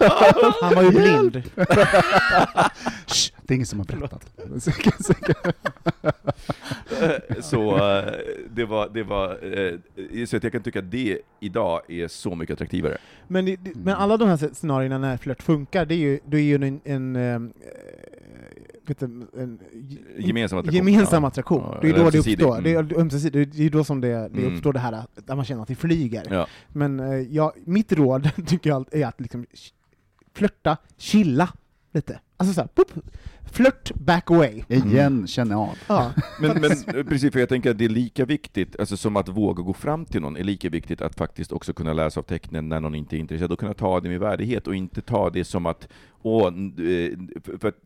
Han 0.61 0.75
var 0.75 0.83
ju 0.83 0.89
blind. 0.91 1.43
Det 3.51 3.55
är 3.55 3.55
ingen 3.55 3.65
som 3.65 3.79
har 3.79 3.85
berättat. 3.85 4.33
Så 7.41 7.75
eh, 7.97 8.13
det 8.49 8.65
var, 8.65 8.89
det 8.93 9.03
var 9.03 9.29
eh, 9.57 10.25
så 10.25 10.37
att 10.37 10.43
jag 10.43 10.51
kan 10.51 10.63
tycka 10.63 10.79
att 10.79 10.91
det 10.91 11.19
idag 11.39 11.81
är 11.91 12.07
så 12.07 12.35
mycket 12.35 12.53
attraktivare. 12.53 12.97
Men, 13.27 13.45
det, 13.45 13.55
det, 13.55 13.71
men 13.75 13.95
alla 13.95 14.17
de 14.17 14.29
här 14.29 14.53
scenarierna 14.53 14.97
när 14.97 15.17
flört 15.17 15.43
funkar, 15.43 15.85
det 15.85 15.95
är 15.95 15.97
ju, 15.97 16.19
det 16.25 16.37
är 16.37 16.41
ju 16.41 16.55
en, 16.55 16.81
en, 16.83 17.15
eh, 17.15 17.39
vet 18.87 18.99
du, 18.99 19.05
en 19.37 19.59
Gemensam 20.17 20.59
attraktion. 20.59 20.87
gemensam 20.87 21.23
attraktion. 21.25 21.63
Ja, 21.73 21.79
det 21.81 21.89
är 21.89 21.93
då 21.93 22.09
det 22.09 22.17
uppstår. 22.17 22.61
Det 22.61 22.71
Mm. 22.75 22.89
är, 22.91 22.99
ömsesidigt. 22.99 23.57
det 23.57 23.63
är 23.65 23.69
då 23.69 23.83
som 23.83 24.01
det, 24.01 24.07
det 24.07 24.15
Mm. 24.41 24.53
uppstår 24.53 24.73
det 24.73 24.79
här 24.79 25.03
där 25.15 25.35
man 25.35 25.45
känner 25.45 25.61
att 25.61 25.67
det 25.67 25.75
flyger. 25.75 26.27
Ja. 26.29 26.47
Men 26.67 26.99
eh, 26.99 27.19
ja, 27.19 27.53
mitt 27.65 27.91
råd 27.91 28.29
tycker 28.47 28.69
jag 28.69 28.85
är 28.91 29.05
att 29.07 29.21
liksom 29.21 29.45
flörta, 30.33 30.77
chilla 30.97 31.49
lite. 31.93 32.19
Alltså 32.37 32.53
såhär, 32.53 32.67
flört 33.51 33.91
back 33.95 34.31
away. 34.31 34.63
Igen, 34.67 35.27
känner 35.27 35.55
av. 35.55 35.77
Ja. 35.87 36.11
Men, 36.39 36.61
men 36.61 36.71
eh, 36.71 37.03
precis, 37.03 37.31
för 37.31 37.39
jag 37.39 37.49
tänker 37.49 37.71
att 37.71 37.77
det 37.77 37.85
är 37.85 37.89
lika 37.89 38.25
viktigt, 38.25 38.79
alltså 38.79 38.97
som 38.97 39.15
att 39.17 39.29
våga 39.29 39.63
gå 39.63 39.73
fram 39.73 40.05
till 40.05 40.21
någon, 40.21 40.37
är 40.37 40.43
lika 40.43 40.69
viktigt 40.69 41.01
att 41.01 41.15
faktiskt 41.15 41.51
också 41.51 41.73
kunna 41.73 41.93
läsa 41.93 42.19
av 42.19 42.23
tecknen 42.23 42.69
när 42.69 42.79
någon 42.79 42.95
inte 42.95 43.15
är 43.15 43.19
intresserad, 43.19 43.51
och 43.51 43.59
kunna 43.59 43.73
ta 43.73 43.99
det 43.99 44.09
med 44.09 44.19
värdighet, 44.19 44.67
och 44.67 44.75
inte 44.75 45.01
ta 45.01 45.29
det 45.29 45.43
som 45.43 45.65
att, 45.65 45.87
åh, 46.21 46.47
eh, 46.47 47.17
för 47.59 47.67
att 47.67 47.77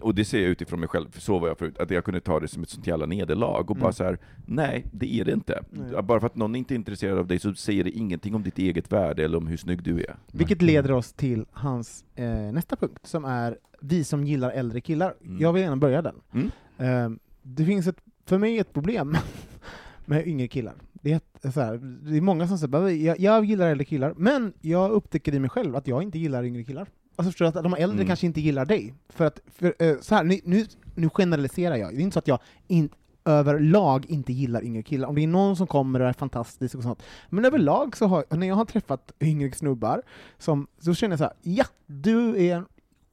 och 0.00 0.14
det 0.14 0.24
ser 0.24 0.40
jag 0.40 0.50
utifrån 0.50 0.80
mig 0.80 0.88
själv, 0.88 1.10
för 1.10 1.20
så 1.20 1.38
var 1.38 1.48
jag 1.48 1.58
förut, 1.58 1.78
att 1.78 1.90
jag 1.90 2.04
kunde 2.04 2.20
ta 2.20 2.40
det 2.40 2.48
som 2.48 2.62
ett 2.62 2.68
sånt 2.68 2.86
jävla 2.86 3.06
nederlag, 3.06 3.60
och 3.70 3.76
bara 3.76 3.80
Mm. 3.80 3.92
så 3.92 4.04
här: 4.04 4.18
nej, 4.46 4.84
det 4.92 5.14
är 5.20 5.24
det 5.24 5.32
inte. 5.32 5.64
Nej. 5.70 6.02
Bara 6.02 6.20
för 6.20 6.26
att 6.26 6.36
någon 6.36 6.56
inte 6.56 6.74
är 6.74 6.76
intresserad 6.76 7.18
av 7.18 7.26
dig 7.26 7.38
så 7.38 7.54
säger 7.54 7.84
det 7.84 7.90
ingenting 7.90 8.34
om 8.34 8.42
ditt 8.42 8.58
eget 8.58 8.92
värde, 8.92 9.24
eller 9.24 9.38
om 9.38 9.46
hur 9.46 9.56
snygg 9.56 9.82
du 9.82 10.00
är. 10.00 10.16
Vilket 10.32 10.62
leder 10.62 10.92
oss 10.92 11.12
till 11.12 11.44
hans 11.52 12.04
eh, 12.14 12.26
nästa 12.52 12.76
punkt, 12.76 13.06
som 13.06 13.24
är 13.24 13.58
vi 13.80 14.04
som 14.04 14.24
gillar 14.24 14.50
äldre 14.50 14.80
killar. 14.80 15.14
Mm. 15.24 15.38
Jag 15.40 15.52
vill 15.52 15.62
gärna 15.62 15.76
börja 15.76 16.02
den. 16.02 16.14
Mm. 16.32 16.50
Eh, 16.78 17.18
det 17.42 17.64
finns 17.64 17.86
ett, 17.86 18.00
för 18.26 18.38
mig 18.38 18.58
ett 18.58 18.72
problem 18.72 19.16
med 20.06 20.26
yngre 20.26 20.48
killar. 20.48 20.74
Det 20.92 21.12
är, 21.12 21.16
ett, 21.16 21.54
så 21.54 21.60
här, 21.60 21.76
det 22.10 22.16
är 22.16 22.20
många 22.20 22.48
som 22.48 22.58
säger 22.58 22.68
"Bara, 22.68 22.90
jag, 22.92 23.20
jag 23.20 23.44
gillar 23.44 23.68
äldre 23.68 23.84
killar, 23.84 24.14
men 24.16 24.52
jag 24.60 24.90
upptäcker 24.90 25.34
i 25.34 25.38
mig 25.40 25.50
själv 25.50 25.76
att 25.76 25.86
jag 25.88 26.02
inte 26.02 26.18
gillar 26.18 26.44
yngre 26.44 26.64
killar. 26.64 26.88
Alltså 27.18 27.30
förstår 27.32 27.44
du, 27.44 27.58
att 27.58 27.64
de 27.64 27.74
äldre 27.74 27.94
Mm. 27.96 28.06
kanske 28.06 28.26
inte 28.26 28.40
gillar 28.40 28.64
dig. 28.64 28.94
För 29.08 29.24
att, 29.24 29.40
för, 29.46 29.74
eh, 29.78 29.96
så 30.00 30.14
här, 30.14 30.24
nu, 30.24 30.40
nu, 30.44 30.66
nu 30.94 31.08
generaliserar 31.10 31.76
jag, 31.76 31.94
det 31.94 32.00
är 32.00 32.02
inte 32.02 32.14
så 32.14 32.18
att 32.18 32.28
jag 32.28 32.38
in, 32.68 32.88
överlag 33.24 34.06
inte 34.08 34.32
gillar 34.32 34.64
yngre 34.64 34.82
killar. 34.82 35.08
Om 35.08 35.14
det 35.14 35.22
är 35.22 35.26
någon 35.26 35.56
som 35.56 35.66
kommer 35.66 36.00
och 36.00 36.08
är 36.08 36.12
fantastisk 36.12 36.74
och 36.74 36.82
sånt. 36.82 37.02
Men 37.28 37.44
överlag 37.44 37.96
så 37.96 38.06
har, 38.06 38.24
när 38.30 38.46
jag 38.48 38.54
har 38.54 38.64
träffat 38.64 39.12
yngre 39.20 39.52
snubbar, 39.52 40.02
som, 40.38 40.66
så 40.78 40.94
känner 40.94 41.12
jag 41.12 41.18
så 41.18 41.24
här, 41.24 41.34
ja, 41.42 41.64
du 41.86 42.44
är 42.46 42.56
en 42.56 42.66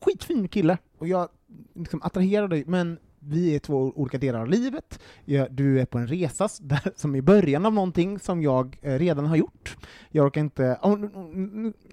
skitfin 0.06 0.47
kille, 0.47 0.78
och 0.97 1.08
jag 1.08 1.30
liksom 1.76 2.01
attraherar 2.03 2.47
dig, 2.47 2.64
men 2.68 2.97
vi 3.28 3.55
är 3.55 3.59
två 3.59 3.93
olika 3.95 4.17
delar 4.17 4.39
av 4.39 4.47
livet. 4.47 4.99
Jag, 5.26 5.51
du 5.51 5.80
är 5.82 5.86
på 5.86 5.97
en 5.97 6.07
resa 6.07 6.47
där, 6.61 6.91
som 6.95 7.15
är 7.15 7.21
början 7.21 7.65
av 7.65 7.73
någonting 7.73 8.19
som 8.19 8.41
jag 8.41 8.80
eh, 8.82 8.93
redan 8.99 9.26
har 9.26 9.36
gjort. 9.36 9.78
Jag 10.11 10.26
orkar 10.26 10.41
inte... 10.41 10.80
Oh, 10.82 10.97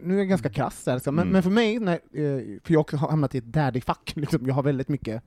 nu, 0.00 0.14
är 0.14 0.18
jag 0.18 0.28
ganska 0.28 0.50
krass, 0.50 0.88
så, 1.02 1.12
men, 1.12 1.22
Mm. 1.22 1.32
men 1.32 1.42
för 1.42 1.50
mig, 1.50 1.78
när, 1.78 1.94
eh, 1.94 2.60
för 2.64 2.72
jag 2.72 2.90
har 2.92 3.08
hamnat 3.08 3.34
i 3.34 3.38
ett 3.38 3.44
daddy-fack, 3.44 4.12
liksom, 4.16 4.46
jag 4.46 4.54
har 4.54 4.62
väldigt 4.62 4.88
mycket 4.88 5.22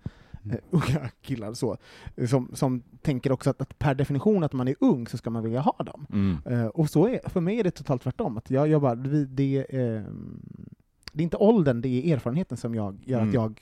eh, 0.52 0.58
unga 0.70 1.10
killar 1.22 1.54
så, 1.54 1.78
som, 2.30 2.50
som 2.54 2.84
tänker 3.02 3.32
också 3.32 3.50
att, 3.50 3.62
att 3.62 3.80
per 3.80 3.96
definition 3.96 4.44
att 4.44 4.54
man 4.54 4.68
är 4.68 4.76
ung 4.80 5.08
så 5.08 5.18
ska 5.18 5.30
man 5.30 5.44
vilja 5.44 5.60
ha 5.62 5.84
dem. 5.84 6.06
Mm. 6.14 6.70
Och 6.70 6.90
så 6.90 7.08
är, 7.08 7.30
för 7.30 7.42
mig 7.42 7.60
är 7.60 7.64
det 7.64 7.72
totalt 7.72 8.02
tvärtom. 8.04 8.38
Att 8.38 8.50
jag, 8.50 8.68
jag 8.68 8.82
bara, 8.82 8.96
det, 8.96 9.26
det, 9.26 9.66
ehm, 9.70 10.42
det 11.14 11.22
är 11.22 11.24
inte 11.24 11.38
åldern, 11.38 11.82
det 11.82 11.88
är 11.90 12.14
erfarenheten 12.16 12.58
som 12.58 12.76
jag 12.76 12.98
gör 13.06 13.18
Mm. 13.18 13.30
att 13.30 13.34
jag 13.34 13.62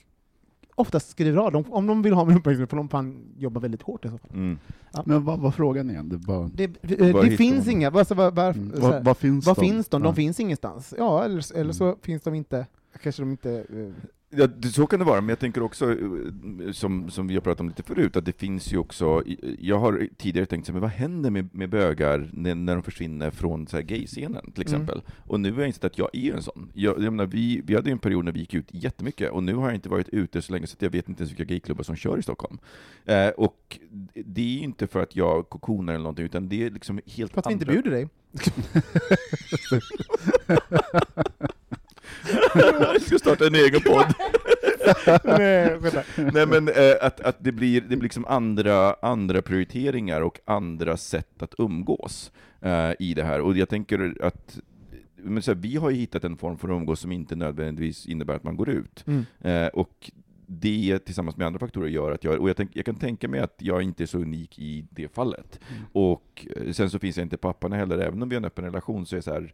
oftast 0.75 1.09
skriver 1.09 1.37
av 1.37 1.51
dem. 1.51 1.63
Om 1.69 1.87
de 1.87 2.01
vill 2.01 2.13
ha 2.13 2.25
min 2.25 2.37
uppmärksamhet 2.37 2.69
får 2.69 2.77
de 2.77 2.89
fan 2.89 3.33
jobba 3.37 3.59
väldigt 3.59 3.81
hårt 3.81 4.05
i 4.05 4.09
så 4.09 4.17
fall. 4.17 4.31
Mm. 4.33 4.57
Men 5.05 5.23
vad 5.25 5.39
var 5.39 5.51
frågan 5.51 5.89
igen? 5.89 6.09
Det 6.09 6.17
bara, 6.17 6.49
Det, 6.53 6.63
eh, 6.63 7.21
det 7.21 7.37
finns 7.37 7.65
de? 7.65 7.71
inga, 7.71 7.91
alltså, 7.91 8.13
var, 8.15 8.31
var, 8.31 8.49
mm. 8.49 8.71
vad, 8.75 8.93
här, 8.93 9.01
vad 9.03 9.17
finns 9.17 9.45
var 9.45 9.55
de? 9.55 9.61
finns 9.61 9.89
de? 9.89 10.01
De 10.01 10.07
Ja. 10.07 10.13
finns 10.15 10.39
ingenstans. 10.39 10.93
Ja, 10.97 11.23
eller, 11.25 11.55
eller 11.57 11.73
så 11.73 11.95
finns 12.01 12.23
de 12.23 12.33
inte, 12.33 12.67
kanske 13.03 13.21
de 13.21 13.31
inte... 13.31 13.51
eh, 13.51 13.93
Ja, 14.35 14.47
det, 14.47 14.67
så 14.67 14.87
kan 14.87 14.99
det 14.99 15.05
vara, 15.05 15.21
men 15.21 15.29
jag 15.29 15.39
tänker 15.39 15.63
också, 15.63 15.91
eh, 15.91 16.71
som, 16.71 17.09
som 17.09 17.27
vi 17.27 17.33
har 17.33 17.41
pratat 17.41 17.59
om 17.59 17.67
lite 17.67 17.83
förut, 17.83 18.15
att 18.15 18.25
det 18.25 18.39
finns 18.39 18.73
ju 18.73 18.77
också, 18.77 19.23
jag 19.59 19.79
har 19.79 20.07
tidigare 20.17 20.45
tänkt 20.45 20.69
men 20.71 20.81
vad 20.81 20.89
händer 20.89 21.29
med, 21.29 21.55
med 21.55 21.69
bögar 21.69 22.29
när, 22.33 22.55
när 22.55 22.73
de 22.73 22.83
försvinner 22.83 23.31
från 23.31 23.67
så 23.67 23.77
här 23.77 23.83
gay-scenen 23.83 24.51
till 24.51 24.61
exempel? 24.61 25.01
Och 25.27 25.39
nu 25.39 25.51
har 25.51 25.59
jag 25.59 25.67
insett 25.67 25.83
att 25.83 25.97
jag 25.97 26.09
är 26.13 26.19
ju 26.19 26.31
en 26.33 26.41
sån. 26.43 26.71
Jag, 26.73 27.03
jag 27.03 27.13
menar, 27.13 27.25
vi, 27.25 27.61
vi 27.65 27.75
hade 27.75 27.89
ju 27.89 27.91
en 27.91 27.99
period 27.99 28.25
när 28.25 28.31
vi 28.31 28.39
gick 28.39 28.53
ut 28.53 28.67
jättemycket, 28.71 29.31
och 29.31 29.43
nu 29.43 29.53
har 29.55 29.65
jag 29.65 29.75
inte 29.75 29.89
varit 29.89 30.09
ute 30.09 30.41
så 30.41 30.53
länge 30.53 30.67
så 30.67 30.75
jag 30.79 30.89
vet 30.89 31.09
inte 31.09 31.21
ens 31.21 31.31
vilka 31.31 31.43
gayklubbar 31.43 31.83
som 31.83 31.95
kör 31.95 32.17
i 32.17 32.23
Stockholm. 32.23 32.57
Eh, 33.05 33.27
och 33.29 33.79
det 34.13 34.41
är 34.41 34.45
ju 34.45 34.59
inte 34.59 34.87
för 34.87 35.03
att 35.03 35.15
jag 35.15 35.49
kokonar 35.49 35.93
eller 35.93 36.03
någonting, 36.03 36.25
utan 36.25 36.49
det 36.49 36.63
är 36.65 36.69
liksom 36.71 36.99
helt 37.05 37.33
För 37.33 37.39
att 37.39 37.47
vi 37.47 37.53
inte 37.53 37.65
andra- 37.65 37.73
bjuder 37.81 37.91
dig. 37.91 38.09
jag 42.55 43.01
ska 43.01 43.19
starta 43.19 43.47
en 43.47 43.55
egen 43.55 43.81
podd. 43.81 44.13
Nej. 45.23 45.79
Nej 46.15 46.45
men 46.45 46.67
eh, 46.67 46.95
att, 47.01 47.21
att 47.21 47.37
det 47.39 47.51
blir, 47.51 47.81
det 47.81 47.87
blir 47.87 48.01
liksom 48.01 48.25
andra, 48.25 48.93
andra 48.93 49.41
prioriteringar 49.41 50.21
och 50.21 50.39
andra 50.45 50.97
sätt 50.97 51.43
att 51.43 51.53
umgås 51.57 52.31
eh, 52.61 52.91
i 52.99 53.13
det 53.13 53.23
här. 53.23 53.41
Och 53.41 53.57
jag 53.57 53.69
tänker 53.69 54.17
att 54.21 54.59
men 55.23 55.43
så 55.43 55.51
här, 55.51 55.59
vi 55.59 55.75
har 55.75 55.89
ju 55.89 55.97
hittat 55.97 56.23
en 56.23 56.37
form 56.37 56.57
för 56.57 56.67
att 56.67 56.75
umgås 56.75 56.99
som 56.99 57.11
inte 57.11 57.35
nödvändigtvis 57.35 58.05
innebär 58.05 58.35
att 58.35 58.43
man 58.43 58.57
går 58.57 58.69
ut. 58.69 59.03
Mm. 59.07 59.25
Eh, 59.41 59.67
och 59.67 60.11
det 60.47 60.99
tillsammans 60.99 61.37
med 61.37 61.47
andra 61.47 61.59
faktorer 61.59 61.87
gör 61.87 62.11
att 62.11 62.23
jag, 62.23 62.41
och 62.41 62.49
jag, 62.49 62.57
tänk, 62.57 62.75
jag 62.75 62.85
kan 62.85 62.95
tänka 62.95 63.27
mig 63.27 63.39
att 63.39 63.55
jag 63.57 63.81
inte 63.81 64.03
är 64.03 64.07
så 64.07 64.17
unik 64.17 64.59
i 64.59 64.85
det 64.89 65.07
fallet. 65.07 65.59
Och 65.91 66.47
eh, 66.55 66.71
sen 66.71 66.89
så 66.89 66.99
finns 66.99 67.17
jag 67.17 67.25
inte 67.25 67.37
papparna 67.37 67.75
heller, 67.75 67.97
även 67.97 68.21
om 68.21 68.29
vi 68.29 68.35
har 68.35 68.41
en 68.41 68.45
öppen 68.45 68.65
relation 68.65 69.05
så 69.05 69.15
är 69.15 69.17
det 69.17 69.23
så 69.23 69.33
här, 69.33 69.53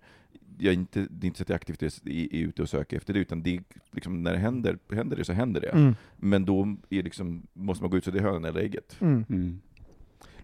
jag 0.57 0.73
är 0.73 0.77
inte, 0.77 1.07
det 1.09 1.25
är 1.25 1.27
inte 1.27 1.37
så 1.37 1.43
att 1.43 1.49
jag 1.49 1.55
aktivt 1.55 1.83
är, 1.83 2.09
är 2.09 2.39
ute 2.39 2.61
och 2.61 2.69
söker 2.69 2.97
efter 2.97 3.13
det, 3.13 3.19
utan 3.19 3.43
det 3.43 3.55
är 3.55 3.63
liksom, 3.91 4.23
när 4.23 4.31
det 4.31 4.37
händer, 4.37 4.77
händer 4.91 5.17
det 5.17 5.25
så 5.25 5.33
händer 5.33 5.61
det. 5.61 5.69
Mm. 5.69 5.95
Men 6.17 6.45
då 6.45 6.75
är 6.89 7.03
liksom, 7.03 7.47
måste 7.53 7.83
man 7.83 7.91
gå 7.91 7.97
ut 7.97 8.05
så 8.05 8.11
det 8.11 8.19
är 8.19 8.23
hönan 8.23 8.45
eller 8.45 8.61
ägget. 8.61 8.97
Mm. 8.99 9.25
Mm. 9.29 9.59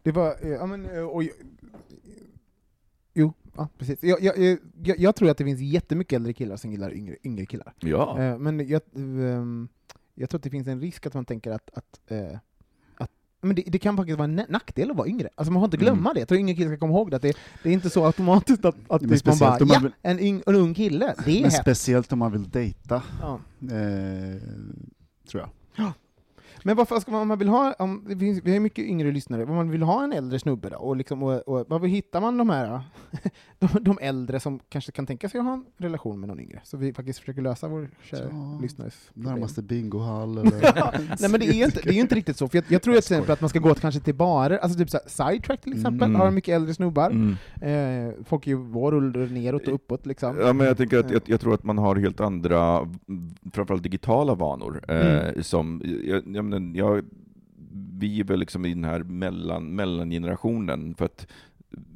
Det 0.04 0.12
var, 0.12 0.36
eh, 0.42 0.50
ja 0.50 0.66
men, 0.66 0.86
eh, 0.86 1.04
och, 1.04 1.24
jo, 3.14 3.34
ja 3.56 3.70
precis. 3.78 4.04
Jag, 4.04 4.22
jag, 4.22 4.38
jag, 4.84 5.00
jag, 5.00 5.16
tror 5.16 5.30
att 5.30 5.38
det 5.38 5.44
finns 5.44 5.62
jättemycket 5.62 6.16
äldre 6.16 6.34
killar 6.34 6.58
som 6.58 6.72
gillar 6.72 6.94
yngre, 6.94 7.16
yngre 7.24 7.46
killar. 7.46 7.74
Ja. 7.80 8.22
Eh, 8.22 8.38
men 8.38 8.68
jag, 8.68 8.82
ehm, 8.96 9.68
jag 10.16 10.30
tror 10.30 10.40
att 10.40 10.44
det 10.44 10.50
finns 10.50 10.68
en 10.68 10.82
risk 10.82 11.06
att 11.06 11.14
man 11.14 11.26
tänker 11.26 11.52
att, 11.52 11.70
att, 11.74 12.00
eh, 12.08 12.38
att 12.98 13.12
men 13.42 13.56
det, 13.56 13.62
det 13.68 13.80
kan 13.80 13.98
faktiskt 13.98 14.18
vara 14.18 14.26
en 14.30 14.40
na- 14.40 14.46
nackdel 14.52 14.92
att 14.92 14.98
vara 14.98 15.08
yngre. 15.08 15.30
Alltså 15.36 15.52
man 15.52 15.62
får 15.62 15.66
inte 15.66 15.78
glömma 15.78 16.14
det. 16.14 16.20
Jag 16.20 16.28
tror 16.28 16.40
yngre 16.40 16.56
killar 16.56 16.72
ska 16.72 16.80
komma 16.80 16.94
ihåg 16.94 17.10
det, 17.12 17.16
att 17.16 17.22
det, 17.22 17.38
det 17.64 17.70
är 17.70 17.74
inte 17.74 17.90
så 17.90 18.06
automatiskt 18.06 18.66
att, 18.66 18.76
att 18.90 19.02
typ 19.02 19.26
man 19.26 19.38
bara 19.38 19.50
man 19.60 19.68
ja, 19.70 19.80
vill- 19.80 19.92
en, 20.02 20.20
yng, 20.20 20.42
en 20.48 20.56
ung 20.56 20.74
kille, 20.74 21.16
det 21.26 21.32
är 21.32 21.42
Men 21.42 21.52
hett. 21.52 21.62
speciellt 21.62 22.14
om 22.14 22.20
man 22.20 22.32
vill 22.32 22.50
dejta, 22.50 23.04
Ja. 23.22 23.40
eh, 23.62 24.42
tror 25.32 25.42
jag. 25.76 25.92
Men 26.64 26.76
varför 26.76 27.00
ska 27.00 27.12
man, 27.12 27.22
om 27.22 27.28
man 27.28 27.38
vill 27.38 27.48
ha, 27.48 27.74
om, 27.80 28.04
det 28.08 28.18
finns, 28.18 28.42
vi 28.44 28.50
har 28.50 28.54
ju 28.54 28.60
mycket 28.60 28.86
yngre 28.86 29.12
lyssnare, 29.12 29.44
om 29.44 29.56
man 29.56 29.70
vill 29.70 29.84
ha 29.84 30.04
en 30.04 30.14
äldre 30.14 30.40
snubbe 30.40 30.70
då, 30.70 30.78
och, 30.78 30.96
liksom, 30.96 31.24
och, 31.24 31.48
och 31.48 31.66
varför 31.68 31.88
hittar 31.88 32.22
man 32.22 32.38
de 32.38 32.50
här, 32.50 32.82
de, 33.60 33.68
de 33.82 33.98
äldre 34.02 34.40
som 34.40 34.60
kanske 34.70 34.92
kan 34.92 35.06
tänka 35.06 35.30
sig 35.30 35.40
att 35.40 35.46
ha 35.46 35.54
en 35.54 35.66
relation 35.78 36.20
med 36.20 36.30
någon 36.30 36.40
yngre? 36.40 36.62
Så 36.64 36.78
vi 36.78 36.94
faktiskt 36.94 37.20
försöker 37.20 37.42
lösa 37.42 37.68
vår 37.68 37.90
kära 38.04 38.28
Ja, 38.32 38.60
lyssnares 38.62 39.10
problem. 39.14 39.34
Närmaste 39.34 39.62
bingohall 39.62 40.38
eller... 40.38 40.62
Nej 41.20 41.30
men 41.30 41.40
det 41.40 41.46
är 41.46 41.54
ju 41.54 41.66
inte, 41.66 41.82
det 41.84 41.90
är 41.90 41.94
ju 41.94 42.02
inte 42.02 42.16
riktigt 42.16 42.38
så, 42.38 42.48
för 42.48 42.58
jag, 42.58 42.66
jag 42.68 42.82
tror 42.82 42.94
till 42.94 43.00
exempel 43.00 43.32
att 43.32 43.42
man 43.42 43.50
ska 43.50 43.60
gå 43.60 43.74
kanske 43.76 44.02
till 44.02 44.16
barer, 44.16 44.58
alltså 44.58 44.80
typ 44.80 44.90
sidetrack 45.08 45.62
till 45.62 45.74
exempel, 45.74 46.06
Mm. 46.06 46.22
har 46.22 46.32
mycket 46.32 46.56
äldre 46.56 46.74
snubbar. 46.74 47.10
Mm. 47.10 47.36
Eh, 47.62 48.14
folk 48.26 48.48
är 48.48 48.52
ju 48.52 48.58
vår 48.58 48.96
ålder 48.96 49.28
neråt 49.28 49.68
och 49.68 49.74
uppåt 49.74 50.06
liksom. 50.06 50.38
Ja, 50.40 50.54
men 50.54 50.68
jag, 50.68 50.78
tänker 50.78 51.00
att, 51.00 51.12
jag, 51.12 51.22
jag 51.26 51.42
tror 51.42 51.54
att 51.54 51.64
man 51.64 51.78
har 51.78 51.96
helt 51.96 52.20
andra, 52.20 52.78
mm, 52.78 53.36
framförallt 53.54 53.84
digitala 53.84 54.36
vanor. 54.36 54.92
Eh, 54.92 55.42
som, 55.42 55.82
jag, 56.04 56.28
jag, 56.52 56.76
jag, 56.76 57.06
vi 58.00 58.20
är 58.20 58.24
väl 58.24 58.40
liksom 58.40 58.66
i 58.66 58.74
den 58.74 58.84
här 58.84 59.04
mellan, 59.04 59.76
mellangenerationen, 59.76 60.96
för 60.96 61.06
att 61.06 61.28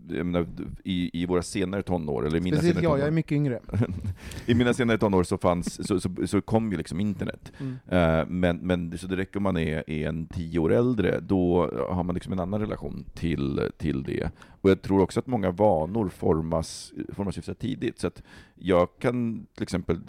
menar, 0.08 0.48
i, 0.84 1.22
i 1.22 1.26
våra 1.26 1.42
senare 1.42 1.82
tonår, 1.82 2.28
eller 2.28 2.38
i 2.38 2.42
mina 2.42 2.58
Speciellt 2.58 2.80
senare 2.80 2.84
jag, 2.84 2.92
tonår, 2.92 3.00
jag 3.00 3.08
är 3.08 3.12
mycket 3.12 3.32
yngre. 3.32 3.60
i 4.46 4.56
mina 4.56 4.74
senare 4.74 4.98
tonår 4.98 5.24
så, 5.24 5.38
fanns, 5.38 5.88
så, 5.88 6.00
så, 6.00 6.10
så 6.28 6.42
kom 6.42 6.72
ju 6.72 6.78
liksom 6.78 7.00
internet. 7.00 7.52
Mm. 7.60 7.78
Eh, 7.88 8.26
men, 8.28 8.58
men 8.58 8.98
så 8.98 9.08
det 9.08 9.16
räcker 9.16 9.38
om 9.38 9.44
man 9.44 9.58
är, 9.58 9.90
är 9.90 10.10
en 10.10 10.28
tio 10.28 10.60
år 10.60 10.74
äldre, 10.74 11.20
då 11.20 11.72
har 11.90 12.04
man 12.04 12.16
liksom 12.16 12.34
en 12.34 12.40
annan 12.40 12.60
relation 12.60 13.06
till, 13.14 13.72
till 13.78 14.04
det. 14.04 14.32
Och 14.62 14.70
jag 14.70 14.82
tror 14.82 15.02
också 15.02 15.20
att 15.20 15.28
många 15.28 15.52
vanor 15.52 16.10
formas, 16.10 16.94
formas 17.14 17.38
hyfsat 17.38 17.60
tidigt. 17.60 18.00
Så 18.00 18.08
att 18.08 18.24
jag 18.56 18.88
kan 19.00 19.46
till 19.54 19.64
exempel, 19.64 20.00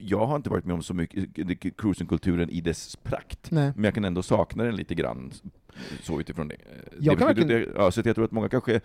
jag 0.00 0.26
har 0.26 0.36
inte 0.36 0.50
varit 0.50 0.64
med 0.64 0.74
om 0.74 0.82
så 0.82 0.94
mycket 0.94 1.76
cruisingkulturen 1.76 2.50
i 2.50 2.60
dess 2.60 2.96
prakt, 2.96 3.50
Nej. 3.50 3.72
men 3.74 3.84
jag 3.84 3.94
kan 3.94 4.04
ändå 4.04 4.22
sakna 4.22 4.64
den 4.64 4.76
lite 4.76 4.94
grann, 4.94 5.32
så 6.02 6.20
utifrån 6.20 6.48
det. 6.48 6.56
Jag 7.00 7.18
det, 7.18 7.24
verkligen- 7.24 7.48
det 7.48 7.68
ja, 7.76 7.90
så 7.90 8.02
jag 8.04 8.14
tror 8.14 8.24
att 8.24 8.32
många 8.32 8.48
kanske 8.48 8.80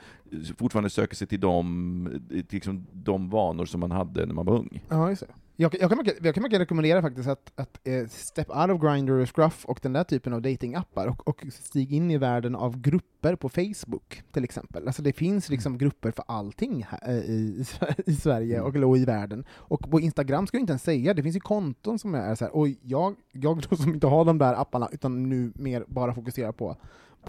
fortfarande 0.58 0.90
söker 0.90 1.16
sig 1.16 1.28
till 1.28 1.40
de, 1.40 2.22
till 2.30 2.46
liksom 2.50 2.86
de 2.94 3.30
vanor 3.30 3.66
som 3.66 3.80
man 3.80 3.92
hade 3.92 4.26
när 4.26 4.34
man 4.34 4.46
var 4.46 4.54
ung. 4.56 4.84
Ja, 4.90 5.10
just 5.10 5.22
det. 5.22 5.34
Jag, 5.62 5.76
jag, 5.80 5.90
kan 5.90 6.06
jag 6.22 6.36
kan 6.36 6.44
mycket 6.44 6.60
rekommendera 6.60 7.02
faktiskt 7.02 7.30
att, 7.30 7.52
att 7.56 7.80
eh, 7.84 8.08
step 8.08 8.50
out 8.50 8.70
of 8.70 8.82
Grindr 8.82 9.12
och 9.12 9.36
Scruff 9.36 9.66
och 9.66 9.80
den 9.82 9.94
där 9.94 10.04
typen 10.04 10.34
av 10.34 10.42
datingappar 10.42 11.08
och, 11.08 11.28
och 11.28 11.46
stig 11.52 11.94
in 11.94 12.12
i 12.12 12.18
världen 12.18 12.56
av 12.56 12.82
grupper 12.82 13.36
på 13.36 13.50
Facebook 13.50 14.24
till 14.32 14.44
exempel. 14.44 14.88
Alltså 14.88 15.02
det 15.02 15.14
finns 15.14 15.50
liksom 15.50 15.78
grupper 15.78 16.12
för 16.12 16.26
allting 16.28 16.86
här, 16.90 17.10
eh, 17.10 17.16
i, 17.16 17.66
i 18.06 18.16
Sverige 18.16 18.62
och, 18.62 18.76
och 18.76 18.98
i 18.98 19.06
världen. 19.06 19.46
Och 19.52 19.92
på 19.92 20.00
Instagram 20.00 20.48
ska 20.48 20.58
jag 20.58 20.62
inte 20.62 20.72
ens 20.72 20.84
säga, 20.84 21.14
det 21.14 21.24
finns 21.24 21.36
ju 21.36 21.40
konton 21.40 22.00
som 22.00 22.16
är 22.16 22.36
så 22.36 22.46
här, 22.46 22.56
och 22.56 22.68
jag, 22.82 23.16
jag 23.32 23.64
då 23.70 23.76
som 23.76 23.94
inte 23.94 24.08
har 24.08 24.26
de 24.26 24.38
där 24.38 24.62
apparna 24.62 24.90
utan 24.92 25.30
nu 25.30 25.52
mer 25.56 25.86
bara 25.88 26.14
fokuserar 26.14 26.52
på, 26.52 26.76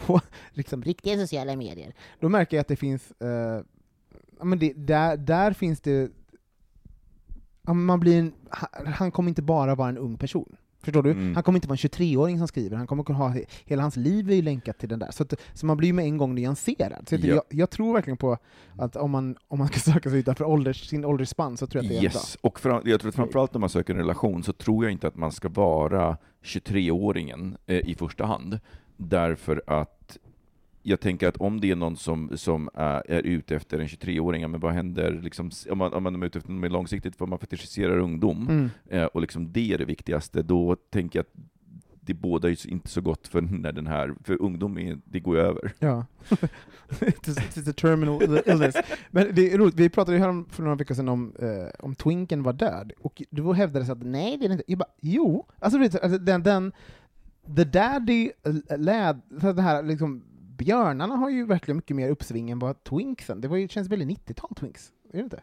på 0.07 0.21
liksom 0.53 0.83
riktiga 0.83 1.17
sociala 1.17 1.57
medier. 1.57 1.95
Då 2.21 2.29
märker 2.29 2.57
jag 2.57 2.61
att 2.61 2.69
det 2.69 2.77
finns, 2.77 3.11
eh, 3.11 3.63
men 4.43 4.59
det, 4.59 4.73
där, 4.73 5.17
där 5.17 5.53
finns 5.53 5.81
det 5.81 6.11
man 7.75 8.01
blir 8.01 8.19
en, 8.19 8.33
han, 8.87 9.11
kommer 9.11 9.29
inte 9.29 9.43
bara 9.43 9.75
vara 9.75 9.89
en 9.89 9.99
ung 9.99 10.17
person. 10.17 10.57
Förstår 10.83 11.03
du? 11.03 11.11
Mm. 11.11 11.35
Han 11.35 11.43
kommer 11.43 11.57
inte 11.57 11.69
vara 11.69 11.75
en 11.75 11.91
23-åring 11.91 12.39
som 12.39 12.49
skriver, 12.49 12.77
han 12.77 12.87
kommer 12.87 13.03
kunna 13.03 13.19
ha, 13.19 13.35
hela 13.65 13.83
hans 13.83 13.97
liv 13.97 14.31
är 14.31 14.35
ju 14.35 14.43
länkat 14.43 14.79
till 14.79 14.89
den 14.89 14.99
där. 14.99 15.11
Så, 15.11 15.23
att, 15.23 15.35
så 15.55 15.67
man 15.67 15.77
blir 15.77 15.87
ju 15.89 15.93
med 15.93 16.05
en 16.05 16.17
gång 16.17 16.35
nyanserad. 16.35 17.09
Så 17.09 17.15
Ja. 17.15 17.21
jag, 17.27 17.43
jag 17.49 17.71
tror 17.71 17.95
verkligen 17.95 18.17
på 18.17 18.39
att 18.79 18.97
om 18.97 19.11
man, 19.11 19.37
om 19.49 19.59
man 19.59 19.69
ska 19.69 19.79
söka 19.93 20.11
sig 20.11 20.19
utanför 20.19 20.45
ålders, 20.45 20.89
sin 20.89 21.05
åldersspann 21.05 21.57
så 21.57 21.67
tror 21.67 21.85
jag 21.85 21.89
att 21.89 22.01
det 22.01 22.07
är 22.07 22.11
Yes, 22.11 22.37
och 22.41 22.61
fram, 22.61 22.83
jag 22.85 23.01
tror 23.01 23.09
att 23.09 23.15
framförallt 23.15 23.55
när 23.55 23.61
man 23.61 23.69
söker 23.69 23.93
en 23.95 24.01
relation 24.01 24.43
så 24.43 24.53
tror 24.53 24.85
jag 24.85 24.93
inte 24.93 25.09
att 25.09 25.17
man 25.17 25.33
ska 25.33 25.49
vara 25.49 26.17
23-åringen 26.45 27.57
eh, 27.67 27.77
i 27.77 27.95
första 27.95 28.27
hand. 28.27 28.61
Därför 28.97 29.63
att 29.67 30.00
jag 30.83 31.01
tänker 31.01 31.29
att 31.29 31.37
om 31.37 31.61
det 31.61 31.71
är 31.71 31.77
någon 31.77 31.97
som, 31.97 32.31
som 32.39 32.71
är, 32.75 33.11
är 33.11 33.23
ute 33.23 33.57
efter 33.57 33.79
en 33.79 33.87
23-åring, 33.87 34.43
ja, 34.43 34.49
men 34.49 34.61
vad 34.61 34.73
händer 34.73 35.21
liksom, 35.23 35.51
om, 35.71 35.79
man, 35.79 35.93
om 35.93 36.03
man 36.03 36.23
är 36.23 36.27
ute 36.27 36.39
efter 36.39 36.53
något 36.53 36.61
mer 36.61 36.69
långsiktigt, 36.69 37.17
för 37.17 37.27
man 37.27 37.39
fetischiserar 37.39 37.99
ungdom. 37.99 38.49
Mm. 38.49 38.71
eh, 38.89 39.05
och 39.05 39.21
liksom 39.21 39.53
det 39.53 39.73
är 39.73 39.79
det 39.79 39.85
viktigaste, 39.85 40.43
då 40.43 40.77
tänker 40.77 41.19
jag 41.19 41.23
att 41.23 41.51
det 42.01 42.15
båda 42.15 42.49
ju 42.49 42.71
inte 42.71 42.89
så 42.89 43.01
gott 43.01 43.29
för 43.29 43.41
när 43.41 43.73
den 43.73 43.87
här, 43.87 44.15
för 44.25 44.43
ungdom, 44.43 44.79
är, 44.79 44.99
det 45.05 45.21
går 45.21 45.37
ju 45.37 45.43
över. 45.43 45.73
Ja. 45.79 46.07
it's, 46.89 47.39
it's 47.55 47.71
a 47.71 47.75
terminal 47.77 48.23
illness. 48.47 48.77
Men 49.11 49.35
det 49.35 49.53
är 49.53 49.59
roligt, 49.59 49.75
vi 49.75 49.89
pratade 49.89 50.17
ju 50.17 50.23
här 50.23 50.29
om, 50.29 50.47
för 50.51 50.63
några 50.63 50.77
veckor 50.77 50.95
sedan 50.95 51.09
om, 51.09 51.35
eh, 51.39 51.85
om 51.85 51.95
Twinken 51.95 52.43
var 52.43 52.53
död, 52.53 52.93
och 53.01 53.23
då 53.31 53.53
hävdades 53.53 53.91
att 53.91 54.03
nej, 54.03 54.37
det 54.37 54.47
är 54.47 54.53
inte. 54.53 54.65
Jag 54.67 54.79
bara, 54.79 54.91
jo! 55.01 55.47
Alltså, 55.59 55.79
alltså 55.79 56.19
den, 56.19 56.43
den 56.43 56.73
The 57.57 57.65
Daddy 57.65 58.31
eh, 58.43 58.79
lad, 58.79 59.21
så 59.41 59.53
det 59.53 59.63
här 59.63 59.83
liksom, 59.83 60.23
björnarna 60.61 61.17
har 61.17 61.31
ju 61.31 61.47
verkligen 61.47 61.77
mycket 61.77 61.97
mer 61.97 62.09
uppsving 62.09 62.51
än 62.51 62.59
vad 62.59 62.85
Twinksen, 62.85 63.41
det 63.41 63.49
var 63.49 63.57
ju, 63.57 63.69
känns 63.69 63.89
väldigt 63.89 64.19
90-tal 64.29 64.55
Twinks, 64.55 64.93
är 65.13 65.17
det 65.17 65.25
inte? 65.25 65.43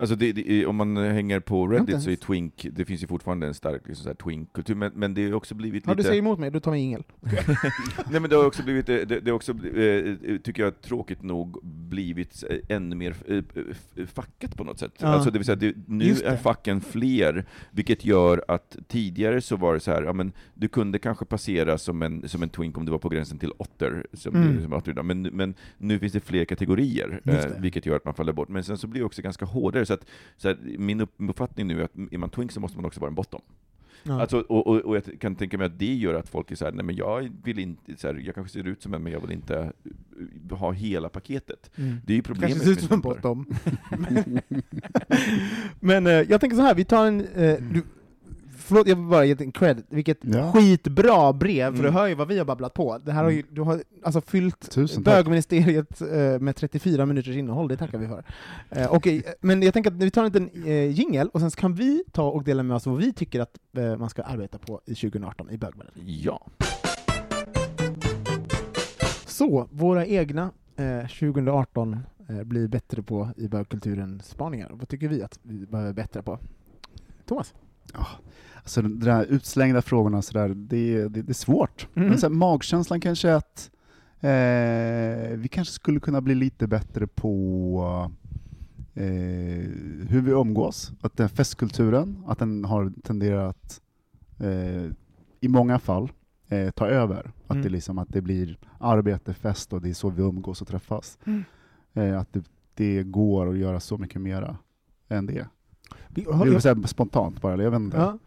Alltså 0.00 0.16
det, 0.16 0.32
det, 0.32 0.66
om 0.66 0.76
man 0.76 0.96
hänger 0.96 1.40
på 1.40 1.66
Reddit 1.66 2.02
så 2.02 2.10
är 2.10 2.16
Twink, 2.16 2.66
det 2.72 2.84
finns 2.84 3.02
ju 3.02 3.06
fortfarande 3.06 3.46
en 3.46 3.54
stark 3.54 3.82
liksom, 3.88 4.14
Twink-kultur, 4.14 4.74
men, 4.74 4.92
men 4.94 5.14
det 5.14 5.26
har 5.26 5.34
också 5.34 5.54
blivit 5.54 5.84
Ja, 5.86 5.92
du 5.92 5.96
lite... 5.96 6.08
säger 6.08 6.18
emot 6.22 6.38
mig, 6.38 6.50
då 6.50 6.60
tar 6.60 6.72
vi 6.72 6.78
ingel. 6.78 7.02
Nej 8.10 8.20
men 8.20 8.30
det 8.30 8.36
har 8.36 8.46
också 8.46 8.62
blivit, 8.62 8.88
eh, 8.88 8.96
det, 8.96 9.20
det 9.20 9.32
också, 9.32 9.52
eh, 9.52 10.14
tycker 10.44 10.62
jag 10.62 10.80
tråkigt 10.80 11.22
nog, 11.22 11.58
blivit 11.62 12.44
eh, 12.50 12.76
ännu 12.76 12.96
mer 12.96 13.14
eh, 13.26 13.36
eh, 13.36 14.06
fackat 14.06 14.56
på 14.56 14.64
något 14.64 14.78
sätt. 14.78 14.92
Ja. 14.98 15.06
Alltså 15.06 15.30
det 15.30 15.38
vill 15.38 15.46
säga, 15.46 15.56
det, 15.56 15.74
nu 15.86 16.10
är 16.24 16.36
facken 16.36 16.80
fler, 16.80 17.44
vilket 17.70 18.04
gör 18.04 18.44
att 18.48 18.76
tidigare 18.88 19.40
så 19.40 19.56
var 19.56 19.74
det 19.74 19.80
så 19.80 19.90
här, 19.90 20.02
ja 20.02 20.12
men 20.12 20.32
du 20.54 20.68
kunde 20.68 20.98
kanske 20.98 21.24
passera 21.24 21.78
som 21.78 22.02
en, 22.02 22.28
som 22.28 22.42
en 22.42 22.48
twink 22.48 22.78
om 22.78 22.84
du 22.84 22.92
var 22.92 22.98
på 22.98 23.08
gränsen 23.08 23.38
till 23.38 23.52
otter, 23.56 24.06
som, 24.12 24.34
Mm. 24.34 24.62
som 24.62 24.72
otter 24.72 25.02
men, 25.02 25.22
men 25.22 25.54
nu 25.78 25.98
finns 25.98 26.12
det 26.12 26.20
fler 26.20 26.44
kategorier, 26.44 27.20
eh, 27.24 27.44
vilket 27.58 27.86
gör 27.86 27.96
att 27.96 28.04
man 28.04 28.14
faller 28.14 28.32
bort. 28.32 28.48
Men 28.48 28.64
sen 28.64 28.78
så 28.78 28.86
blir 28.86 29.00
det 29.00 29.06
också 29.06 29.22
ganska 29.22 29.44
hårdare, 29.44 29.86
så 29.88 29.94
att 29.94 30.06
så 30.36 30.48
här, 30.48 30.58
min 30.78 31.00
upp- 31.00 31.14
uppfattning 31.16 31.66
nu 31.66 31.80
är 31.80 31.84
att 31.84 31.96
är 32.10 32.18
man 32.18 32.30
twink 32.30 32.52
så 32.52 32.60
måste 32.60 32.78
man 32.78 32.84
också 32.84 33.00
vara 33.00 33.08
en 33.08 33.14
bottom. 33.14 33.42
Ja. 34.02 34.20
Alltså, 34.20 34.40
och, 34.40 34.66
och, 34.66 34.76
och 34.76 34.96
jag 34.96 35.20
kan 35.20 35.36
tänka 35.36 35.58
mig 35.58 35.66
att 35.66 35.78
det 35.78 35.94
gör 35.94 36.14
att 36.14 36.28
folk 36.28 36.50
är 36.50 36.56
såhär, 36.56 36.72
nej 36.72 36.84
men 36.84 36.96
jag 36.96 37.32
vill 37.44 37.58
inte, 37.58 37.96
så 37.96 38.06
här, 38.06 38.14
jag 38.14 38.34
kanske 38.34 38.52
ser 38.52 38.68
ut 38.68 38.82
som 38.82 38.94
en, 38.94 39.02
men 39.02 39.12
jag 39.12 39.20
vill 39.20 39.32
inte 39.32 39.72
eh, 40.50 40.58
ha 40.58 40.72
hela 40.72 41.08
paketet. 41.08 41.70
Mm. 41.76 41.96
Det 42.06 42.12
är 42.12 42.16
ju 42.16 42.22
problemet 42.22 42.50
Kanske 42.50 42.74
ser 42.74 42.82
ut 42.82 42.88
som 42.88 42.94
en 42.94 43.00
bottom. 43.00 43.46
Men 45.80 46.06
eh, 46.06 46.12
jag 46.12 46.40
tänker 46.40 46.56
så 46.56 46.62
här, 46.62 46.74
vi 46.74 46.84
tar 46.84 47.06
en... 47.06 47.20
Eh, 47.20 47.56
du, 47.72 47.82
förlåt, 48.68 48.88
jag 48.88 48.96
vill 48.96 49.04
bara 49.06 49.24
ge 49.24 49.36
en 49.38 49.52
cred. 49.52 49.82
Vilket 49.88 50.18
Ja. 50.20 50.52
skitbra 50.52 51.32
brev, 51.32 51.64
för 51.64 51.78
Mm. 51.78 51.82
du 51.82 51.90
hör 51.98 52.06
ju 52.06 52.14
vad 52.14 52.28
vi 52.28 52.38
har 52.38 52.44
babblat 52.44 52.74
på. 52.74 52.98
Det 52.98 53.12
här 53.12 53.24
har 53.24 53.30
ju, 53.30 53.42
du 53.50 53.60
har 53.62 53.82
alltså 54.02 54.20
fyllt 54.20 54.70
Tusen 54.70 55.04
tack. 55.04 55.14
bögministeriet 55.14 56.00
eh, 56.00 56.38
med 56.40 56.56
34 56.56 57.06
minuters 57.06 57.36
innehåll, 57.36 57.68
det 57.68 57.76
tackar 57.76 57.98
vi 57.98 58.06
för. 58.08 58.24
Eh, 58.70 58.92
okej, 58.92 59.22
men 59.40 59.62
jag 59.62 59.74
tänker 59.74 59.90
att 59.90 59.96
vi 59.96 60.10
tar 60.10 60.24
en 60.24 60.32
liten 60.32 60.64
eh, 60.66 60.90
jingel, 60.90 61.28
och 61.28 61.40
sen 61.40 61.50
kan 61.50 61.74
vi 61.74 62.04
ta 62.12 62.28
och 62.30 62.44
dela 62.44 62.62
med 62.62 62.76
oss 62.76 62.86
vad 62.86 62.96
vi 62.98 63.12
tycker 63.12 63.40
att 63.40 63.58
eh, 63.76 63.96
man 63.96 64.10
ska 64.10 64.22
arbeta 64.22 64.58
på 64.58 64.80
i 64.86 64.94
2018 64.94 65.50
i 65.50 65.58
bögvärlden. 65.58 65.92
Ja. 66.04 66.46
Så, 69.26 69.68
våra 69.72 70.06
egna 70.06 70.50
eh, 70.76 71.00
2018 71.06 71.96
eh, 72.28 72.42
blir 72.44 72.68
bättre 72.68 73.02
på 73.02 73.28
i 73.36 73.48
bögkulturen 73.48 74.20
spaningar. 74.24 74.70
Vad 74.72 74.88
tycker 74.88 75.08
vi 75.08 75.22
att 75.22 75.38
vi 75.42 75.66
behöver 75.66 75.92
bättre 75.92 76.22
på? 76.22 76.38
Thomas? 77.26 77.54
Alltså 78.54 78.82
de 78.82 79.00
där 79.00 79.24
utslängda 79.24 79.82
frågorna, 79.82 80.22
så 80.22 80.32
där, 80.32 80.48
det, 80.48 81.08
det, 81.08 81.22
det 81.22 81.32
är 81.32 81.34
svårt. 81.34 81.88
Mm. 81.94 82.08
Men 82.08 82.18
så 82.18 82.26
här, 82.26 82.34
magkänslan 82.34 83.00
kanske 83.00 83.28
är 83.28 83.34
att 83.34 83.70
eh, 84.20 85.36
vi 85.38 85.48
kanske 85.50 85.74
skulle 85.74 86.00
kunna 86.00 86.20
bli 86.20 86.34
lite 86.34 86.66
bättre 86.66 87.06
på 87.06 88.10
eh, 88.94 89.04
hur 90.08 90.20
vi 90.20 90.30
umgås. 90.30 90.92
Att 91.00 91.16
den 91.16 91.28
festkulturen, 91.28 92.24
att 92.26 92.38
den 92.38 92.64
har 92.64 92.92
tenderat 93.02 93.56
att 93.56 93.80
eh, 94.40 94.84
i 95.40 95.48
många 95.48 95.78
fall 95.78 96.12
eh, 96.48 96.70
ta 96.70 96.86
över. 96.86 97.30
Att, 97.46 97.50
Mm. 97.50 97.62
det 97.62 97.68
liksom, 97.68 97.98
att 97.98 98.08
det 98.08 98.20
blir 98.20 98.58
arbete, 98.80 99.34
fest 99.34 99.72
och 99.72 99.82
det 99.82 99.88
är 99.90 99.94
så 99.94 100.10
vi 100.10 100.22
umgås 100.22 100.62
och 100.62 100.68
träffas. 100.68 101.18
Mm. 101.24 101.44
Eh, 101.94 102.20
att 102.20 102.32
det, 102.32 102.44
det 102.74 103.02
går 103.02 103.48
att 103.50 103.58
göra 103.58 103.80
så 103.80 103.98
mycket 103.98 104.20
mera 104.20 104.56
än 105.08 105.26
det. 105.26 105.46
Vi, 106.08 106.22
Det 106.44 106.50
vill 106.50 106.60
säga 106.60 106.76
spontant 106.86 107.42
bara, 107.42 107.62
jag 107.62 107.70
vet 107.70 107.80
inte. 107.80 107.96
Ja. 107.96 108.18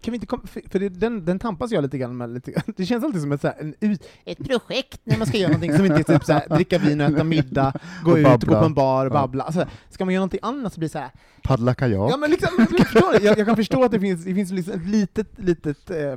Kan 0.00 0.12
vi 0.12 0.14
inte 0.14 0.26
kom, 0.26 0.46
för 0.70 0.78
det, 0.78 0.88
den, 0.88 1.24
den 1.24 1.38
tampas 1.38 1.70
jag 1.70 1.82
lite 1.82 1.98
grann 1.98 2.16
med. 2.16 2.30
Lite, 2.30 2.50
grann. 2.52 2.62
det 2.76 2.86
känns 2.86 3.04
alltid 3.04 3.20
som 3.22 3.32
ett, 3.32 3.40
så 3.40 3.46
här, 3.46 3.56
en 3.60 3.74
ut, 3.80 4.08
ett 4.24 4.38
projekt 4.48 5.00
när 5.04 5.18
man 5.18 5.26
ska 5.26 5.38
göra 5.38 5.48
någonting 5.52 5.76
som 5.76 5.84
inte 5.86 5.98
är 6.00 6.18
typ 6.18 6.24
så 6.24 6.32
här, 6.32 6.48
dricka 6.48 6.78
vin 6.78 7.00
och 7.00 7.06
äta 7.06 7.24
middag, 7.24 7.72
gå 8.04 8.10
Och 8.10 8.16
ut, 8.16 8.24
babbla. 8.24 8.52
gå 8.54 8.60
på 8.60 8.66
en 8.66 8.74
bar 8.74 9.06
och 9.06 9.12
Ja. 9.12 9.20
babbla. 9.20 9.44
Alltså, 9.44 9.66
ska 9.90 10.04
man 10.04 10.14
göra 10.14 10.20
någonting 10.20 10.40
annat 10.42 10.72
så 10.72 10.80
blir 10.80 10.88
det 10.88 10.92
så 10.92 10.98
här, 10.98 11.10
Paddla 11.42 11.74
kajak. 11.74 12.12
ja, 12.12 12.16
men 12.16 12.30
liksom, 12.30 12.48
jag, 12.94 13.22
jag, 13.22 13.38
jag 13.38 13.46
kan 13.46 13.56
förstå 13.56 13.84
att 13.84 13.90
det 13.92 14.00
finns, 14.00 14.24
det 14.24 14.34
finns 14.34 14.50
liksom 14.52 14.74
ett 14.74 14.86
litet, 14.86 15.28
litet 15.38 15.90
eh, 15.90 16.16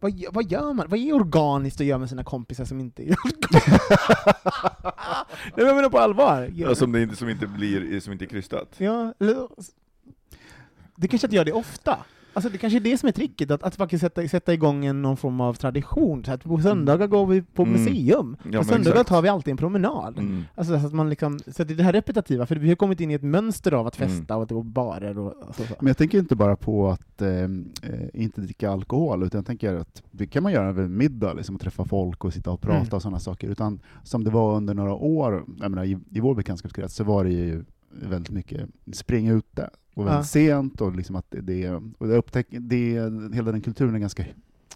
vad, 0.00 0.24
vad 0.32 0.50
gör 0.50 0.72
man? 0.72 0.86
Vad 0.88 0.98
är 0.98 1.12
organiskt 1.12 1.80
att 1.80 1.86
göra 1.86 1.98
med 1.98 2.08
sina 2.08 2.24
kompisar 2.24 2.64
som 2.64 2.80
inte 2.80 3.02
är 3.02 3.16
Nej 5.44 5.50
men 5.56 5.66
jag 5.66 5.76
menar 5.76 5.88
på 5.90 5.98
allvar. 5.98 6.50
Ja, 6.54 6.74
som, 6.74 6.92
det 6.92 7.02
inte, 7.02 7.16
som, 7.16 7.28
inte 7.28 7.46
blir, 7.46 8.00
som 8.00 8.12
inte 8.12 8.24
är 8.24 8.26
krystat. 8.26 8.68
Ja, 8.78 9.14
det 10.96 11.08
kanske 11.08 11.26
inte 11.26 11.36
gör 11.36 11.44
det 11.44 11.52
ofta. 11.52 11.98
Alltså 12.36 12.50
det 12.50 12.58
kanske 12.58 12.78
är 12.78 12.80
det 12.80 12.98
som 12.98 13.06
är 13.08 13.12
tricket, 13.12 13.50
att, 13.50 13.62
att 13.62 13.76
faktiskt 13.76 14.00
sätta, 14.00 14.28
sätta 14.28 14.54
igång 14.54 14.84
en, 14.84 15.02
någon 15.02 15.16
form 15.16 15.40
av 15.40 15.54
tradition. 15.54 16.24
Så 16.24 16.32
att 16.32 16.42
på 16.44 16.58
söndagar 16.60 17.06
går 17.06 17.26
vi 17.26 17.42
på 17.42 17.62
Mm. 17.62 17.72
museum, 17.84 18.36
Ja, 18.52 18.58
på 18.58 18.64
söndagar 18.64 18.90
exakt. 18.92 19.08
tar 19.08 19.22
vi 19.22 19.28
alltid 19.28 19.50
en 19.50 19.56
promenad. 19.56 20.18
Mm. 20.18 20.42
Alltså 20.54 20.80
så 20.80 20.86
att 20.86 20.92
man 20.92 21.10
liksom, 21.10 21.38
så 21.38 21.62
att 21.62 21.68
det 21.68 21.74
är 21.74 21.76
det 21.76 21.82
här 21.82 21.92
repetitiva, 21.92 22.46
för 22.46 22.56
vi 22.56 22.68
har 22.68 22.76
kommit 22.76 23.00
in 23.00 23.10
i 23.10 23.14
ett 23.14 23.22
mönster 23.22 23.72
av 23.72 23.86
att 23.86 24.00
Mm. 24.00 24.08
festa 24.10 24.36
och 24.36 24.42
att 24.42 24.48
gå 24.50 24.60
på 24.62 24.68
barer 24.68 25.18
och 25.18 25.34
så. 25.56 25.62
så. 25.62 25.74
Men 25.80 25.86
jag 25.86 25.96
tänker 25.96 26.18
inte 26.18 26.36
bara 26.36 26.56
på 26.56 26.88
att 26.88 27.22
eh, 27.22 27.28
eh, 27.30 27.48
inte 28.14 28.40
dricka 28.40 28.70
alkohol, 28.70 29.22
utan 29.22 29.38
jag 29.38 29.46
tänker 29.46 29.74
att 29.74 30.02
det 30.10 30.26
kan 30.26 30.42
man 30.42 30.52
göra 30.52 30.68
över 30.68 30.82
en 30.82 30.96
middag, 30.96 31.32
liksom, 31.32 31.54
att 31.54 31.60
träffa 31.62 31.84
folk 31.84 32.24
och 32.24 32.32
sitta 32.32 32.50
och 32.50 32.60
prata 32.60 32.76
Mm. 32.78 32.88
och 32.92 33.02
sådana 33.02 33.20
saker. 33.20 33.48
Utan 33.48 33.80
som 34.02 34.24
det 34.24 34.30
var 34.30 34.56
under 34.56 34.74
några 34.74 34.94
år, 34.94 35.44
jag 35.60 35.70
menar, 35.70 35.84
i, 35.84 35.98
i 36.10 36.20
vår 36.20 36.34
bekantskapskrets, 36.34 36.94
så 36.94 37.04
var 37.04 37.24
det 37.24 37.30
ju 37.30 37.64
väldigt 38.02 38.32
mycket 38.32 38.68
springa 38.92 39.32
ute, 39.32 39.70
och 39.94 40.06
väldigt 40.06 40.26
sent, 40.26 40.80
och 40.80 40.96
liksom 40.96 41.16
att 41.16 41.30
det, 41.30 41.40
det, 41.40 41.70
och 41.70 42.08
jag 42.08 42.16
upptäcker, 42.16 42.60
det, 42.60 42.92
hela 43.34 43.52
den 43.52 43.60
kulturen 43.60 43.94
är 43.94 43.98
ganska, 43.98 44.24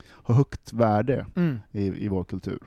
har 0.07 0.35
högt 0.35 0.73
värde 0.73 1.27
Mm. 1.37 1.59
i, 1.73 2.05
i 2.05 2.09
vår 2.09 2.25
kultur. 2.25 2.59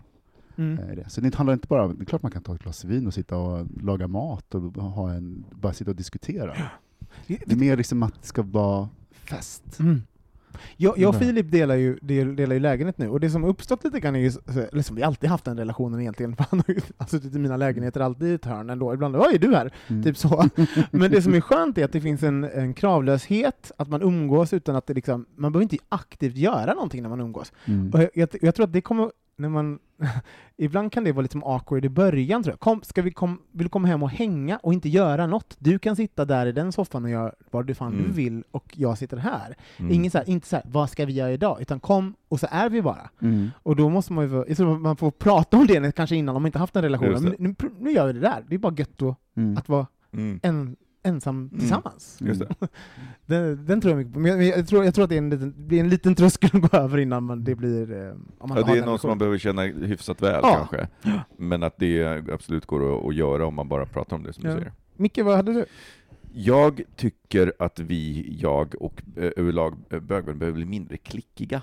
Mm. 0.56 0.95
det. 0.95 1.10
Så 1.10 1.22
det 1.22 1.36
handlar 1.36 1.54
inte 1.54 1.68
bara 1.68 1.88
det 1.88 2.04
är 2.04 2.06
klart 2.06 2.22
man 2.22 2.32
kan 2.32 2.43
ta 2.43 2.56
ett 2.56 2.64
glas 2.64 2.86
vin 2.86 3.08
och 3.08 3.14
sitta 3.14 3.38
och 3.38 3.68
laga 3.82 4.08
mat 4.08 4.56
och 4.56 4.62
ha 4.84 5.12
en, 5.14 5.45
bara 5.52 5.74
sitta 5.74 5.91
och 5.91 5.97
diskutera. 5.97 6.58
Det 7.28 7.52
är 7.52 7.56
mer 7.56 7.78
liksom 7.78 8.04
att 8.04 8.22
det 8.22 8.28
ska 8.28 8.41
vara 8.41 8.89
fest. 9.12 9.80
Mm. 9.80 10.02
Jag, 10.78 10.97
jag 10.97 11.09
och. 11.09 11.16
Filip 11.16 11.51
delar 11.51 11.76
ju, 11.76 11.97
del- 12.01 12.36
delar 12.36 12.53
ju 12.53 12.59
lägenhet 12.59 12.97
nu, 12.97 13.09
och 13.09 13.20
det 13.20 13.30
som 13.30 13.43
har 13.43 13.49
uppstått 13.49 13.84
lite 13.84 13.99
grann 13.99 14.16
är 14.16 14.20
ju, 14.20 14.32
så- 14.32 14.39
eller 14.72 14.82
som 14.82 14.95
vi 14.95 15.03
alltid 15.03 15.30
haft 15.30 15.45
den 15.45 15.57
relationen 15.57 16.01
egentligen, 16.01 16.36
för 16.36 16.45
han 16.49 16.64
har 16.68 16.74
ju 16.74 16.82
har 16.97 17.05
suttit 17.07 17.36
i 17.36 17.39
mina 17.39 17.57
lägenheter 17.57 17.99
alltid 17.99 18.28
i 18.28 18.34
ett 18.34 18.45
hörn 18.45 18.70
ändå, 18.70 18.93
ibland 18.93 19.16
”Oj, 19.16 19.36
är 19.36 19.39
du 19.39 19.55
här?” 19.55 19.74
Mm. 19.88 20.03
typ 20.03 20.18
så. 20.18 20.45
Men 20.91 21.12
det 21.12 21.22
som 21.22 21.34
är 21.34 21.41
skönt 21.41 21.78
är 21.78 21.86
att 21.86 21.91
det 21.91 22.01
finns 22.01 22.24
en, 22.24 22.43
en 22.43 22.74
kravlöshet, 22.74 23.72
att 23.78 23.89
man 23.89 24.01
umgås 24.01 24.53
utan 24.53 24.76
att 24.76 24.88
det 24.88 24.93
liksom, 24.93 25.26
man 25.36 25.51
behöver 25.51 25.64
inte 25.74 25.78
aktivt 25.89 26.36
göra 26.36 26.74
någonting 26.74 27.01
när 27.01 27.09
man 27.09 27.20
umgås. 27.20 27.51
Mm. 27.66 27.89
Och 27.93 27.99
jag, 28.01 28.09
jag, 28.14 28.30
jag 28.41 28.55
tror 28.55 28.64
att 28.66 28.74
det 28.74 28.82
kommer, 28.82 29.12
när 29.36 29.50
man, 29.50 29.80
ibland 30.58 30.92
kan 30.92 31.04
det 31.04 31.12
vara 31.12 31.22
lite 31.22 31.32
som 31.32 31.44
awkward 31.44 31.86
i 31.86 31.90
början 31.90 32.44
tror 32.44 32.52
jag. 32.54 32.60
Kom, 32.60 32.82
ska 32.84 33.02
vi 33.02 33.12
kom, 33.12 33.42
vill 33.52 33.64
du 33.66 33.70
komma 33.70 33.88
hem 33.88 34.04
och 34.04 34.10
hänga 34.10 34.58
och 34.58 34.74
inte 34.74 34.90
göra 34.90 35.28
något? 35.28 35.56
Du 35.60 35.80
kan 35.80 35.96
sitta 35.96 36.26
där 36.26 36.46
i 36.46 36.52
den 36.52 36.72
soffan 36.72 37.04
och 37.04 37.10
göra 37.10 37.34
vad 37.52 37.66
du 37.66 37.74
fan 37.74 37.94
Mm. 37.94 38.04
du 38.06 38.12
vill, 38.12 38.44
och 38.52 38.74
jag 38.78 38.98
sitter 38.98 39.18
här. 39.18 39.56
Mm. 39.78 39.92
Ingen 39.92 40.12
så 40.12 40.18
här, 40.18 40.30
inte 40.30 40.48
så 40.48 40.56
här, 40.56 40.66
vad 40.68 40.90
ska 40.90 41.06
vi 41.06 41.14
göra 41.14 41.32
idag? 41.32 41.62
Utan 41.62 41.80
kom, 41.80 42.16
och 42.30 42.40
så 42.40 42.48
är 42.52 42.70
vi 42.70 42.82
bara. 42.82 43.10
Mm. 43.22 43.50
Och 43.64 43.76
då 43.76 43.90
måste 43.90 44.14
man 44.14 44.46
ju, 44.58 44.66
man 44.66 44.98
får 44.98 45.12
prata 45.12 45.58
om 45.58 45.68
det 45.68 45.96
kanske 45.96 46.16
innan, 46.16 46.36
om 46.36 46.42
man 46.42 46.48
inte 46.48 46.60
haft 46.60 46.76
en 46.76 46.82
relation. 46.82 47.08
Just 47.12 47.24
det. 47.24 47.36
Men 47.40 47.56
nu, 47.60 47.70
nu 47.80 47.92
gör 47.92 48.08
vi 48.08 48.14
det 48.14 48.20
där. 48.20 48.44
Det 48.48 48.56
är 48.56 48.60
bara 48.60 48.74
gött 48.78 49.02
att, 49.02 49.16
Mm. 49.36 49.58
att 49.58 49.70
vara 49.70 49.88
Mm. 50.14 50.40
en, 50.44 50.76
ensam 51.04 51.49
tillsammans. 51.49 52.18
Just 52.22 52.39
det. 52.39 52.56
Den, 53.26 53.66
den 53.66 53.82
tror 53.82 53.91
jag 53.91 53.97
mycket 53.97 54.14
på. 54.14 54.20
Men 54.20 54.32
jag, 54.32 54.58
jag, 54.60 54.68
tror, 54.68 54.86
jag 54.86 54.95
tror 54.95 55.04
att 55.04 55.10
det 55.10 55.16
är 55.16 55.18
en 55.18 55.30
liten, 55.30 55.54
det 55.58 55.76
är 55.76 55.80
en 55.80 55.89
liten 55.89 56.16
tröskel 56.16 56.49
att 56.54 56.72
gå 56.72 56.78
över 56.78 56.97
innan 56.97 57.24
man, 57.24 57.43
det 57.43 57.56
blir... 57.56 57.91
eh, 58.06 58.12
Om 58.38 58.49
man 58.49 58.58
Ja, 58.58 58.74
det 58.74 58.80
är 58.80 58.86
något 58.86 59.02
som 59.02 59.08
man 59.08 59.18
behöver 59.18 59.38
känna 59.38 59.62
hyfsat 59.62 60.22
väl 60.22 60.39
Ja. 60.43 60.56
kanske. 60.70 60.88
Men 61.38 61.64
att 61.64 61.78
det 61.78 62.04
absolut 62.34 62.66
går 62.66 62.97
att, 62.99 63.06
att 63.06 63.16
göra 63.16 63.45
om 63.45 63.56
man 63.56 63.70
bara 63.70 63.86
pratar 63.86 64.16
om 64.16 64.24
det 64.24 64.34
som 64.34 64.43
Ja. 64.45 64.49
du 64.52 64.58
säger. 64.58 64.74
Micke, 64.95 65.18
vad 65.24 65.36
hade 65.36 65.54
du? 65.54 65.66
Jag 66.34 66.82
tycker 66.95 67.54
att 67.60 67.80
vi, 67.80 68.36
jag 68.41 68.76
och 68.80 69.02
eh, 69.18 69.32
överlag 69.38 69.74
eh, 69.89 69.99
bögvärlden 69.99 70.39
behöver 70.39 70.56
bli 70.56 70.66
mindre 70.66 70.97
klickiga. 70.97 71.62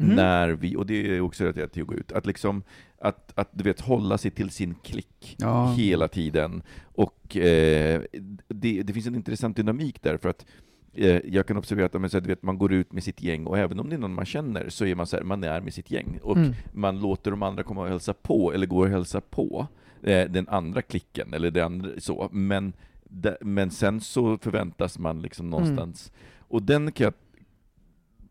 Mhm. 0.00 0.14
När 0.16 0.48
vi, 0.48 0.76
och 0.76 0.86
det 0.86 1.16
är 1.16 1.20
också 1.20 1.44
relaterat 1.44 1.72
till 1.72 1.82
att 1.82 1.88
gå 1.88 1.94
ut, 1.94 2.12
att 2.12 2.26
liksom, 2.26 2.62
att, 3.00 3.32
att 3.38 3.48
du 3.52 3.64
vet, 3.64 3.80
hålla 3.80 4.18
sig 4.18 4.30
till 4.30 4.50
sin 4.50 4.74
klick 4.74 5.36
Ja. 5.38 5.72
hela 5.78 6.08
tiden. 6.08 6.62
Och 6.82 7.36
eh, 7.36 8.02
det, 8.48 8.82
det 8.82 8.92
finns 8.92 9.06
en 9.06 9.14
intressant 9.14 9.56
dynamik 9.56 10.02
där, 10.02 10.16
för 10.16 10.28
att 10.28 10.46
eh, 10.94 11.16
jag 11.24 11.46
kan 11.46 11.56
observera 11.56 11.86
att 11.86 12.00
men, 12.00 12.10
så 12.10 12.16
här, 12.16 12.22
du 12.22 12.28
vet, 12.28 12.42
man 12.42 12.58
går 12.58 12.72
ut 12.72 12.92
med 12.92 13.02
sitt 13.04 13.22
gäng, 13.22 13.46
och 13.46 13.58
även 13.58 13.80
om 13.80 13.88
det 13.88 13.94
är 13.96 13.98
någon 13.98 14.14
man 14.14 14.24
känner, 14.26 14.68
så 14.68 14.84
är 14.86 14.94
man 14.94 15.06
så 15.06 15.16
här, 15.16 15.24
man 15.24 15.44
är 15.44 15.60
med 15.60 15.74
sitt 15.74 15.90
gäng. 15.90 16.18
Och 16.22 16.36
Mm. 16.36 16.52
man 16.72 17.00
låter 17.00 17.30
de 17.30 17.42
andra 17.42 17.62
komma 17.62 17.80
och 17.82 17.88
hälsa 17.88 18.14
på, 18.14 18.52
eller 18.52 18.66
gå 18.66 18.78
och 18.78 18.88
hälsa 18.88 19.20
på 19.20 19.66
eh, 20.02 20.30
den 20.30 20.48
andra 20.48 20.82
klicken, 20.82 21.34
eller 21.34 21.50
det 21.50 21.60
andra, 21.60 21.88
så. 21.98 22.28
Men, 22.32 22.72
de, 23.04 23.34
men 23.40 23.70
sen 23.70 24.00
så 24.00 24.38
förväntas 24.38 24.98
man 24.98 25.22
liksom 25.22 25.50
någonstans, 25.50 26.12
och 26.38 26.62
den 26.62 26.92
kan 26.92 27.04
jag 27.04 27.14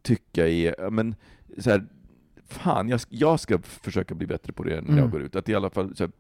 tycka 0.02 0.48
är, 0.48 0.90
men 0.90 1.16
så 1.58 1.70
här, 1.70 1.86
fan, 2.48 2.90
jag, 2.90 3.00
jag 3.10 3.40
ska 3.40 3.60
försöka 3.62 4.16
bli 4.16 4.28
bättre 4.28 4.54
på 4.54 4.64
det 4.64 4.82
när 4.82 4.90
jag 4.90 4.98
Mm. 5.00 5.12
går 5.12 5.22
ut. 5.22 5.36
Att 5.36 5.50
i 5.50 5.56
alla 5.56 5.70
fall 5.70 5.96
så 5.96 6.04
här, 6.04 6.12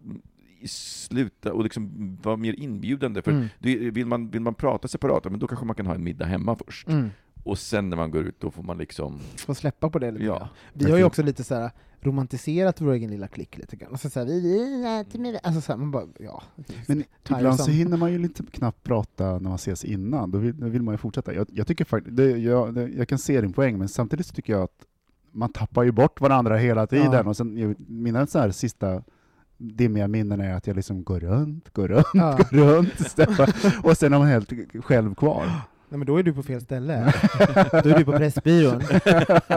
sluta 0.67 1.53
och 1.53 1.63
liksom 1.63 2.17
vara 2.23 2.37
mer 2.37 2.53
inbjudande. 2.59 3.21
För 3.21 3.31
Mm. 3.31 3.47
det, 3.59 3.75
vill, 3.77 4.05
man, 4.05 4.29
vill 4.29 4.41
man 4.41 4.53
prata 4.53 4.87
separat, 4.87 5.23
men 5.31 5.39
då 5.39 5.47
kanske 5.47 5.65
man 5.65 5.75
kan 5.75 5.85
ha 5.85 5.95
en 5.95 6.03
middag 6.03 6.25
hemma 6.25 6.55
först. 6.65 6.87
Mm. 6.87 7.09
Och 7.43 7.59
sen 7.59 7.89
när 7.89 7.97
man 7.97 8.11
går 8.11 8.23
ut, 8.23 8.39
då 8.39 8.51
får 8.51 8.63
man 8.63 8.77
liksom... 8.77 9.19
Får 9.37 9.53
släppa 9.53 9.89
på 9.89 9.99
det 9.99 10.11
lite. 10.11 10.25
Ja. 10.25 10.49
Vi 10.73 10.91
har 10.91 10.97
ju 10.97 11.03
också 11.03 11.23
lite 11.23 11.43
så 11.43 11.55
här 11.55 11.71
romantiserat 12.01 12.81
vår 12.81 12.91
egen 12.93 13.09
lilla 13.11 13.27
klick 13.27 13.57
lite 13.57 13.75
grann. 13.75 13.91
Alltså 13.91 14.09
så 14.09 14.19
här, 14.19 14.25
vi, 14.25 15.39
alltså 15.43 15.61
så 15.61 15.71
här, 15.71 15.77
man 15.79 15.91
bara, 15.91 16.07
ja. 16.19 16.43
Men 16.87 17.03
ibland 17.29 17.59
så 17.59 17.71
hinner 17.71 17.97
man 17.97 18.11
ju 18.11 18.17
lite 18.17 18.43
knappt 18.51 18.83
prata 18.83 19.31
när 19.31 19.39
man 19.39 19.55
ses 19.55 19.85
innan, 19.85 20.31
då 20.31 20.37
vill, 20.37 20.59
då 20.59 20.67
vill 20.67 20.81
man 20.81 20.93
ju 20.93 20.97
fortsätta. 20.97 21.33
Jag, 21.33 21.47
jag 21.53 21.67
tycker 21.67 21.85
faktiskt, 21.85 22.17
det, 22.17 22.37
jag, 22.37 22.73
det, 22.73 22.87
jag 22.87 23.07
kan 23.07 23.17
se 23.19 23.41
din 23.41 23.53
poäng, 23.53 23.77
men 23.77 23.87
samtidigt 23.89 24.25
så 24.25 24.33
tycker 24.33 24.53
jag 24.53 24.61
att 24.61 24.85
man 25.31 25.51
tappar 25.51 25.83
ju 25.83 25.91
bort 25.91 26.21
varandra 26.21 26.57
hela 26.57 26.87
tiden. 26.87 27.11
Ja. 27.13 27.23
Och 27.23 27.37
sen, 27.37 27.75
mina 27.87 28.27
så 28.27 28.39
här 28.39 28.51
sista 28.51 29.01
dimmiga 29.57 30.07
minnen 30.07 30.41
är 30.41 30.53
att 30.53 30.67
jag 30.67 30.75
liksom 30.75 31.03
går 31.03 31.19
runt, 31.19 31.73
går 31.73 31.87
runt, 31.87 32.05
Ja. 32.13 32.39
går 32.51 32.75
runt, 32.75 33.83
och 33.83 33.97
sen 33.97 34.13
är 34.13 34.17
man 34.19 34.27
helt 34.27 34.51
själv 34.85 35.15
kvar. 35.15 35.43
Nej 35.91 35.97
men 35.97 36.05
då 36.07 36.17
är 36.17 36.23
du 36.23 36.33
på 36.33 36.43
fel 36.43 36.61
ställe. 36.61 37.13
då 37.83 37.89
är 37.89 37.97
du 37.97 38.05
på 38.05 38.11
Pressbyrån. 38.11 38.81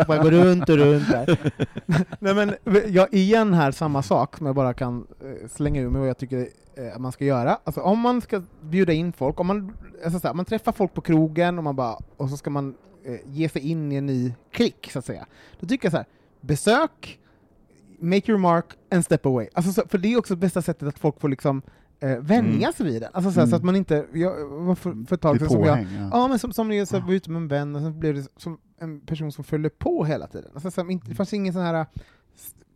bara 0.07 0.23
går 0.23 0.31
runt 0.31 0.69
och 0.69 0.77
runt 0.77 1.11
där. 1.11 1.53
Nej 2.19 2.35
men, 2.35 2.55
jag, 2.89 3.15
igen 3.15 3.55
här 3.55 3.71
samma 3.71 4.03
sak 4.03 4.37
som 4.37 4.47
jag 4.47 4.55
bara 4.55 4.75
kan 4.75 5.07
eh, 5.21 5.49
slänga 5.49 5.81
ur 5.81 5.91
mig 5.91 6.01
vad 6.01 6.09
jag 6.09 6.19
tycker 6.19 6.49
eh, 6.75 6.99
man 6.99 7.13
ska 7.13 7.25
göra. 7.25 7.59
Alltså 7.65 7.81
om 7.81 7.99
man 8.01 8.21
ska 8.21 8.43
bjuda 8.63 8.93
in 8.93 9.13
folk, 9.13 9.41
om 9.41 9.47
man, 9.47 9.73
alltså 10.05 10.21
så 10.21 10.27
här, 10.27 10.35
man 10.35 10.45
träffar 10.45 10.73
folk 10.73 10.95
på 10.95 11.01
krogen 11.01 11.59
och, 11.59 11.65
man 11.65 11.77
bara, 11.77 11.97
och 12.17 12.31
så 12.31 12.37
ska 12.37 12.51
man 12.51 12.75
eh, 13.05 13.17
ge 13.27 13.49
sig 13.49 13.63
in 13.71 13.93
i 13.93 13.97
en 13.97 14.07
ny 14.07 14.35
klick, 14.51 14.91
så 14.93 14.99
att 14.99 15.05
säga. 15.05 15.27
Då 15.61 15.67
tycker 15.67 15.85
jag 15.87 15.93
så 15.93 15.97
här, 15.97 16.07
besök, 16.41 17.19
make 18.01 18.31
your 18.33 18.39
mark 18.41 18.65
and 18.91 19.05
step 19.05 19.27
away. 19.27 19.49
Alltså, 19.53 19.73
så, 19.73 19.83
för 19.89 19.99
det 19.99 20.13
är 20.13 20.19
också 20.19 20.37
bästa 20.37 20.63
sättet 20.63 20.89
att 20.89 20.99
folk 20.99 21.21
får 21.21 21.29
liksom 21.29 21.63
eh, 22.01 22.19
vänja 22.19 22.73
sig 22.73 22.87
vid 22.87 23.03
det. 23.03 23.09
Alltså, 23.09 23.31
så, 23.33 23.41
här, 23.41 23.47
så 23.47 23.51
Mm. 23.51 23.57
att 23.57 23.65
man 23.65 23.77
inte, 23.77 24.07
jag, 24.13 24.35
för, 24.79 25.07
för 25.07 25.15
ett 25.17 25.21
tag 25.21 25.39
sedan 25.39 25.49
som 25.51 25.65
jag. 25.65 25.79
Ja. 25.83 26.09
Ja, 26.13 26.29
men 26.29 26.39
som, 26.39 26.53
som 26.53 26.73
jag 26.73 26.89
så 26.89 26.97
här 26.99 27.07
var 27.07 27.15
ute 27.15 27.31
med 27.31 27.43
en 27.43 27.49
vän, 27.49 27.77
och 27.77 27.83
så 27.83 27.91
blev 27.91 28.15
det 28.15 28.27
som 28.37 28.59
en 28.81 29.01
person 29.01 29.33
som 29.33 29.45
följde 29.45 29.71
på 29.71 30.05
hela 30.05 30.27
tiden. 30.27 30.51
Alltså, 30.55 30.71
så 30.71 30.83
här, 30.85 31.01
det 31.09 31.15
fanns 31.15 31.33
ingen 31.33 31.53
sån 31.53 31.63
här... 31.63 31.87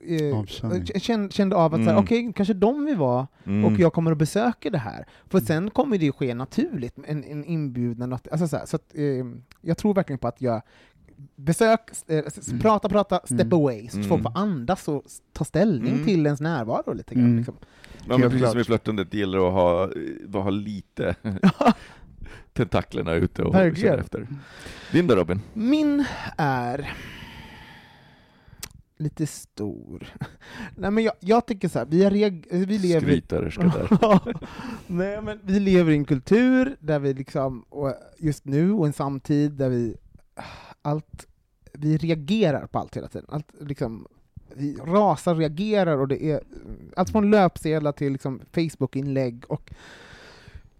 Eh, 0.00 0.38
Avkänning. 0.38 0.84
jag 0.94 1.02
kände, 1.02 1.32
kände 1.32 1.56
av 1.56 1.74
att 1.74 1.80
så 1.80 1.84
här, 1.84 1.90
Mm. 1.92 2.04
okej, 2.04 2.32
kanske 2.36 2.54
de 2.54 2.84
vi 2.84 2.94
var, 2.94 3.26
Mm. 3.44 3.64
och 3.64 3.80
jag 3.80 3.92
kommer 3.92 4.12
att 4.12 4.18
besöka 4.18 4.70
det 4.70 4.78
här. 4.78 5.06
För 5.28 5.40
sen 5.40 5.70
kommer 5.70 5.98
det 5.98 6.04
ju 6.04 6.12
ske 6.12 6.34
naturligt, 6.34 6.94
en, 7.06 7.24
en 7.24 7.44
inbjudan. 7.44 8.12
Att, 8.12 8.28
alltså, 8.28 8.48
så 8.48 8.56
här, 8.56 8.66
så 8.66 8.76
att, 8.76 8.94
eh, 8.94 9.04
jag 9.60 9.78
tror 9.78 9.94
verkligen 9.94 10.18
på 10.18 10.28
att 10.28 10.40
jag 10.40 10.62
Besök, 11.36 11.80
eh, 12.06 12.14
Mm. 12.48 12.60
prata, 12.60 12.88
prata, 12.88 13.20
step 13.24 13.40
Mm. 13.40 13.52
away, 13.52 13.80
så 13.82 13.86
att 13.88 13.94
Mm. 13.94 14.08
folk 14.08 14.22
får 14.22 14.32
andas 14.38 14.88
och 14.88 15.02
ta 15.32 15.44
ställning 15.44 15.92
Mm. 15.92 16.04
till 16.04 16.26
ens 16.26 16.40
närvaro 16.40 16.92
lite 16.94 17.14
grann. 17.14 17.24
Mm. 17.24 17.36
Liksom. 17.36 17.54
Ja, 18.08 18.18
men 18.18 18.30
precis 18.30 18.50
som 18.50 18.60
i 18.60 18.64
flörtandet, 18.64 19.10
det 19.10 19.18
gäller 19.18 19.46
att 19.48 19.52
ha, 19.52 19.84
eh, 20.36 20.42
ha 20.42 20.50
lite 20.50 21.14
tentaklerna 22.52 23.12
ute 23.14 23.42
och 23.42 23.54
Verkligen. 23.54 23.90
känna 23.90 24.02
efter. 24.02 24.26
Din 24.92 25.06
då 25.06 25.14
Robin? 25.14 25.40
Min 25.52 26.04
är 26.36 26.92
lite 28.96 29.26
stor. 29.26 30.06
Nej 30.76 30.90
men 30.90 31.04
jag, 31.04 31.14
jag 31.20 31.46
tycker 31.46 31.68
så 31.68 31.78
här, 31.78 31.86
vi, 31.86 32.10
reg, 32.10 32.46
vi 32.50 32.78
lever... 32.78 33.00
Skrytarerska 33.00 33.62
där. 33.62 34.36
Nej 34.86 35.22
men 35.22 35.40
vi 35.42 35.60
lever 35.60 35.92
i 35.92 35.96
en 35.96 36.04
kultur 36.04 36.76
där 36.80 36.98
vi 36.98 37.14
liksom, 37.14 37.62
och 37.62 37.94
just 38.18 38.44
nu 38.44 38.72
och 38.72 38.86
en 38.86 38.92
samtid 38.92 39.52
där 39.52 39.68
vi 39.68 39.96
allt 40.82 41.26
vi 41.72 41.96
reagerar 41.96 42.66
på 42.66 42.78
allt 42.78 42.96
hela 42.96 43.08
tiden. 43.08 43.26
Allt, 43.28 43.52
liksom, 43.60 44.06
vi 44.54 44.74
rasar, 44.74 45.34
reagerar 45.34 45.98
och 45.98 46.08
det 46.08 46.24
är 46.24 46.40
allt 46.96 47.10
från 47.10 47.30
löpsedlar 47.30 47.92
till 47.92 48.12
liksom, 48.12 48.40
Facebook-inlägg 48.52 49.44
och 49.48 49.72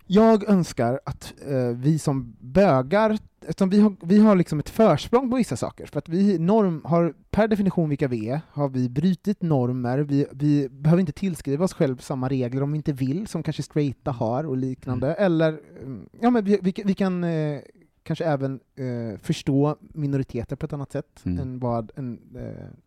jag 0.07 0.49
önskar 0.49 1.01
att 1.05 1.35
eh, 1.49 1.69
vi 1.77 1.99
som 1.99 2.37
bögar, 2.41 3.19
eftersom 3.47 3.71
vi 3.71 3.81
har, 3.81 3.97
vi 4.01 4.19
har 4.19 4.37
liksom 4.37 4.59
ett 4.59 4.69
försprång 4.71 5.31
på 5.31 5.37
vissa 5.37 5.57
saker, 5.57 5.87
för 5.87 5.99
att 5.99 6.09
vi 6.09 6.39
norm, 6.39 6.83
har 6.85 7.15
per 7.31 7.49
definition 7.49 7.89
vilka 7.89 8.09
vi 8.09 8.29
är, 8.29 8.41
har 8.51 8.69
vi 8.69 8.89
brutit 8.89 9.43
normer, 9.43 9.99
vi, 9.99 10.27
vi 10.33 10.69
behöver 10.69 11.01
inte 11.01 11.13
tillskriva 11.13 11.65
oss 11.65 11.75
själva 11.75 12.01
samma 12.01 12.29
regler 12.29 12.63
om 12.63 12.73
vi 12.73 12.77
inte 12.77 12.93
vill, 12.93 13.27
som 13.27 13.43
kanske 13.43 13.63
straighta 13.63 14.11
har 14.11 14.45
och 14.45 14.57
liknande, 14.57 15.15
eller 15.15 15.61
mm, 15.83 16.09
ja, 16.21 16.31
men 16.31 16.45
vi, 16.45 16.59
vi, 16.63 16.75
vi 16.85 16.95
kan 16.95 17.25
eh, 17.25 17.61
kanske 18.03 18.25
även 18.25 18.61
eh, 18.77 19.19
förstå 19.23 19.77
minoriteter 19.81 20.57
på 20.57 20.67
ett 20.67 20.73
annat 20.73 20.93
sätt 20.93 21.21
Mm. 21.25 21.39
än 21.39 21.59
vad 21.59 21.91
en, 21.97 22.19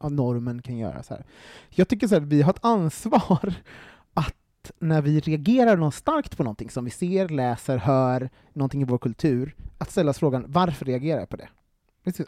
eh, 0.02 0.10
normen 0.10 0.62
kan 0.62 0.78
göra. 0.78 1.04
Så 1.04 1.14
här. 1.14 1.26
Jag 1.70 1.88
tycker 1.88 2.08
så 2.08 2.16
här, 2.16 2.22
vi 2.22 2.42
har 2.42 2.54
ett 2.54 2.66
ansvar 2.66 3.54
att 4.14 4.36
när 4.80 5.02
vi 5.02 5.20
reagerar 5.20 5.78
något 5.78 5.96
starkt 5.96 6.38
på 6.38 6.44
någonting 6.44 6.70
som 6.70 6.86
vi 6.86 6.92
ser, 6.92 7.30
läser, 7.30 7.78
hör, 7.78 8.30
någonting 8.54 8.82
i 8.82 8.86
vår 8.86 8.98
kultur, 8.98 9.56
att 9.78 9.92
ställa 9.92 10.10
oss 10.10 10.20
frågan 10.20 10.46
varför 10.48 10.86
reagerar 10.86 11.20
jag 11.20 11.30
på 11.30 11.38
det? 11.38 11.50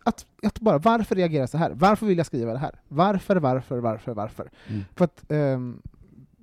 Att, 0.04 0.26
att 0.44 0.60
bara, 0.60 0.78
varför 0.78 1.16
reagerar 1.16 1.42
jag 1.42 1.50
så 1.50 1.58
här? 1.58 1.72
Varför 1.72 2.06
vill 2.06 2.18
jag 2.18 2.28
skriva 2.28 2.54
det 2.54 2.60
här? 2.60 2.80
Varför, 2.88 3.36
varför, 3.36 3.78
varför, 3.78 4.14
varför? 4.14 4.52
Mm. 4.68 4.82
För 4.96 5.06
att 5.06 5.32
ehm, 5.32 5.82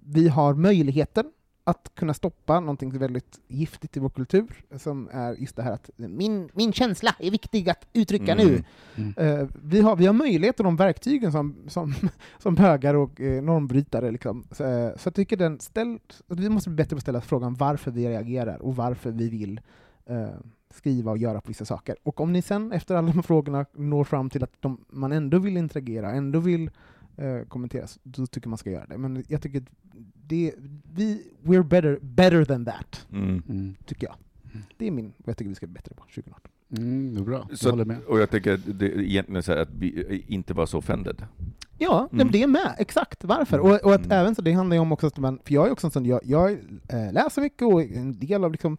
vi 0.05 0.28
har 0.28 0.55
möjligheten 0.55 1.32
att 1.69 1.91
kunna 1.95 2.14
stoppa 2.14 2.61
någonting 2.61 2.99
väldigt 2.99 3.41
giftigt 3.49 3.97
i 3.97 4.01
vår 4.01 4.09
kultur, 4.09 4.47
som 4.77 5.09
är 5.12 5.35
just 5.35 5.57
det 5.57 5.62
här 5.62 5.73
att 5.73 5.91
min, 5.97 6.49
min 6.53 6.73
känsla 6.73 7.14
är 7.19 7.31
viktig 7.31 7.71
att 7.71 7.87
uttrycka 7.93 8.33
Mm. 8.33 8.47
nu. 8.47 8.64
Mm. 8.97 9.41
Eh, 9.41 9.49
vi, 9.62 9.81
har, 9.81 9.97
vi 9.97 10.07
har 10.07 10.12
möjlighet 10.12 10.61
och 10.61 10.64
de 10.64 10.77
verktygen 10.77 11.33
som, 11.33 11.57
som, 11.69 11.95
som 12.39 12.55
bögar 12.55 12.95
och 12.95 13.21
eh, 13.21 13.43
normbrytare. 13.43 14.11
Liksom. 14.11 14.45
Så, 14.51 14.64
eh, 14.64 14.97
så 14.97 15.07
jag 15.07 15.14
tycker 15.14 15.37
den 15.37 15.61
ställ, 15.61 15.99
vi 16.27 16.49
måste 16.49 16.71
bli 16.71 16.77
bättre 16.77 16.91
på 16.91 16.97
att 16.97 17.03
ställa 17.03 17.21
frågan 17.21 17.55
varför 17.55 17.91
vi 17.91 18.09
reagerar 18.09 18.62
och 18.62 18.77
varför 18.77 19.11
vi 19.11 19.29
vill 19.29 19.61
eh, 20.07 20.29
skriva 20.71 21.11
och 21.11 21.19
göra 21.19 21.41
på 21.41 21.49
vissa 21.49 21.64
saker. 21.64 21.97
Och 22.03 22.21
om 22.21 22.33
ni 22.33 22.43
sen 22.43 22.73
efter 22.73 22.95
alla 22.95 23.12
de 23.12 23.23
frågorna 23.23 23.66
når 23.73 24.05
fram 24.05 24.31
till 24.31 24.45
att 24.45 24.53
de, 24.61 24.85
man 24.89 25.12
ändå 25.12 25.39
vill 25.39 25.57
interagera, 25.57 26.11
ändå 26.12 26.41
vill 26.41 26.71
eh, 27.19 27.43
kommentera, 27.49 27.87
så- 27.87 28.01
då 28.03 28.27
tycker 28.27 28.49
man 28.49 28.59
ska 28.59 28.71
göra 28.71 28.87
det. 28.87 28.99
Men 28.99 29.25
jag 29.29 29.43
tycker 29.43 29.59
att 29.59 29.69
det, 30.27 30.55
vi, 30.95 31.23
we're 31.43 31.62
better, 31.62 31.99
better 32.03 32.45
than 32.45 32.64
that, 32.64 33.07
Mm. 33.12 33.43
Mm. 33.49 33.75
tycker 33.87 34.07
jag. 34.07 34.14
Det 34.77 34.87
är 34.87 34.91
min, 34.91 35.05
vad 35.19 35.29
jag 35.29 35.37
tycker 35.37 35.49
vi 35.49 35.55
ska 35.55 35.66
bli 35.66 35.75
bättre 35.75 35.95
på 35.95 36.03
2018. 36.14 36.51
Mm, 36.79 37.14
det 37.14 37.21
är 37.21 37.25
bra, 37.25 37.47
jag 37.51 37.59
Så, 37.59 37.71
håller 37.71 37.85
med. 37.85 37.99
och 38.07 38.21
jag 38.21 38.31
tänker 38.31 38.55
att 38.55 38.61
det 38.79 38.87
egentligen 38.99 39.43
så 39.43 39.53
här 39.53 39.59
att 39.59 39.71
vi 39.79 40.25
inte 40.29 40.55
vara 40.55 40.66
så 40.66 40.79
offended. 40.79 41.27
Ja, 41.79 41.99
Mm. 41.99 42.09
men 42.25 42.33
det 42.33 42.43
är 42.43 42.47
med. 42.47 42.75
Exakt. 42.79 43.25
Varför? 43.25 43.59
Och, 43.59 43.85
och 43.85 43.95
att 43.95 44.05
Mm. 44.05 44.19
även 44.19 44.35
så, 44.35 44.43
det 44.43 44.53
handlar 44.53 44.77
ju 44.77 44.81
om 44.81 44.93
också 44.93 45.07
att 45.07 45.19
man, 45.19 45.39
för 45.45 45.55
jag 45.55 45.66
är 45.66 45.71
också 45.73 45.87
en 45.87 45.91
sån, 45.91 46.05
jag, 46.07 46.21
jag 46.25 46.51
eh, 46.89 47.12
läser 47.12 47.43
mycket 47.43 47.62
och 47.62 47.83
är 47.83 47.97
en 47.97 48.19
del 48.19 48.45
av 48.45 48.53
liksom 48.53 48.79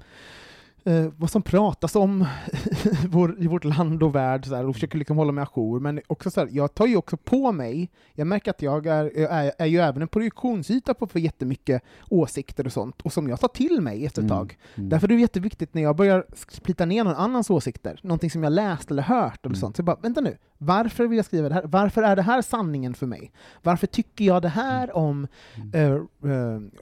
eh, 0.83 1.05
vad 1.17 1.29
som 1.29 1.41
pratas 1.41 1.95
om 1.95 2.21
i, 3.03 3.07
vår, 3.07 3.35
i 3.43 3.47
vårt 3.47 3.63
land 3.63 4.03
och 4.03 4.15
värld 4.15 4.45
så 4.45 4.55
här, 4.55 4.65
och 4.67 4.73
försöker 4.75 4.97
liksom 4.97 5.17
hålla 5.17 5.31
mig 5.31 5.45
ajour, 5.55 5.79
men 5.79 6.01
också 6.07 6.31
så 6.31 6.39
här, 6.39 6.49
jag 6.51 6.73
tar 6.73 6.87
ju 6.87 6.97
också 6.97 7.17
på 7.17 7.51
mig, 7.51 7.89
jag 8.13 8.27
märker 8.27 8.51
att 8.51 8.61
jag 8.61 8.85
är, 8.87 9.17
är, 9.17 9.51
är 9.57 9.65
ju 9.65 9.79
även 9.79 10.01
en 10.01 10.07
projektionsyta 10.07 10.93
på 10.93 11.07
för 11.07 11.19
jättemycket 11.19 11.81
åsikter 12.09 12.65
och 12.65 12.73
sånt, 12.73 13.01
och 13.01 13.13
som 13.13 13.29
jag 13.29 13.39
tar 13.39 13.47
till 13.47 13.81
mig 13.81 14.05
efter 14.05 14.21
ett 14.21 14.29
Mm. 14.31 14.37
tag. 14.37 14.57
Mm. 14.75 14.89
Därför 14.89 15.07
är 15.07 15.15
det 15.15 15.21
jätteviktigt 15.21 15.73
när 15.73 15.81
jag 15.81 15.95
börjar 15.95 16.25
splitta 16.47 16.85
ner 16.85 17.03
någon 17.03 17.15
annans 17.15 17.49
åsikter, 17.49 17.99
någonting 18.03 18.31
som 18.31 18.43
jag 18.43 18.53
läst 18.53 18.91
eller 18.91 19.03
hört 19.03 19.45
eller 19.45 19.49
Mm. 19.55 19.59
sånt, 19.59 19.75
så 19.75 19.79
jag 19.79 19.85
bara, 19.85 19.97
vänta 20.01 20.21
nu, 20.21 20.37
varför 20.61 21.07
vill 21.07 21.17
jag 21.17 21.25
skriva 21.25 21.49
det 21.49 21.55
här? 21.55 21.63
Varför 21.65 22.03
är 22.03 22.15
det 22.15 22.21
här 22.21 22.41
sanningen 22.41 22.93
för 22.93 23.05
mig? 23.07 23.31
Varför 23.63 23.87
tycker 23.87 24.25
jag 24.25 24.41
det 24.41 24.49
här 24.49 24.95
om 24.95 25.27
eh, 25.73 25.81
eh, 25.81 25.99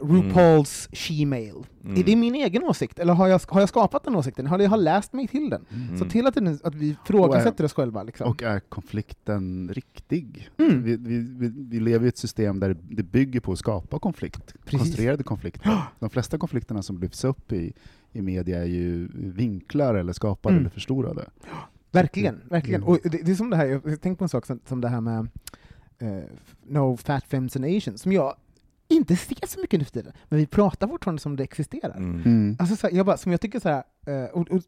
RuPaul's 0.02 0.90
She-mail? 0.96 1.56
Mm. 1.84 2.00
Är 2.00 2.04
det 2.04 2.16
min 2.16 2.36
egen 2.36 2.64
åsikt, 2.64 3.00
eller 3.00 3.14
har 3.14 3.28
jag, 3.28 3.42
har 3.48 3.60
jag 3.60 3.70
skapat 3.70 4.04
den 4.04 4.16
åsikten? 4.16 4.48
Har 4.48 4.60
jag 4.60 4.70
har 4.70 4.78
läst 4.78 5.14
mig 5.14 5.28
till 5.28 5.50
den? 5.50 5.66
Mm. 5.74 5.98
Så 5.98 6.06
till 6.06 6.28
att, 6.28 6.34
den, 6.34 6.60
att 6.64 6.76
vi 6.76 6.96
frågasätter 7.06 7.64
oss 7.64 7.74
själva. 7.74 8.04
Liksom. 8.04 8.30
Och 8.30 8.44
är 8.44 8.60
konflikten 8.60 9.70
riktig? 9.74 10.50
Mm. 10.58 10.84
Vi, 10.84 10.96
vi, 10.98 11.20
vi, 11.20 11.54
vi 11.70 11.80
lever 11.80 12.06
i 12.06 12.10
ett 12.10 12.18
system 12.18 12.60
där 12.60 12.78
det 12.90 13.04
bygger 13.04 13.40
på 13.40 13.52
att 13.52 13.60
skapa 13.60 14.00
konflikt, 14.00 14.54
Precis. 14.66 14.80
konstruerade 14.80 15.24
konflikter. 15.24 15.78
De 16.00 16.10
flesta 16.10 16.38
konflikterna 16.38 16.82
som 16.84 17.00
lyfts 17.00 17.24
upp 17.24 17.52
i, 17.52 17.74
i 18.14 18.22
media 18.22 18.60
är 18.62 18.66
ju 18.68 19.10
vinklar 19.14 19.96
eller 19.96 20.14
skapade 20.14 20.54
Mm. 20.54 20.62
eller 20.64 20.70
förstorade. 20.70 21.26
Verkligen, 21.92 22.42
verkligen. 22.50 22.82
Mm. 22.82 22.94
Och 22.94 23.00
det, 23.04 23.18
det 23.24 23.32
är 23.32 23.36
som 23.36 23.50
det 23.50 23.58
här, 23.58 23.66
jag 23.66 23.84
tänkte 23.84 24.16
på 24.16 24.24
en 24.24 24.30
sak 24.30 24.46
som, 24.46 24.60
som 24.66 24.82
det 24.82 24.90
här 24.90 25.02
med 25.02 25.28
eh, 26.00 26.24
No 26.68 26.98
Fat 26.98 27.24
Femmes 27.28 27.56
and 27.56 27.66
Asians, 27.66 28.02
som 28.02 28.12
jag 28.12 28.36
inte 28.90 29.16
ser 29.16 29.48
så 29.48 29.60
mycket 29.60 29.80
nu 29.80 29.86
för 29.86 29.92
tiden, 29.92 30.14
men 30.30 30.40
vi 30.40 30.46
pratar 30.46 30.88
fortfarande 30.88 31.22
som 31.22 31.36
det 31.36 31.44
existerar. 31.44 31.98
Mm. 31.98 32.22
Mm. 32.26 32.56
Alltså 32.60 32.76
så 32.76 32.88
här, 32.88 32.96
jag 32.96 33.06
bara, 33.06 33.18
som 33.18 33.32
jag 33.32 33.42
tycker 33.42 33.60
så 33.60 33.70
här, 33.70 33.84
eh, 34.08 34.30
och, 34.30 34.52
och, 34.52 34.62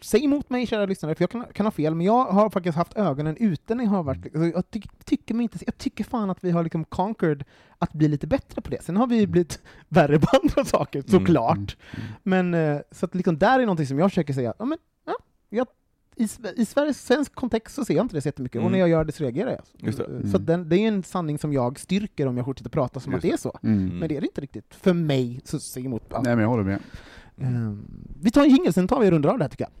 säg 0.00 0.24
emot 0.24 0.50
mig 0.50 0.66
kära 0.66 0.86
lyssnare, 0.86 1.14
för 1.14 1.22
jag 1.22 1.30
kan, 1.30 1.44
kan 1.52 1.66
ha 1.66 1.70
fel, 1.70 1.94
men 1.94 2.06
jag 2.06 2.24
har 2.24 2.50
faktiskt 2.50 2.76
haft 2.76 2.96
ögonen 2.96 3.36
ute 3.36 3.74
när 3.74 3.84
jag 3.84 3.90
har 3.90 4.02
varit, 4.02 4.24
alltså, 4.24 4.44
jag 4.44 4.70
tyck, 4.70 5.04
tycker 5.04 5.34
mig 5.34 5.42
inte, 5.42 5.58
jag 5.66 5.78
tycker 5.78 6.04
fan 6.04 6.30
att 6.30 6.44
vi 6.44 6.50
har 6.50 6.62
liksom 6.62 6.84
conquered 6.84 7.44
att 7.78 7.92
bli 7.92 8.08
lite 8.08 8.26
bättre 8.26 8.62
på 8.62 8.70
det. 8.70 8.82
Sen 8.82 8.96
har 8.96 9.06
vi 9.06 9.26
blivit 9.26 9.60
värre 9.88 10.18
på 10.20 10.26
andra 10.42 10.64
saker, 10.64 10.98
Mm, 10.98 11.10
såklart. 11.10 11.76
Mm. 11.96 12.06
Men 12.22 12.54
eh, 12.54 12.80
så 12.90 13.06
att 13.06 13.14
liksom 13.14 13.38
där 13.38 13.58
är 13.58 13.62
någonting 13.62 13.86
som 13.86 13.98
jag 13.98 14.10
försöker 14.10 14.32
säga, 14.32 14.54
ja 14.58 14.64
men, 14.64 14.78
ja, 15.06 15.14
jag, 15.48 15.66
i, 16.16 16.28
i 16.56 16.64
Sveriges 16.64 17.06
svensk 17.06 17.34
kontext 17.34 17.74
så 17.74 17.84
ser 17.84 17.94
jag 17.94 18.04
inte 18.04 18.16
det 18.16 18.20
så 18.20 18.28
jättemycket, 18.28 18.54
Mm. 18.56 18.66
och 18.66 18.72
när 18.72 18.78
jag 18.78 18.88
gör 18.88 19.04
det 19.04 19.12
så 19.12 19.24
reagerar 19.24 19.50
jag. 19.50 19.86
Just 19.86 19.98
det. 19.98 20.04
Mm. 20.04 20.30
Så 20.32 20.38
den, 20.38 20.68
det 20.68 20.76
är 20.78 20.88
en 20.88 21.02
sanning 21.02 21.38
som 21.38 21.52
jag 21.52 21.78
styrker 21.78 22.26
om 22.26 22.36
jag 22.36 22.46
fortsätter 22.46 22.70
prata 22.70 23.00
som 23.00 23.12
Just 23.12 23.24
att 23.24 23.30
det 23.30 23.34
är 23.34 23.36
så. 23.36 23.58
Mm. 23.62 23.98
Men 23.98 24.08
det 24.08 24.16
är 24.16 24.20
det 24.20 24.26
inte 24.26 24.40
riktigt. 24.40 24.74
För 24.74 24.92
mig, 24.92 25.40
så 25.44 25.60
säg 25.60 25.84
emot. 25.84 26.02
Ja. 26.10 26.20
Nej 26.24 26.34
men 26.36 26.42
jag 26.42 26.48
håller 26.50 26.64
med. 26.64 26.78
Ehm, 27.40 27.86
vi 28.22 28.30
tar 28.30 28.44
en 28.44 28.50
jingel, 28.50 28.72
sen 28.72 28.88
tar 28.88 29.00
vi 29.00 29.06
och 29.06 29.10
rundar 29.10 29.30
av 29.30 29.38
det 29.38 29.44
här 29.44 29.48
tycker 29.50 29.64
jag. 29.64 29.72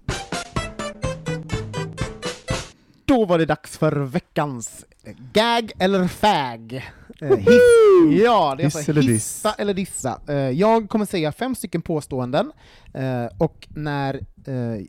Då 3.04 3.24
var 3.24 3.38
det 3.38 3.46
dags 3.46 3.78
för 3.78 3.92
veckans 3.92 4.84
gag 5.32 5.72
eller 5.78 6.08
fag. 6.08 6.74
Eh, 7.20 7.36
hiss, 7.36 8.22
ja, 8.24 8.54
det 8.56 8.62
är 8.62 8.64
Hiss 8.64 8.76
alltså 8.76 8.90
eller 8.90 9.02
diss. 9.02 9.10
hissa 9.10 9.52
eller 9.54 9.74
dissa. 9.74 10.20
Eh, 10.28 10.34
jag 10.36 10.88
kommer 10.88 11.06
säga 11.06 11.32
fem 11.32 11.54
stycken 11.54 11.82
påståenden, 11.82 12.52
eh, 12.94 13.26
och 13.38 13.68
när 13.70 14.20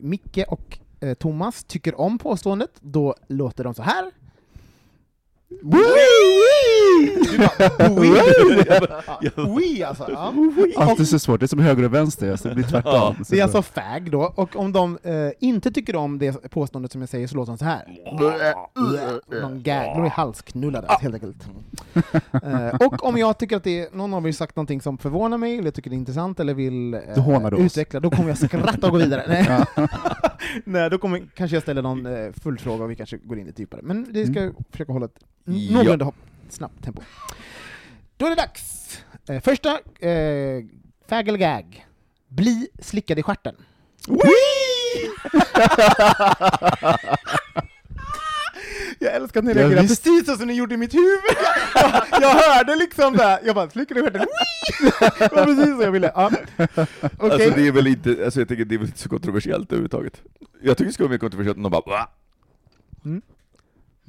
Micke 0.04 0.40
och 0.48 0.78
Eh, 1.00 1.14
Thomas 1.14 1.64
tycker 1.64 2.00
om 2.02 2.18
påståendet, 2.18 2.72
då 2.82 3.16
låter 3.28 3.64
de 3.64 3.74
så 3.74 3.84
här. 3.84 4.12
Du 5.62 7.38
bara, 7.38 7.90
wee! 7.90 8.16
Wee 9.58 9.84
alltså. 9.84 10.06
Ja. 10.12 10.34
Alltid 10.76 11.08
så 11.08 11.20
svårt, 11.20 11.40
det 11.40 11.46
är 11.46 11.48
som 11.48 11.60
höger 11.60 11.84
och 11.84 11.94
vänster, 11.94 12.36
så 12.36 12.48
det 12.48 12.56
blir 12.56 12.64
tvärtom. 12.66 12.94
Ja. 12.94 13.16
Så 13.26 13.34
Det 13.34 13.40
är 13.40 13.44
alltså 13.44 13.62
fag 13.62 14.12
då, 14.12 14.34
och 14.36 14.56
om 14.56 14.74
de 14.74 14.98
eh, 15.04 15.14
inte 15.40 15.72
tycker 15.72 15.96
om 15.96 16.20
det 16.20 16.50
påståendet 16.50 16.92
som 16.92 17.02
jag 17.02 17.10
säger 17.10 17.28
så 17.28 17.36
låter 17.36 17.52
de 17.52 17.58
så 17.58 17.66
här. 17.66 17.84
Någon 19.42 19.64
gag, 19.64 19.96
de 19.96 20.06
är 20.06 20.10
halsknullade 20.10 20.88
alltså, 20.88 21.04
helt 21.04 21.16
enkelt. 21.16 21.48
Eh, 22.34 22.88
och 22.88 23.04
om 23.06 23.18
jag 23.18 23.38
tycker 23.38 23.58
att 23.58 23.64
det 23.64 23.80
är, 23.80 23.96
någon 23.96 24.14
av 24.14 24.28
er 24.28 24.32
sagt 24.32 24.56
någonting 24.56 24.82
som 24.82 24.98
förvånar 24.98 25.38
mig, 25.38 25.58
eller 25.58 25.72
tycker 25.72 25.90
det 25.90 25.96
är 25.96 25.98
intressant, 25.98 26.40
eller 26.40 26.54
vill 26.54 26.94
eh, 26.94 27.02
utveckla, 27.66 28.00
då 28.00 28.10
kommer 28.10 28.30
jag 28.30 28.38
skratta 28.38 28.88
och 28.88 28.94
gå 28.94 29.00
vidare. 29.00 29.24
Nej, 29.28 29.66
Nej 30.66 30.90
då 30.90 30.98
kommer, 30.98 31.24
kanske 31.36 31.56
jag 31.56 31.64
ställer 31.64 31.82
någon 31.82 32.06
eh, 32.06 32.32
följdfråga 32.44 32.84
och 32.84 32.92
vi 32.92 32.96
kanske 32.96 33.18
går 33.18 33.40
in 33.40 33.46
lite 33.46 33.62
djupare. 33.62 33.82
Men 33.84 34.14
det 34.14 34.26
ska 34.28 34.44
jag 34.44 34.54
försöka 34.72 34.94
hålla 34.94 35.06
ett. 35.06 35.20
Någorlunda 35.46 36.06
hopp, 36.06 36.16
snabbt 36.50 36.84
tempo. 36.84 37.02
Då 38.18 38.26
är 38.26 38.30
det 38.30 38.36
dags! 38.36 38.98
Eh, 39.30 39.42
första, 39.42 39.70
eh, 40.00 40.64
fag 41.10 41.28
eller 41.28 41.38
gag. 41.40 41.86
Bli 42.28 42.68
slickad 42.82 43.20
i 43.20 43.24
stjärten. 43.24 43.56
Jag 49.00 49.14
älskar 49.16 49.40
att 49.40 49.46
ni 49.46 49.52
Ja, 49.52 49.58
reagerar 49.58 49.82
visst. 49.82 50.04
precis 50.04 50.26
så 50.26 50.36
som 50.36 50.48
ni 50.48 50.54
gjorde 50.54 50.74
i 50.74 50.78
mitt 50.78 50.94
huvud! 50.94 51.22
Jag, 51.76 52.04
jag 52.22 52.30
hörde 52.30 52.76
liksom 52.76 53.14
det, 53.18 53.40
jag 53.46 53.56
bara 53.56 53.70
slickade 53.70 54.00
i 54.00 54.04
stjärten, 54.04 54.26
det 55.20 55.32
var 55.36 55.46
precis 55.46 55.76
så 55.78 55.82
jag 55.84 55.92
ville. 55.92 56.12
Ja. 56.16 56.32
Okej. 56.58 56.88
Alltså 57.20 57.50
det 57.50 57.68
är 57.68 57.72
väl 57.72 57.88
inte, 57.88 58.26
alltså 58.26 58.40
jag 58.42 58.48
tänker 58.48 58.66
det 58.66 58.76
är 58.76 58.80
väl 58.80 58.88
inte 58.88 59.00
så 59.00 59.10
kontroversiellt 59.10 59.72
överhuvudtaget. 59.72 60.22
Jag 60.62 60.78
tycker 60.78 60.88
det 60.88 60.94
skulle 60.94 61.08
vara 61.08 61.14
mer 61.14 61.18
kontroversiellt 61.20 61.58
om 61.58 61.64
de 61.64 61.72
bara 61.72 61.82
Va? 61.86 62.10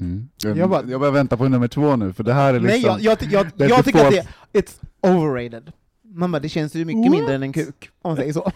Mm. 0.00 0.28
Jag, 0.42 0.58
Jag 0.58 0.70
bara- 0.70 0.84
jag 0.86 1.00
bara 1.00 1.10
väntar 1.10 1.36
på 1.36 1.48
nummer 1.48 1.68
två 1.68 1.96
nu, 1.96 2.12
för 2.12 2.24
det 2.24 2.32
här 2.34 2.54
är 2.54 2.60
liksom... 2.60 2.90
Nej, 2.96 3.04
jag, 3.04 3.22
jag, 3.22 3.32
jag, 3.32 3.60
är 3.60 3.68
jag 3.68 3.84
tycker 3.84 4.04
att 4.04 4.12
det 4.52 4.60
it's 4.60 4.80
overrated. 5.00 5.72
Mamma, 6.04 6.40
det 6.40 6.48
känns 6.48 6.74
ju 6.74 6.84
mycket 6.84 7.10
mindre 7.10 7.34
än 7.34 7.42
en 7.42 7.52
kuk, 7.52 7.90
om 8.02 8.08
man 8.10 8.16
säger 8.16 8.32
så. 8.32 8.52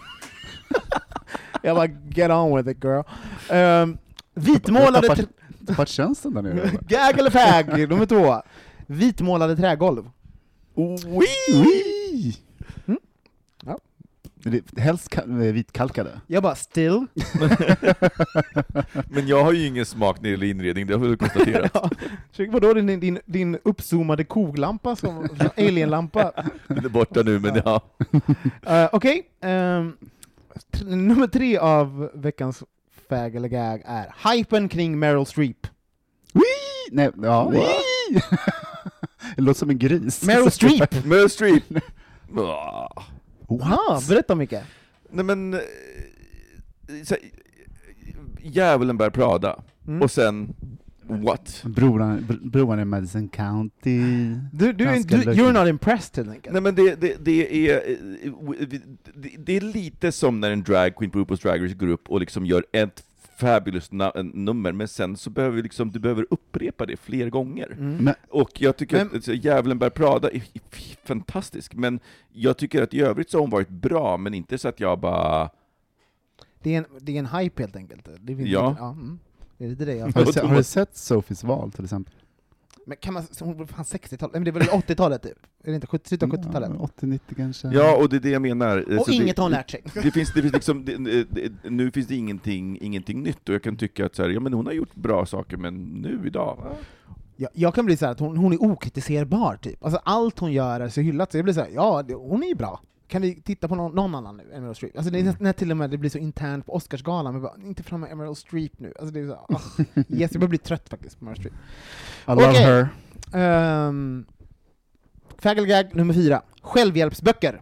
jag 1.63 1.75
bara, 1.75 1.87
get 2.09 2.31
on 2.31 2.57
with 2.57 2.69
it 2.69 2.83
girl. 2.83 3.01
Um, 3.83 3.97
vitmålade... 4.33 5.07
Jag 5.07 5.67
tappat 5.67 5.89
känslan 5.89 6.33
där 6.33 6.41
nere. 6.41 6.71
gag 6.87 7.19
eller 7.19 7.29
fag, 7.29 7.89
nummer 7.89 8.05
två. 8.05 8.41
Vitmålade 8.87 9.55
trägolv. 9.55 10.09
Wee! 10.75 11.53
Mm. 11.53 12.33
Helst 14.77 15.17
eh, 15.17 15.23
vitkalkade. 15.25 16.21
Jag 16.27 16.43
bara, 16.43 16.55
still. 16.55 17.05
Men 19.09 19.27
jag 19.27 19.43
har 19.43 19.51
ju 19.51 19.67
ingen 19.67 19.85
smak 19.85 20.17
när 20.17 20.23
det 20.23 20.29
gäller 20.29 20.47
inredning, 20.47 20.87
det 20.87 20.93
har 20.97 21.05
vi 21.07 21.17
konstaterat. 21.17 21.71
Ja. 22.37 22.45
Vadå, 22.49 22.73
din, 22.73 22.99
din, 22.99 23.19
din 23.25 23.57
uppzoomade 23.63 24.23
koglampa, 24.23 24.95
som, 24.95 25.27
som 25.37 25.49
alienlampa? 25.57 26.31
Den 26.67 26.85
är 26.85 26.89
borta 26.89 27.21
nu, 27.23 27.39
men 27.39 27.61
ja. 27.65 27.81
Uh, 28.67 28.89
Okej, 28.91 29.29
ehm, 29.41 29.97
t- 30.71 30.83
nummer 30.85 31.27
tre 31.27 31.57
av 31.57 32.11
veckans 32.13 32.63
fag 33.09 33.35
eller 33.35 33.47
gag 33.47 33.81
är 33.85 34.31
hypen 34.31 34.69
kring 34.69 34.99
Meryl 34.99 35.25
Streep. 35.25 35.67
Wee! 36.33 36.41
Nej, 36.91 37.09
ja. 37.23 37.51
det 39.35 39.41
låter 39.41 39.59
som 39.59 39.69
en 39.69 39.79
gris. 39.79 40.23
Meryl 40.23 40.51
Streep! 40.51 41.05
Meryl 41.05 41.29
Streep! 41.29 41.63
Wow, 43.57 44.07
berätta 44.09 44.35
Micke. 44.35 44.55
Nej 45.09 45.25
men, 45.25 45.53
eh, 45.53 45.59
så, 47.03 47.15
djävulen 48.41 48.97
bär 48.97 49.09
Prada, 49.09 49.63
Mm. 49.87 50.01
och 50.01 50.11
sen, 50.11 50.53
what? 51.07 51.63
Broran, 51.65 52.19
br- 52.19 52.49
broran 52.49 52.79
i 52.79 52.85
Madison 52.85 53.29
County. 53.29 53.99
Du, 54.53 54.73
du, 54.73 54.83
Ganska 54.85 55.17
du, 55.17 55.23
you're 55.23 55.51
not 55.53 55.67
impressed 55.69 56.17
helt 56.17 56.35
enkelt. 56.35 56.53
Nej 56.53 56.61
men 56.61 56.75
det, 56.75 57.01
det, 57.01 57.25
det 57.25 57.69
är, 57.69 57.75
eh, 57.89 57.95
det, 59.15 59.29
det 59.37 59.57
är 59.57 59.61
lite 59.61 60.11
som 60.11 60.39
när 60.39 60.51
en 60.51 60.63
drag 60.63 60.95
queen 60.95 61.11
på 61.11 61.19
RuPaul's 61.19 61.41
Drag 61.43 61.63
Race 61.63 61.73
går 61.75 61.87
upp 61.87 62.09
och 62.09 62.19
liksom 62.19 62.45
gör 62.45 62.65
ett 62.71 63.03
fabulous 63.41 63.91
na- 63.91 64.31
nummer, 64.33 64.71
men 64.71 64.87
sen 64.87 65.17
så 65.17 65.29
behöver 65.29 65.55
vi 65.55 65.61
liksom, 65.61 65.91
du 65.91 65.99
behöver 65.99 66.25
upprepa 66.29 66.85
det 66.85 66.97
fler 66.97 67.29
gånger. 67.29 67.71
Mm. 67.71 67.95
Men, 67.97 68.13
Och 68.29 68.61
jag 68.61 68.77
tycker 68.77 68.97
Men- 69.05 69.17
att 69.17 69.27
Djävulen 69.27 69.79
bär 69.79 69.89
Prada 69.89 70.29
är 70.31 70.43
fantastisk, 71.03 71.73
men 71.73 71.99
jag 72.31 72.57
tycker 72.57 72.81
att 72.81 72.93
i 72.93 73.01
övrigt 73.01 73.29
så 73.29 73.37
har 73.37 73.41
hon 73.41 73.49
varit 73.49 73.69
bra, 73.69 74.17
men 74.17 74.33
inte 74.33 74.57
så 74.57 74.67
att 74.67 74.79
jag 74.79 74.99
bara... 74.99 75.49
Det, 76.63 76.73
är 76.73 76.77
en, 76.77 76.85
det 77.01 77.15
är 77.15 77.19
en 77.19 77.25
hype 77.25 77.63
helt 77.63 77.75
enkelt. 77.75 78.07
Det 78.19 78.33
är, 78.33 78.37
Ja. 78.37 78.75
ja 78.79 78.91
mm. 78.91 79.19
det 79.57 79.65
är 79.65 79.69
lite 79.69 79.85
det 79.85 79.95
jag 79.95 80.05
har, 80.05 80.33
du, 80.33 80.47
har 80.47 80.55
du 80.55 80.63
sett 80.63 80.97
Sophies 80.97 81.43
val 81.43 81.71
till 81.71 81.83
exempel? 81.83 82.13
Men 82.85 82.97
kan 82.97 83.13
man, 83.13 83.23
så 83.31 83.45
hon 83.45 83.57
var 83.57 83.65
fan 83.65 83.83
60-talet, 83.83 84.33
men 84.33 84.43
det 84.43 84.49
är 84.49 84.51
väl 84.51 84.67
80-talet 84.67 85.21
typ? 85.21 85.37
Är 85.63 85.69
det 85.69 85.75
inte 85.75 85.87
70, 85.87 86.07
slutet 86.07 86.33
av 86.33 86.39
70-talet? 86.39 86.71
80-90 86.71 87.19
kanske? 87.35 87.67
Ja, 87.67 87.97
och 87.97 88.09
det 88.09 88.15
är 88.15 88.19
det 88.19 88.29
jag 88.29 88.41
menar. 88.41 88.99
Och 88.99 89.05
Så 89.05 89.11
inget 89.11 89.35
det, 89.35 89.41
har 89.41 89.49
hon 89.49 89.51
lärt 89.51 89.69
sig. 89.69 89.81
Det 89.93 90.11
finns, 90.11 90.33
det 90.33 90.41
finns 90.41 90.53
liksom, 90.53 90.85
det, 90.85 90.97
det, 91.23 91.51
nu 91.69 91.91
finns 91.91 92.07
det 92.07 92.15
ingenting, 92.15 92.77
ingenting 92.81 93.23
nytt, 93.23 93.49
och 93.49 93.55
jag 93.55 93.63
kan 93.63 93.77
tycka 93.77 94.05
att 94.05 94.15
så 94.15 94.23
här, 94.23 94.29
ja 94.29 94.39
men 94.39 94.53
hon 94.53 94.65
har 94.65 94.73
gjort 94.73 94.95
bra 94.95 95.25
saker, 95.25 95.57
men 95.57 95.83
nu 95.83 96.21
idag, 96.25 96.57
ja. 96.63 96.75
Jag, 97.35 97.49
jag 97.53 97.75
kan 97.75 97.85
bli 97.85 97.97
så 97.97 98.05
här 98.05 98.11
att 98.11 98.19
hon, 98.19 98.37
hon 98.37 98.53
är 98.53 98.63
okritiserbar 98.63 99.55
typ. 99.55 99.83
Alltså 99.85 99.99
allt 100.03 100.39
hon 100.39 100.51
gör 100.51 100.79
är 100.79 100.89
så 100.89 101.01
hyllat, 101.01 101.31
så 101.31 101.37
jag 101.37 101.43
blir 101.43 101.53
så 101.53 101.61
här, 101.61 101.69
ja, 101.73 102.03
det, 102.07 102.13
hon 102.13 102.43
är 102.43 102.47
ju 102.47 102.55
bra. 102.55 102.81
Kan 103.11 103.21
vi 103.21 103.41
titta 103.41 103.67
på 103.67 103.75
någon, 103.75 103.95
någon 103.95 104.15
annan 104.15 104.37
nu 104.37 104.59
Meryl 104.59 104.75
Streep? 104.75 104.97
Alltså 104.97 105.11
det 105.11 105.19
är 105.19 105.23
nästan 105.23 105.43
när 105.43 105.53
till 105.53 105.71
och 105.71 105.77
med 105.77 105.89
det 105.89 105.97
blir 105.97 106.09
så 106.09 106.17
internt 106.17 106.65
på 106.65 106.75
Oscarsgalan, 106.75 107.33
men 107.33 107.41
bara, 107.41 107.53
inte 107.63 107.83
fram 107.83 108.01
med 108.01 108.17
Meryl 108.17 108.35
Streep 108.35 108.79
nu. 108.79 108.93
Alltså 108.99 109.13
det 109.13 109.19
är 109.19 109.27
så, 109.27 109.33
ah, 109.49 109.61
yes, 110.09 110.31
jag 110.31 110.39
börjar 110.39 110.47
bli 110.47 110.57
trött 110.57 110.89
faktiskt 110.89 111.19
på 111.19 111.25
Meryl 111.25 111.37
Streep. 111.37 111.53
I 112.27 112.31
love 112.31 112.49
Okej. 112.49 112.87
her. 113.31 113.87
Um, 113.87 114.25
Fagelgag 115.37 115.95
nummer 115.95 116.13
fyra. 116.13 116.41
Självhjälpsböcker. 116.61 117.61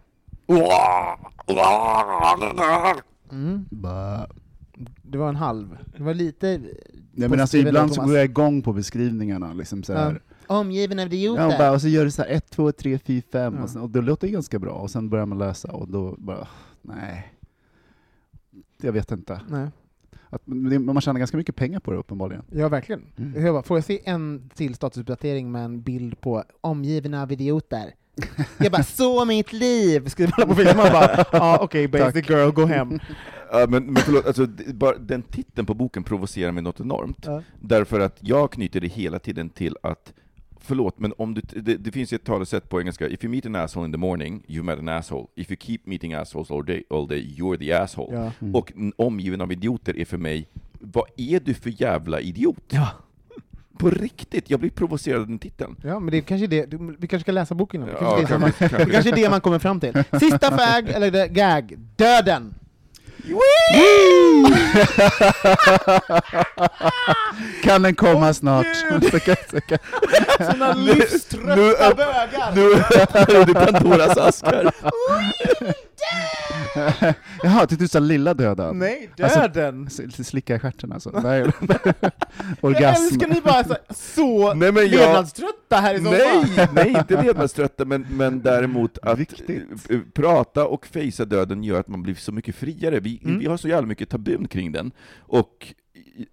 Mm. 3.30 3.66
Det 5.02 5.18
var 5.18 5.28
en 5.28 5.36
halv. 5.36 5.78
Det 5.96 6.02
var 6.02 6.14
lite... 6.14 6.60
Ja, 7.14 7.28
men 7.28 7.40
alltså, 7.40 7.56
ibland 7.56 7.94
så 7.94 8.02
går 8.02 8.16
jag 8.16 8.24
igång 8.24 8.62
på 8.62 8.72
beskrivningarna. 8.72 9.52
Liksom 9.52 9.82
så 9.82 9.92
här. 9.92 10.20
Omgiven 10.50 10.98
av 10.98 11.06
idioter. 11.06 11.42
Ja, 11.42 11.52
och, 11.52 11.58
bara, 11.58 11.70
och 11.72 11.80
så 11.80 11.88
gör 11.88 12.04
du 12.04 12.10
så 12.10 12.22
här 12.22 12.28
1, 12.28 12.50
2, 12.50 12.72
3, 12.72 12.98
4, 12.98 13.22
5, 13.32 13.54
Ja. 13.56 13.62
och, 13.62 13.70
sen, 13.70 13.82
och 13.82 13.90
det 13.90 14.00
låter 14.00 14.26
ju 14.26 14.32
ganska 14.32 14.58
bra, 14.58 14.72
och 14.72 14.90
sen 14.90 15.08
börjar 15.08 15.26
man 15.26 15.38
läsa, 15.38 15.72
och 15.72 15.88
då 15.88 16.14
bara, 16.18 16.48
nej. 16.82 17.32
Jag 18.82 18.92
vet 18.92 19.12
inte. 19.12 19.40
Nej. 19.48 19.68
Att, 20.30 20.42
man 20.46 21.00
tjänar 21.00 21.18
ganska 21.18 21.36
mycket 21.36 21.56
pengar 21.56 21.80
på 21.80 21.90
det 21.90 21.96
uppenbarligen. 21.96 22.44
Ja, 22.52 22.68
verkligen. 22.68 23.02
Mm. 23.16 23.44
Jag 23.44 23.54
bara, 23.54 23.62
får 23.62 23.76
jag 23.76 23.84
se 23.84 24.00
en 24.04 24.50
till 24.54 24.74
statusuppdatering 24.74 25.52
med 25.52 25.64
en 25.64 25.82
bild 25.82 26.20
på 26.20 26.44
omgiven 26.60 27.14
av 27.14 27.32
idioter? 27.32 27.94
Jag 28.58 28.72
bara, 28.72 28.82
så 28.82 29.24
mitt 29.24 29.52
liv! 29.52 30.08
Skriver 30.08 30.32
alla 30.36 30.46
på 30.46 30.54
filmen 30.54 30.78
och 30.78 30.92
bara, 30.92 31.24
ja 31.32 31.58
okej 31.62 31.88
basic 31.88 32.28
girl, 32.28 32.50
gå 32.50 32.64
hem. 32.64 33.00
Ja, 33.52 33.66
men, 33.68 33.84
men 33.84 33.96
förlåt, 33.96 34.26
alltså, 34.26 34.46
bara, 34.74 34.98
den 34.98 35.22
titeln 35.22 35.66
på 35.66 35.74
boken 35.74 36.04
provocerar 36.04 36.52
mig 36.52 36.62
något 36.62 36.80
enormt. 36.80 37.26
Ja. 37.26 37.42
Därför 37.60 38.00
att 38.00 38.16
jag 38.20 38.52
knyter 38.52 38.80
det 38.80 38.86
hela 38.86 39.18
tiden 39.18 39.48
till 39.50 39.76
att, 39.82 40.12
förlåt, 40.60 40.98
men 40.98 41.12
om 41.18 41.34
du, 41.34 41.40
det, 41.60 41.76
det 41.76 41.92
finns 41.92 42.12
ett 42.12 42.24
talesätt 42.24 42.68
på 42.68 42.80
engelska, 42.80 43.08
if 43.08 43.24
you 43.24 43.30
meet 43.30 43.46
an 43.46 43.56
asshole 43.56 43.86
in 43.86 43.92
the 43.92 43.98
morning, 43.98 44.42
you 44.48 44.62
met 44.64 44.78
an 44.78 44.88
asshole. 44.88 45.26
If 45.34 45.50
you 45.50 45.56
keep 45.60 45.78
meeting 45.84 46.14
assholes 46.14 46.50
all 46.50 46.64
day, 46.64 46.82
all 46.90 47.08
day 47.08 47.34
you're 47.38 47.58
the 47.58 47.72
asshole. 47.72 48.14
Ja. 48.16 48.32
Mm. 48.40 48.54
Och 48.54 48.72
omgiven 48.96 49.40
av 49.40 49.52
idioter 49.52 49.98
är 49.98 50.04
för 50.04 50.18
mig, 50.18 50.46
vad 50.80 51.04
är 51.16 51.40
du 51.40 51.54
för 51.54 51.82
jävla 51.82 52.20
idiot? 52.20 52.64
Ja. 52.68 52.88
På 53.78 53.90
riktigt, 53.90 54.50
jag 54.50 54.60
blir 54.60 54.70
provocerad 54.70 55.20
av 55.20 55.26
den 55.28 55.38
titeln. 55.38 55.76
ja, 55.84 56.00
men 56.00 56.10
det 56.10 56.16
är 56.16 56.22
kanske 56.22 56.46
det, 56.46 56.70
du- 56.70 56.96
vi 56.98 57.06
kanske 57.06 57.20
ska 57.24 57.32
läsa 57.32 57.54
boken 57.54 57.80
nu. 57.80 57.86
Det 57.86 57.92
Ja, 58.00 58.16
kanske, 58.16 58.20
det, 58.20 58.34
är 58.34 58.38
kanske- 58.38 58.68
som 58.68 58.78
man, 58.78 58.86
det 58.86 58.92
kanske 58.92 59.10
är 59.10 59.16
det 59.16 59.30
man 59.30 59.40
kommer 59.40 59.58
fram 59.58 59.80
till. 59.80 59.92
Sista 60.20 60.50
fag, 60.58 60.88
eller 60.88 61.26
gag, 61.28 61.78
döden! 61.96 62.54
Kan 67.62 67.82
den 67.82 67.94
komma 67.94 68.34
snart? 68.34 68.66
Säkert. 69.10 69.50
Såna 70.50 70.74
Nu- 70.76 70.94
livströtta 70.94 71.94
bögar! 71.94 72.52
Nu 72.54 72.72
öppnar 72.74 73.44
du 73.46 73.54
Pandoras 73.54 74.16
askar. 74.16 74.72
Jaha, 77.42 77.66
tyckte 77.66 77.84
du 77.84 77.88
sa 77.88 77.98
lilla 77.98 78.34
döda? 78.34 78.72
Nej, 78.72 79.10
Alltså, 79.22 79.38
döden! 79.40 79.86
S- 79.86 80.28
Slicka 80.28 80.54
i 80.54 80.58
stjärten 80.58 80.92
alltså? 80.92 81.10
Nej. 81.24 81.46
Jag 81.68 82.10
Orgasm. 82.60 83.04
älskar 83.04 83.28
ni 83.28 83.40
bara 83.40 83.64
så, 83.64 83.76
så 83.94 84.54
Nej, 84.54 84.72
men 84.72 84.82
jag- 84.82 84.90
levnadströtta 85.00 85.76
här 85.76 85.94
i 85.94 85.98
sommar! 85.98 86.10
Nej, 86.56 86.68
nej, 86.72 86.88
inte 86.88 87.22
levnadströtta, 87.22 87.84
men, 87.84 88.06
men 88.10 88.40
däremot 88.40 88.98
att 88.98 89.18
Viktigt. 89.18 89.90
eh, 89.90 89.98
prata 90.14 90.66
och 90.66 90.86
fejsa 90.86 91.24
döden 91.24 91.64
gör 91.64 91.80
att 91.80 91.88
man 91.88 92.02
blir 92.02 92.14
så 92.14 92.32
mycket 92.32 92.54
friare. 92.56 93.00
Vi, 93.10 93.20
Mm. 93.28 93.38
vi 93.38 93.46
har 93.46 93.56
så 93.56 93.68
jävla 93.68 93.86
mycket 93.86 94.08
tabun 94.08 94.48
kring 94.48 94.72
den. 94.72 94.90
Och 95.18 95.74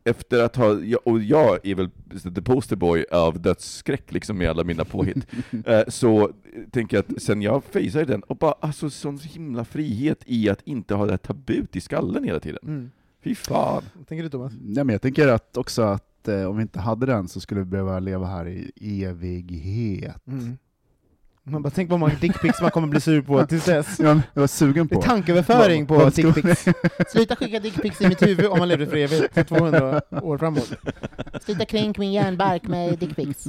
efter 0.04 0.44
att 0.44 0.56
ha, 0.56 0.80
jag- 0.80 1.08
och 1.08 1.22
jag 1.22 1.60
är 1.68 1.76
väl 1.76 1.90
the 2.36 2.42
poster 2.42 2.76
boy 2.76 3.06
av 3.12 3.42
dödsskräck 3.42 4.12
liksom 4.14 4.42
i 4.42 4.48
alla 4.48 4.64
mina 4.64 4.86
påhitt, 4.86 5.28
eh, 5.66 5.82
så 5.88 6.32
tänker 6.72 6.98
jag 6.98 7.06
att 7.10 7.22
sen 7.22 7.42
jag 7.42 7.64
fejsade 7.64 8.06
den, 8.06 8.22
och 8.24 8.38
bara 8.38 8.52
alltså 8.60 8.90
sån 8.90 9.18
himla 9.20 9.66
frihet 9.66 10.24
i 10.26 10.50
att 10.50 10.62
inte 10.66 10.96
ha 10.96 11.06
det 11.06 11.12
här 11.12 11.18
tabut 11.18 11.76
i 11.76 11.82
skallen 11.82 12.24
hela 12.24 12.40
tiden. 12.40 12.60
Mm. 12.64 12.92
Fy 13.24 13.36
fan. 13.36 13.84
Vad 13.96 14.08
tänker 14.08 14.24
du 14.24 14.30
Thomas? 14.30 14.54
Nej, 14.62 14.84
men 14.84 14.94
jag 14.94 15.02
tänker 15.02 15.28
att 15.28 15.58
också 15.58 15.82
att 15.82 16.28
eh, 16.28 16.44
om 16.44 16.56
vi 16.58 16.62
inte 16.62 16.80
hade 16.80 17.06
den 17.06 17.28
så 17.28 17.40
skulle 17.40 17.60
vi 17.62 17.66
behöva 17.66 18.00
leva 18.00 18.26
här 18.28 18.48
i 18.76 19.04
evighet. 19.04 20.28
Mm. 20.28 20.58
Man 21.50 21.62
bara 21.62 21.70
tänk 21.70 21.90
på 21.90 21.96
hur 21.96 22.00
många 22.00 22.14
dickpics 22.22 22.62
man 22.62 22.72
kommer 22.72 22.88
bli 22.88 23.02
sur 23.02 23.22
på 23.22 23.46
tills 23.46 23.66
dess. 23.66 24.00
Jag 24.00 24.22
var 24.34 24.48
sugen 24.48 24.88
Det 24.88 24.96
är 24.96 24.96
på. 24.96 25.02
tankeöverföring 25.02 25.86
på 25.88 26.10
dickpics. 26.10 26.66
Sluta 27.12 27.36
skicka 27.36 27.60
dickpics 27.60 28.02
i 28.02 28.08
mitt 28.08 28.22
huvud 28.22 28.46
om 28.46 28.60
man 28.60 28.68
lever 28.68 28.86
för 28.86 28.98
evigt, 28.98 29.34
för 29.34 29.44
200 29.44 30.02
år 30.22 30.38
framåt. 30.38 30.72
Sluta 31.46 31.66
kränk 31.66 31.98
min 31.98 32.12
hjärnbark 32.14 32.64
med 32.64 32.98
dickpics. 33.00 33.44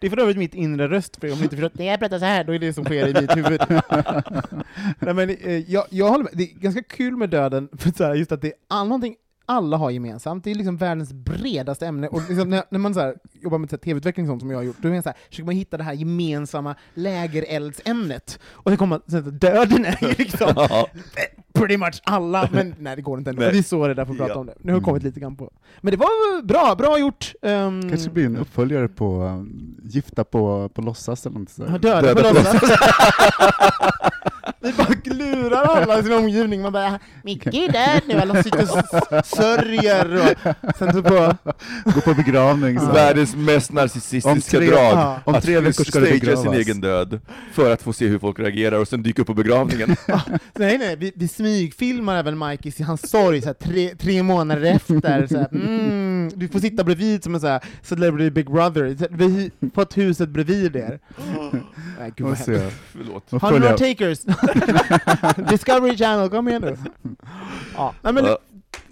Det 0.00 0.06
är 0.06 0.10
för 0.10 0.20
övrigt 0.20 0.36
mitt 0.36 0.54
inre 0.54 0.88
röst, 0.88 1.16
för 1.20 1.32
om 1.32 1.38
ni 1.38 1.42
inte 1.44 1.56
förstått 1.56 1.72
det 1.74 1.84
jag 1.84 1.98
pratar 2.00 2.18
så 2.18 2.24
här, 2.24 2.44
då 2.44 2.54
är 2.54 2.58
det 2.58 2.72
som 2.72 2.84
sker 2.84 3.08
i 3.08 3.20
mitt 3.20 3.36
huvud. 3.36 3.60
Nej, 4.98 5.14
men, 5.14 5.30
eh, 5.30 5.70
jag, 5.72 5.84
jag 5.90 6.08
håller 6.08 6.24
med, 6.24 6.32
det 6.34 6.42
är 6.42 6.58
ganska 6.60 6.82
kul 6.82 7.16
med 7.16 7.30
döden, 7.30 7.68
för 7.78 7.90
så 7.96 8.04
här, 8.04 8.14
just 8.14 8.32
att 8.32 8.42
det 8.42 8.52
är 8.70 8.84
någonting 8.84 9.14
alla 9.46 9.76
har 9.76 9.90
gemensamt, 9.90 10.44
det 10.44 10.50
är 10.50 10.54
liksom 10.54 10.76
världens 10.76 11.12
bredaste 11.12 11.86
ämne, 11.86 12.08
och 12.08 12.22
liksom 12.28 12.50
när, 12.50 12.62
när 12.70 12.78
man 12.78 12.94
så 12.94 13.00
här, 13.00 13.14
jobbar 13.42 13.58
med 13.58 13.80
tv-utveckling 13.82 14.26
och 14.26 14.30
sånt 14.32 14.42
som 14.42 14.50
jag 14.50 14.58
har 14.58 14.62
gjort, 14.62 14.76
då 14.80 14.88
är 14.88 14.92
man 14.92 15.02
så 15.02 15.08
här, 15.08 15.18
försöker 15.28 15.46
man 15.46 15.54
hitta 15.54 15.76
det 15.76 15.84
här 15.84 15.92
gemensamma 15.92 16.74
lägereldsämnet, 16.94 18.38
och 18.44 18.70
sen 18.70 18.76
kommer 18.76 19.00
man, 19.08 19.18
att 19.18 19.40
döden 19.40 19.84
är 19.84 19.98
ju 20.02 20.08
liksom 20.18 20.52
Ja. 20.56 20.86
pretty 21.52 21.76
much 21.76 22.00
alla, 22.04 22.48
men 22.52 22.74
nej 22.78 22.96
det 22.96 23.02
går 23.02 23.18
inte 23.18 23.30
ändå. 23.30 23.42
Nej. 23.42 23.52
Vi 23.52 23.58
är 23.58 23.62
så 23.62 23.88
rädda 23.88 24.06
för 24.06 24.12
att 24.12 24.18
prata 24.18 24.32
Ja. 24.32 24.38
om 24.40 24.46
det. 24.46 24.54
Nu 24.60 24.72
har 24.72 24.78
vi 24.80 24.84
kommit 24.84 25.02
lite 25.02 25.20
grann 25.20 25.36
på. 25.36 25.52
Men 25.80 25.90
det 25.90 25.96
var 25.96 26.42
bra, 26.42 26.74
bra 26.78 26.98
gjort! 26.98 27.32
Um, 27.42 27.90
kanske 27.90 28.10
blir 28.10 28.26
en 28.26 28.36
uppföljare 28.36 28.88
på 28.88 29.22
um, 29.22 29.76
Gifta 29.82 30.24
på, 30.24 30.68
på 30.68 30.82
låtsas 30.82 31.26
eller 31.26 31.38
något 31.38 31.50
sånt. 31.50 31.82
Döda, 31.82 32.02
Döda 32.02 32.14
på 32.22 32.28
på 32.28 32.34
låtsas. 32.34 32.62
Vi 34.62 34.72
bara 34.72 35.14
lurar 35.14 35.62
alla 35.62 35.98
i 35.98 36.02
sin 36.02 36.12
omgivning, 36.12 36.62
man 36.62 36.72
bara 36.72 36.98
Micke 37.22 37.46
är 37.46 37.72
död 37.72 38.02
nu, 38.06 38.14
alla 38.14 38.42
sitter 38.42 38.62
och 38.62 39.26
sörjer 39.26 40.34
och 40.60 40.76
sen 40.78 40.92
så 40.92 41.02
på... 41.02 41.36
Gå 41.84 42.00
på 42.00 42.14
begravning. 42.14 42.80
Så. 42.80 42.86
Världens 42.92 43.36
mest 43.36 43.72
narcissistiska 43.72 44.30
Om 44.30 44.40
tre- 44.40 44.66
drag. 44.70 44.78
ja, 44.94 45.20
om 45.24 45.34
att 45.34 45.44
tre 45.44 45.60
veckor 45.60 45.84
ska 45.84 46.00
det 46.00 46.06
stagea 46.06 46.20
sin 46.36 46.42
begravas. 46.42 46.56
egen 46.66 46.80
död 46.80 47.20
för 47.52 47.70
att 47.72 47.82
få 47.82 47.92
se 47.92 48.06
hur 48.06 48.18
folk 48.18 48.38
reagerar 48.38 48.78
och 48.78 48.88
sen 48.88 49.02
dyka 49.02 49.22
upp 49.22 49.26
på 49.28 49.34
begravningen. 49.34 49.96
Nej 50.54 50.78
nej, 50.78 50.96
vi, 50.96 51.12
vi 51.14 51.28
smygfilmar 51.28 52.16
även 52.16 52.38
Mike 52.38 52.68
i 52.76 52.82
hans 52.82 53.10
sorg 53.10 53.40
så 53.40 53.46
här, 53.46 53.54
tre, 53.54 53.88
tre 53.98 54.22
månader 54.22 54.62
efter. 54.62 55.26
Så 55.26 55.38
här, 55.38 55.48
mm, 55.52 56.30
du 56.34 56.48
får 56.48 56.58
sitta 56.60 56.84
bredvid 56.84 57.24
som 57.24 57.34
en 57.34 57.40
så 57.40 57.46
här, 57.46 57.60
celebrity 57.82 58.30
big 58.30 58.46
brother, 58.50 58.96
vi 59.10 59.24
har 59.60 59.70
fått 59.74 59.96
huset 59.96 60.28
bredvid 60.28 60.76
er. 60.76 60.98
Nej, 62.00 62.12
gud 62.16 62.26
vad 62.26 62.36
hemskt. 62.36 62.76
Förlåt. 62.92 63.42
Har 63.42 63.52
ni 63.52 63.58
några 63.58 63.78
takers? 63.78 64.18
Discovery 65.50 65.96
Channel, 65.96 66.28
kom 66.30 66.48
igen 66.48 66.62
nu! 66.62 66.76
Ja, 67.76 67.94
nej, 68.02 68.12
men 68.12 68.24
Ja. 68.24 68.38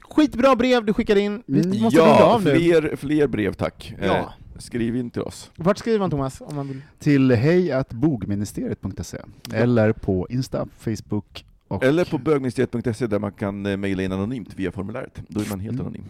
Skitbra 0.03 0.57
brev 0.57 0.85
du 0.85 0.93
skickar 0.93 1.17
in. 1.17 1.43
Vi 1.47 1.81
måste 1.83 1.99
runda 2.01 2.11
Mm, 2.11 2.19
Ja, 2.21 2.35
av 2.35 2.45
nu. 2.45 2.51
fler, 2.57 2.97
fler 2.97 3.27
brev 3.27 3.53
tack. 3.53 3.95
Ja. 4.03 4.17
Eh, 4.17 4.25
skriv 4.59 4.97
in 4.97 5.11
till 5.11 5.23
oss. 5.23 5.51
Vart 5.57 5.79
skriver 5.79 5.99
man 5.99 6.11
Thomas? 6.11 6.41
Om 6.41 6.57
man 6.57 6.69
vill? 6.69 6.81
Till 6.99 7.31
hejatbogministeriet.se 7.31 9.19
eller 9.55 9.93
på 9.93 10.27
Insta, 10.31 10.67
Facebook 10.79 11.45
och... 11.69 11.85
Eller 11.85 12.05
på 12.05 12.19
bögministeriet.se 12.19 13.07
där 13.07 13.19
man 13.19 13.33
kan 13.33 13.67
eh, 13.67 13.77
mejla 13.77 14.03
in 14.03 14.13
anonymt 14.13 14.55
via 14.57 14.73
formuläret. 14.73 15.23
Då 15.29 15.41
är 15.41 15.49
man 15.51 15.61
helt 15.61 15.75
Mm. 15.75 15.87
anonym. 15.87 16.05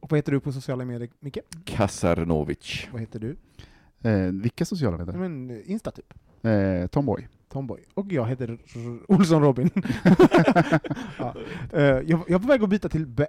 Och 0.00 0.10
vad 0.10 0.18
heter 0.18 0.32
du 0.32 0.40
på 0.40 0.52
sociala 0.52 0.84
medier, 0.84 1.08
Micke? 1.20 1.38
Kasarnovic. 1.64 2.86
Vad 2.92 3.00
heter 3.00 3.18
du? 3.20 3.36
Eh, 4.10 4.16
vilka 4.32 4.64
sociala 4.64 4.96
medier? 4.98 5.16
Men, 5.18 5.50
eh, 5.50 5.70
Insta 5.70 5.90
typ. 5.90 6.14
Eh, 6.42 6.86
Tomboy. 6.86 7.28
Tomboy. 7.56 7.80
Och 7.94 8.06
jag 8.12 8.26
heter 8.26 8.58
Olsson 9.08 9.42
Robin. 9.42 9.70
ja. 11.18 11.34
Eh, 11.72 11.82
jag, 11.82 12.06
jag 12.06 12.30
är 12.30 12.38
på 12.38 12.48
väg 12.48 12.62
att 12.62 12.68
byta 12.68 12.88
till 12.88 13.06
Ba- 13.06 13.26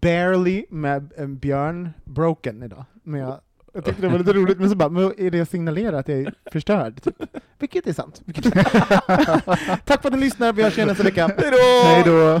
Barely 0.00 0.64
med 0.70 1.12
en 1.16 1.38
Björn 1.38 1.90
Broken 2.04 2.62
idag. 2.62 2.84
Men 3.02 3.20
jag, 3.20 3.40
jag 3.74 3.84
tyckte 3.84 4.02
det 4.02 4.08
var 4.08 4.18
lite 4.18 4.32
roligt, 4.32 4.58
men 4.58 4.70
så 4.70 4.76
bara, 4.76 4.88
men 4.88 5.02
är 5.18 5.30
det 5.30 5.40
att 5.40 5.50
signalera 5.50 5.98
att 5.98 6.08
jag 6.08 6.20
är 6.20 6.34
förstörd? 6.52 7.02
Typ. 7.02 7.14
Vilket 7.58 7.86
är 7.86 7.92
sant. 7.92 8.22
Vilket... 8.24 8.44
Tack 9.84 10.02
för 10.02 10.08
att 10.08 10.12
ni 10.12 10.20
lyssnar, 10.20 10.52
vi 10.52 10.62
hörs 10.62 10.76
igen 10.76 10.88
nästa 10.88 11.04
vecka. 11.04 11.26
Hej 11.38 11.50
då! 11.50 11.84
Hej 11.84 12.02
då! 12.06 12.40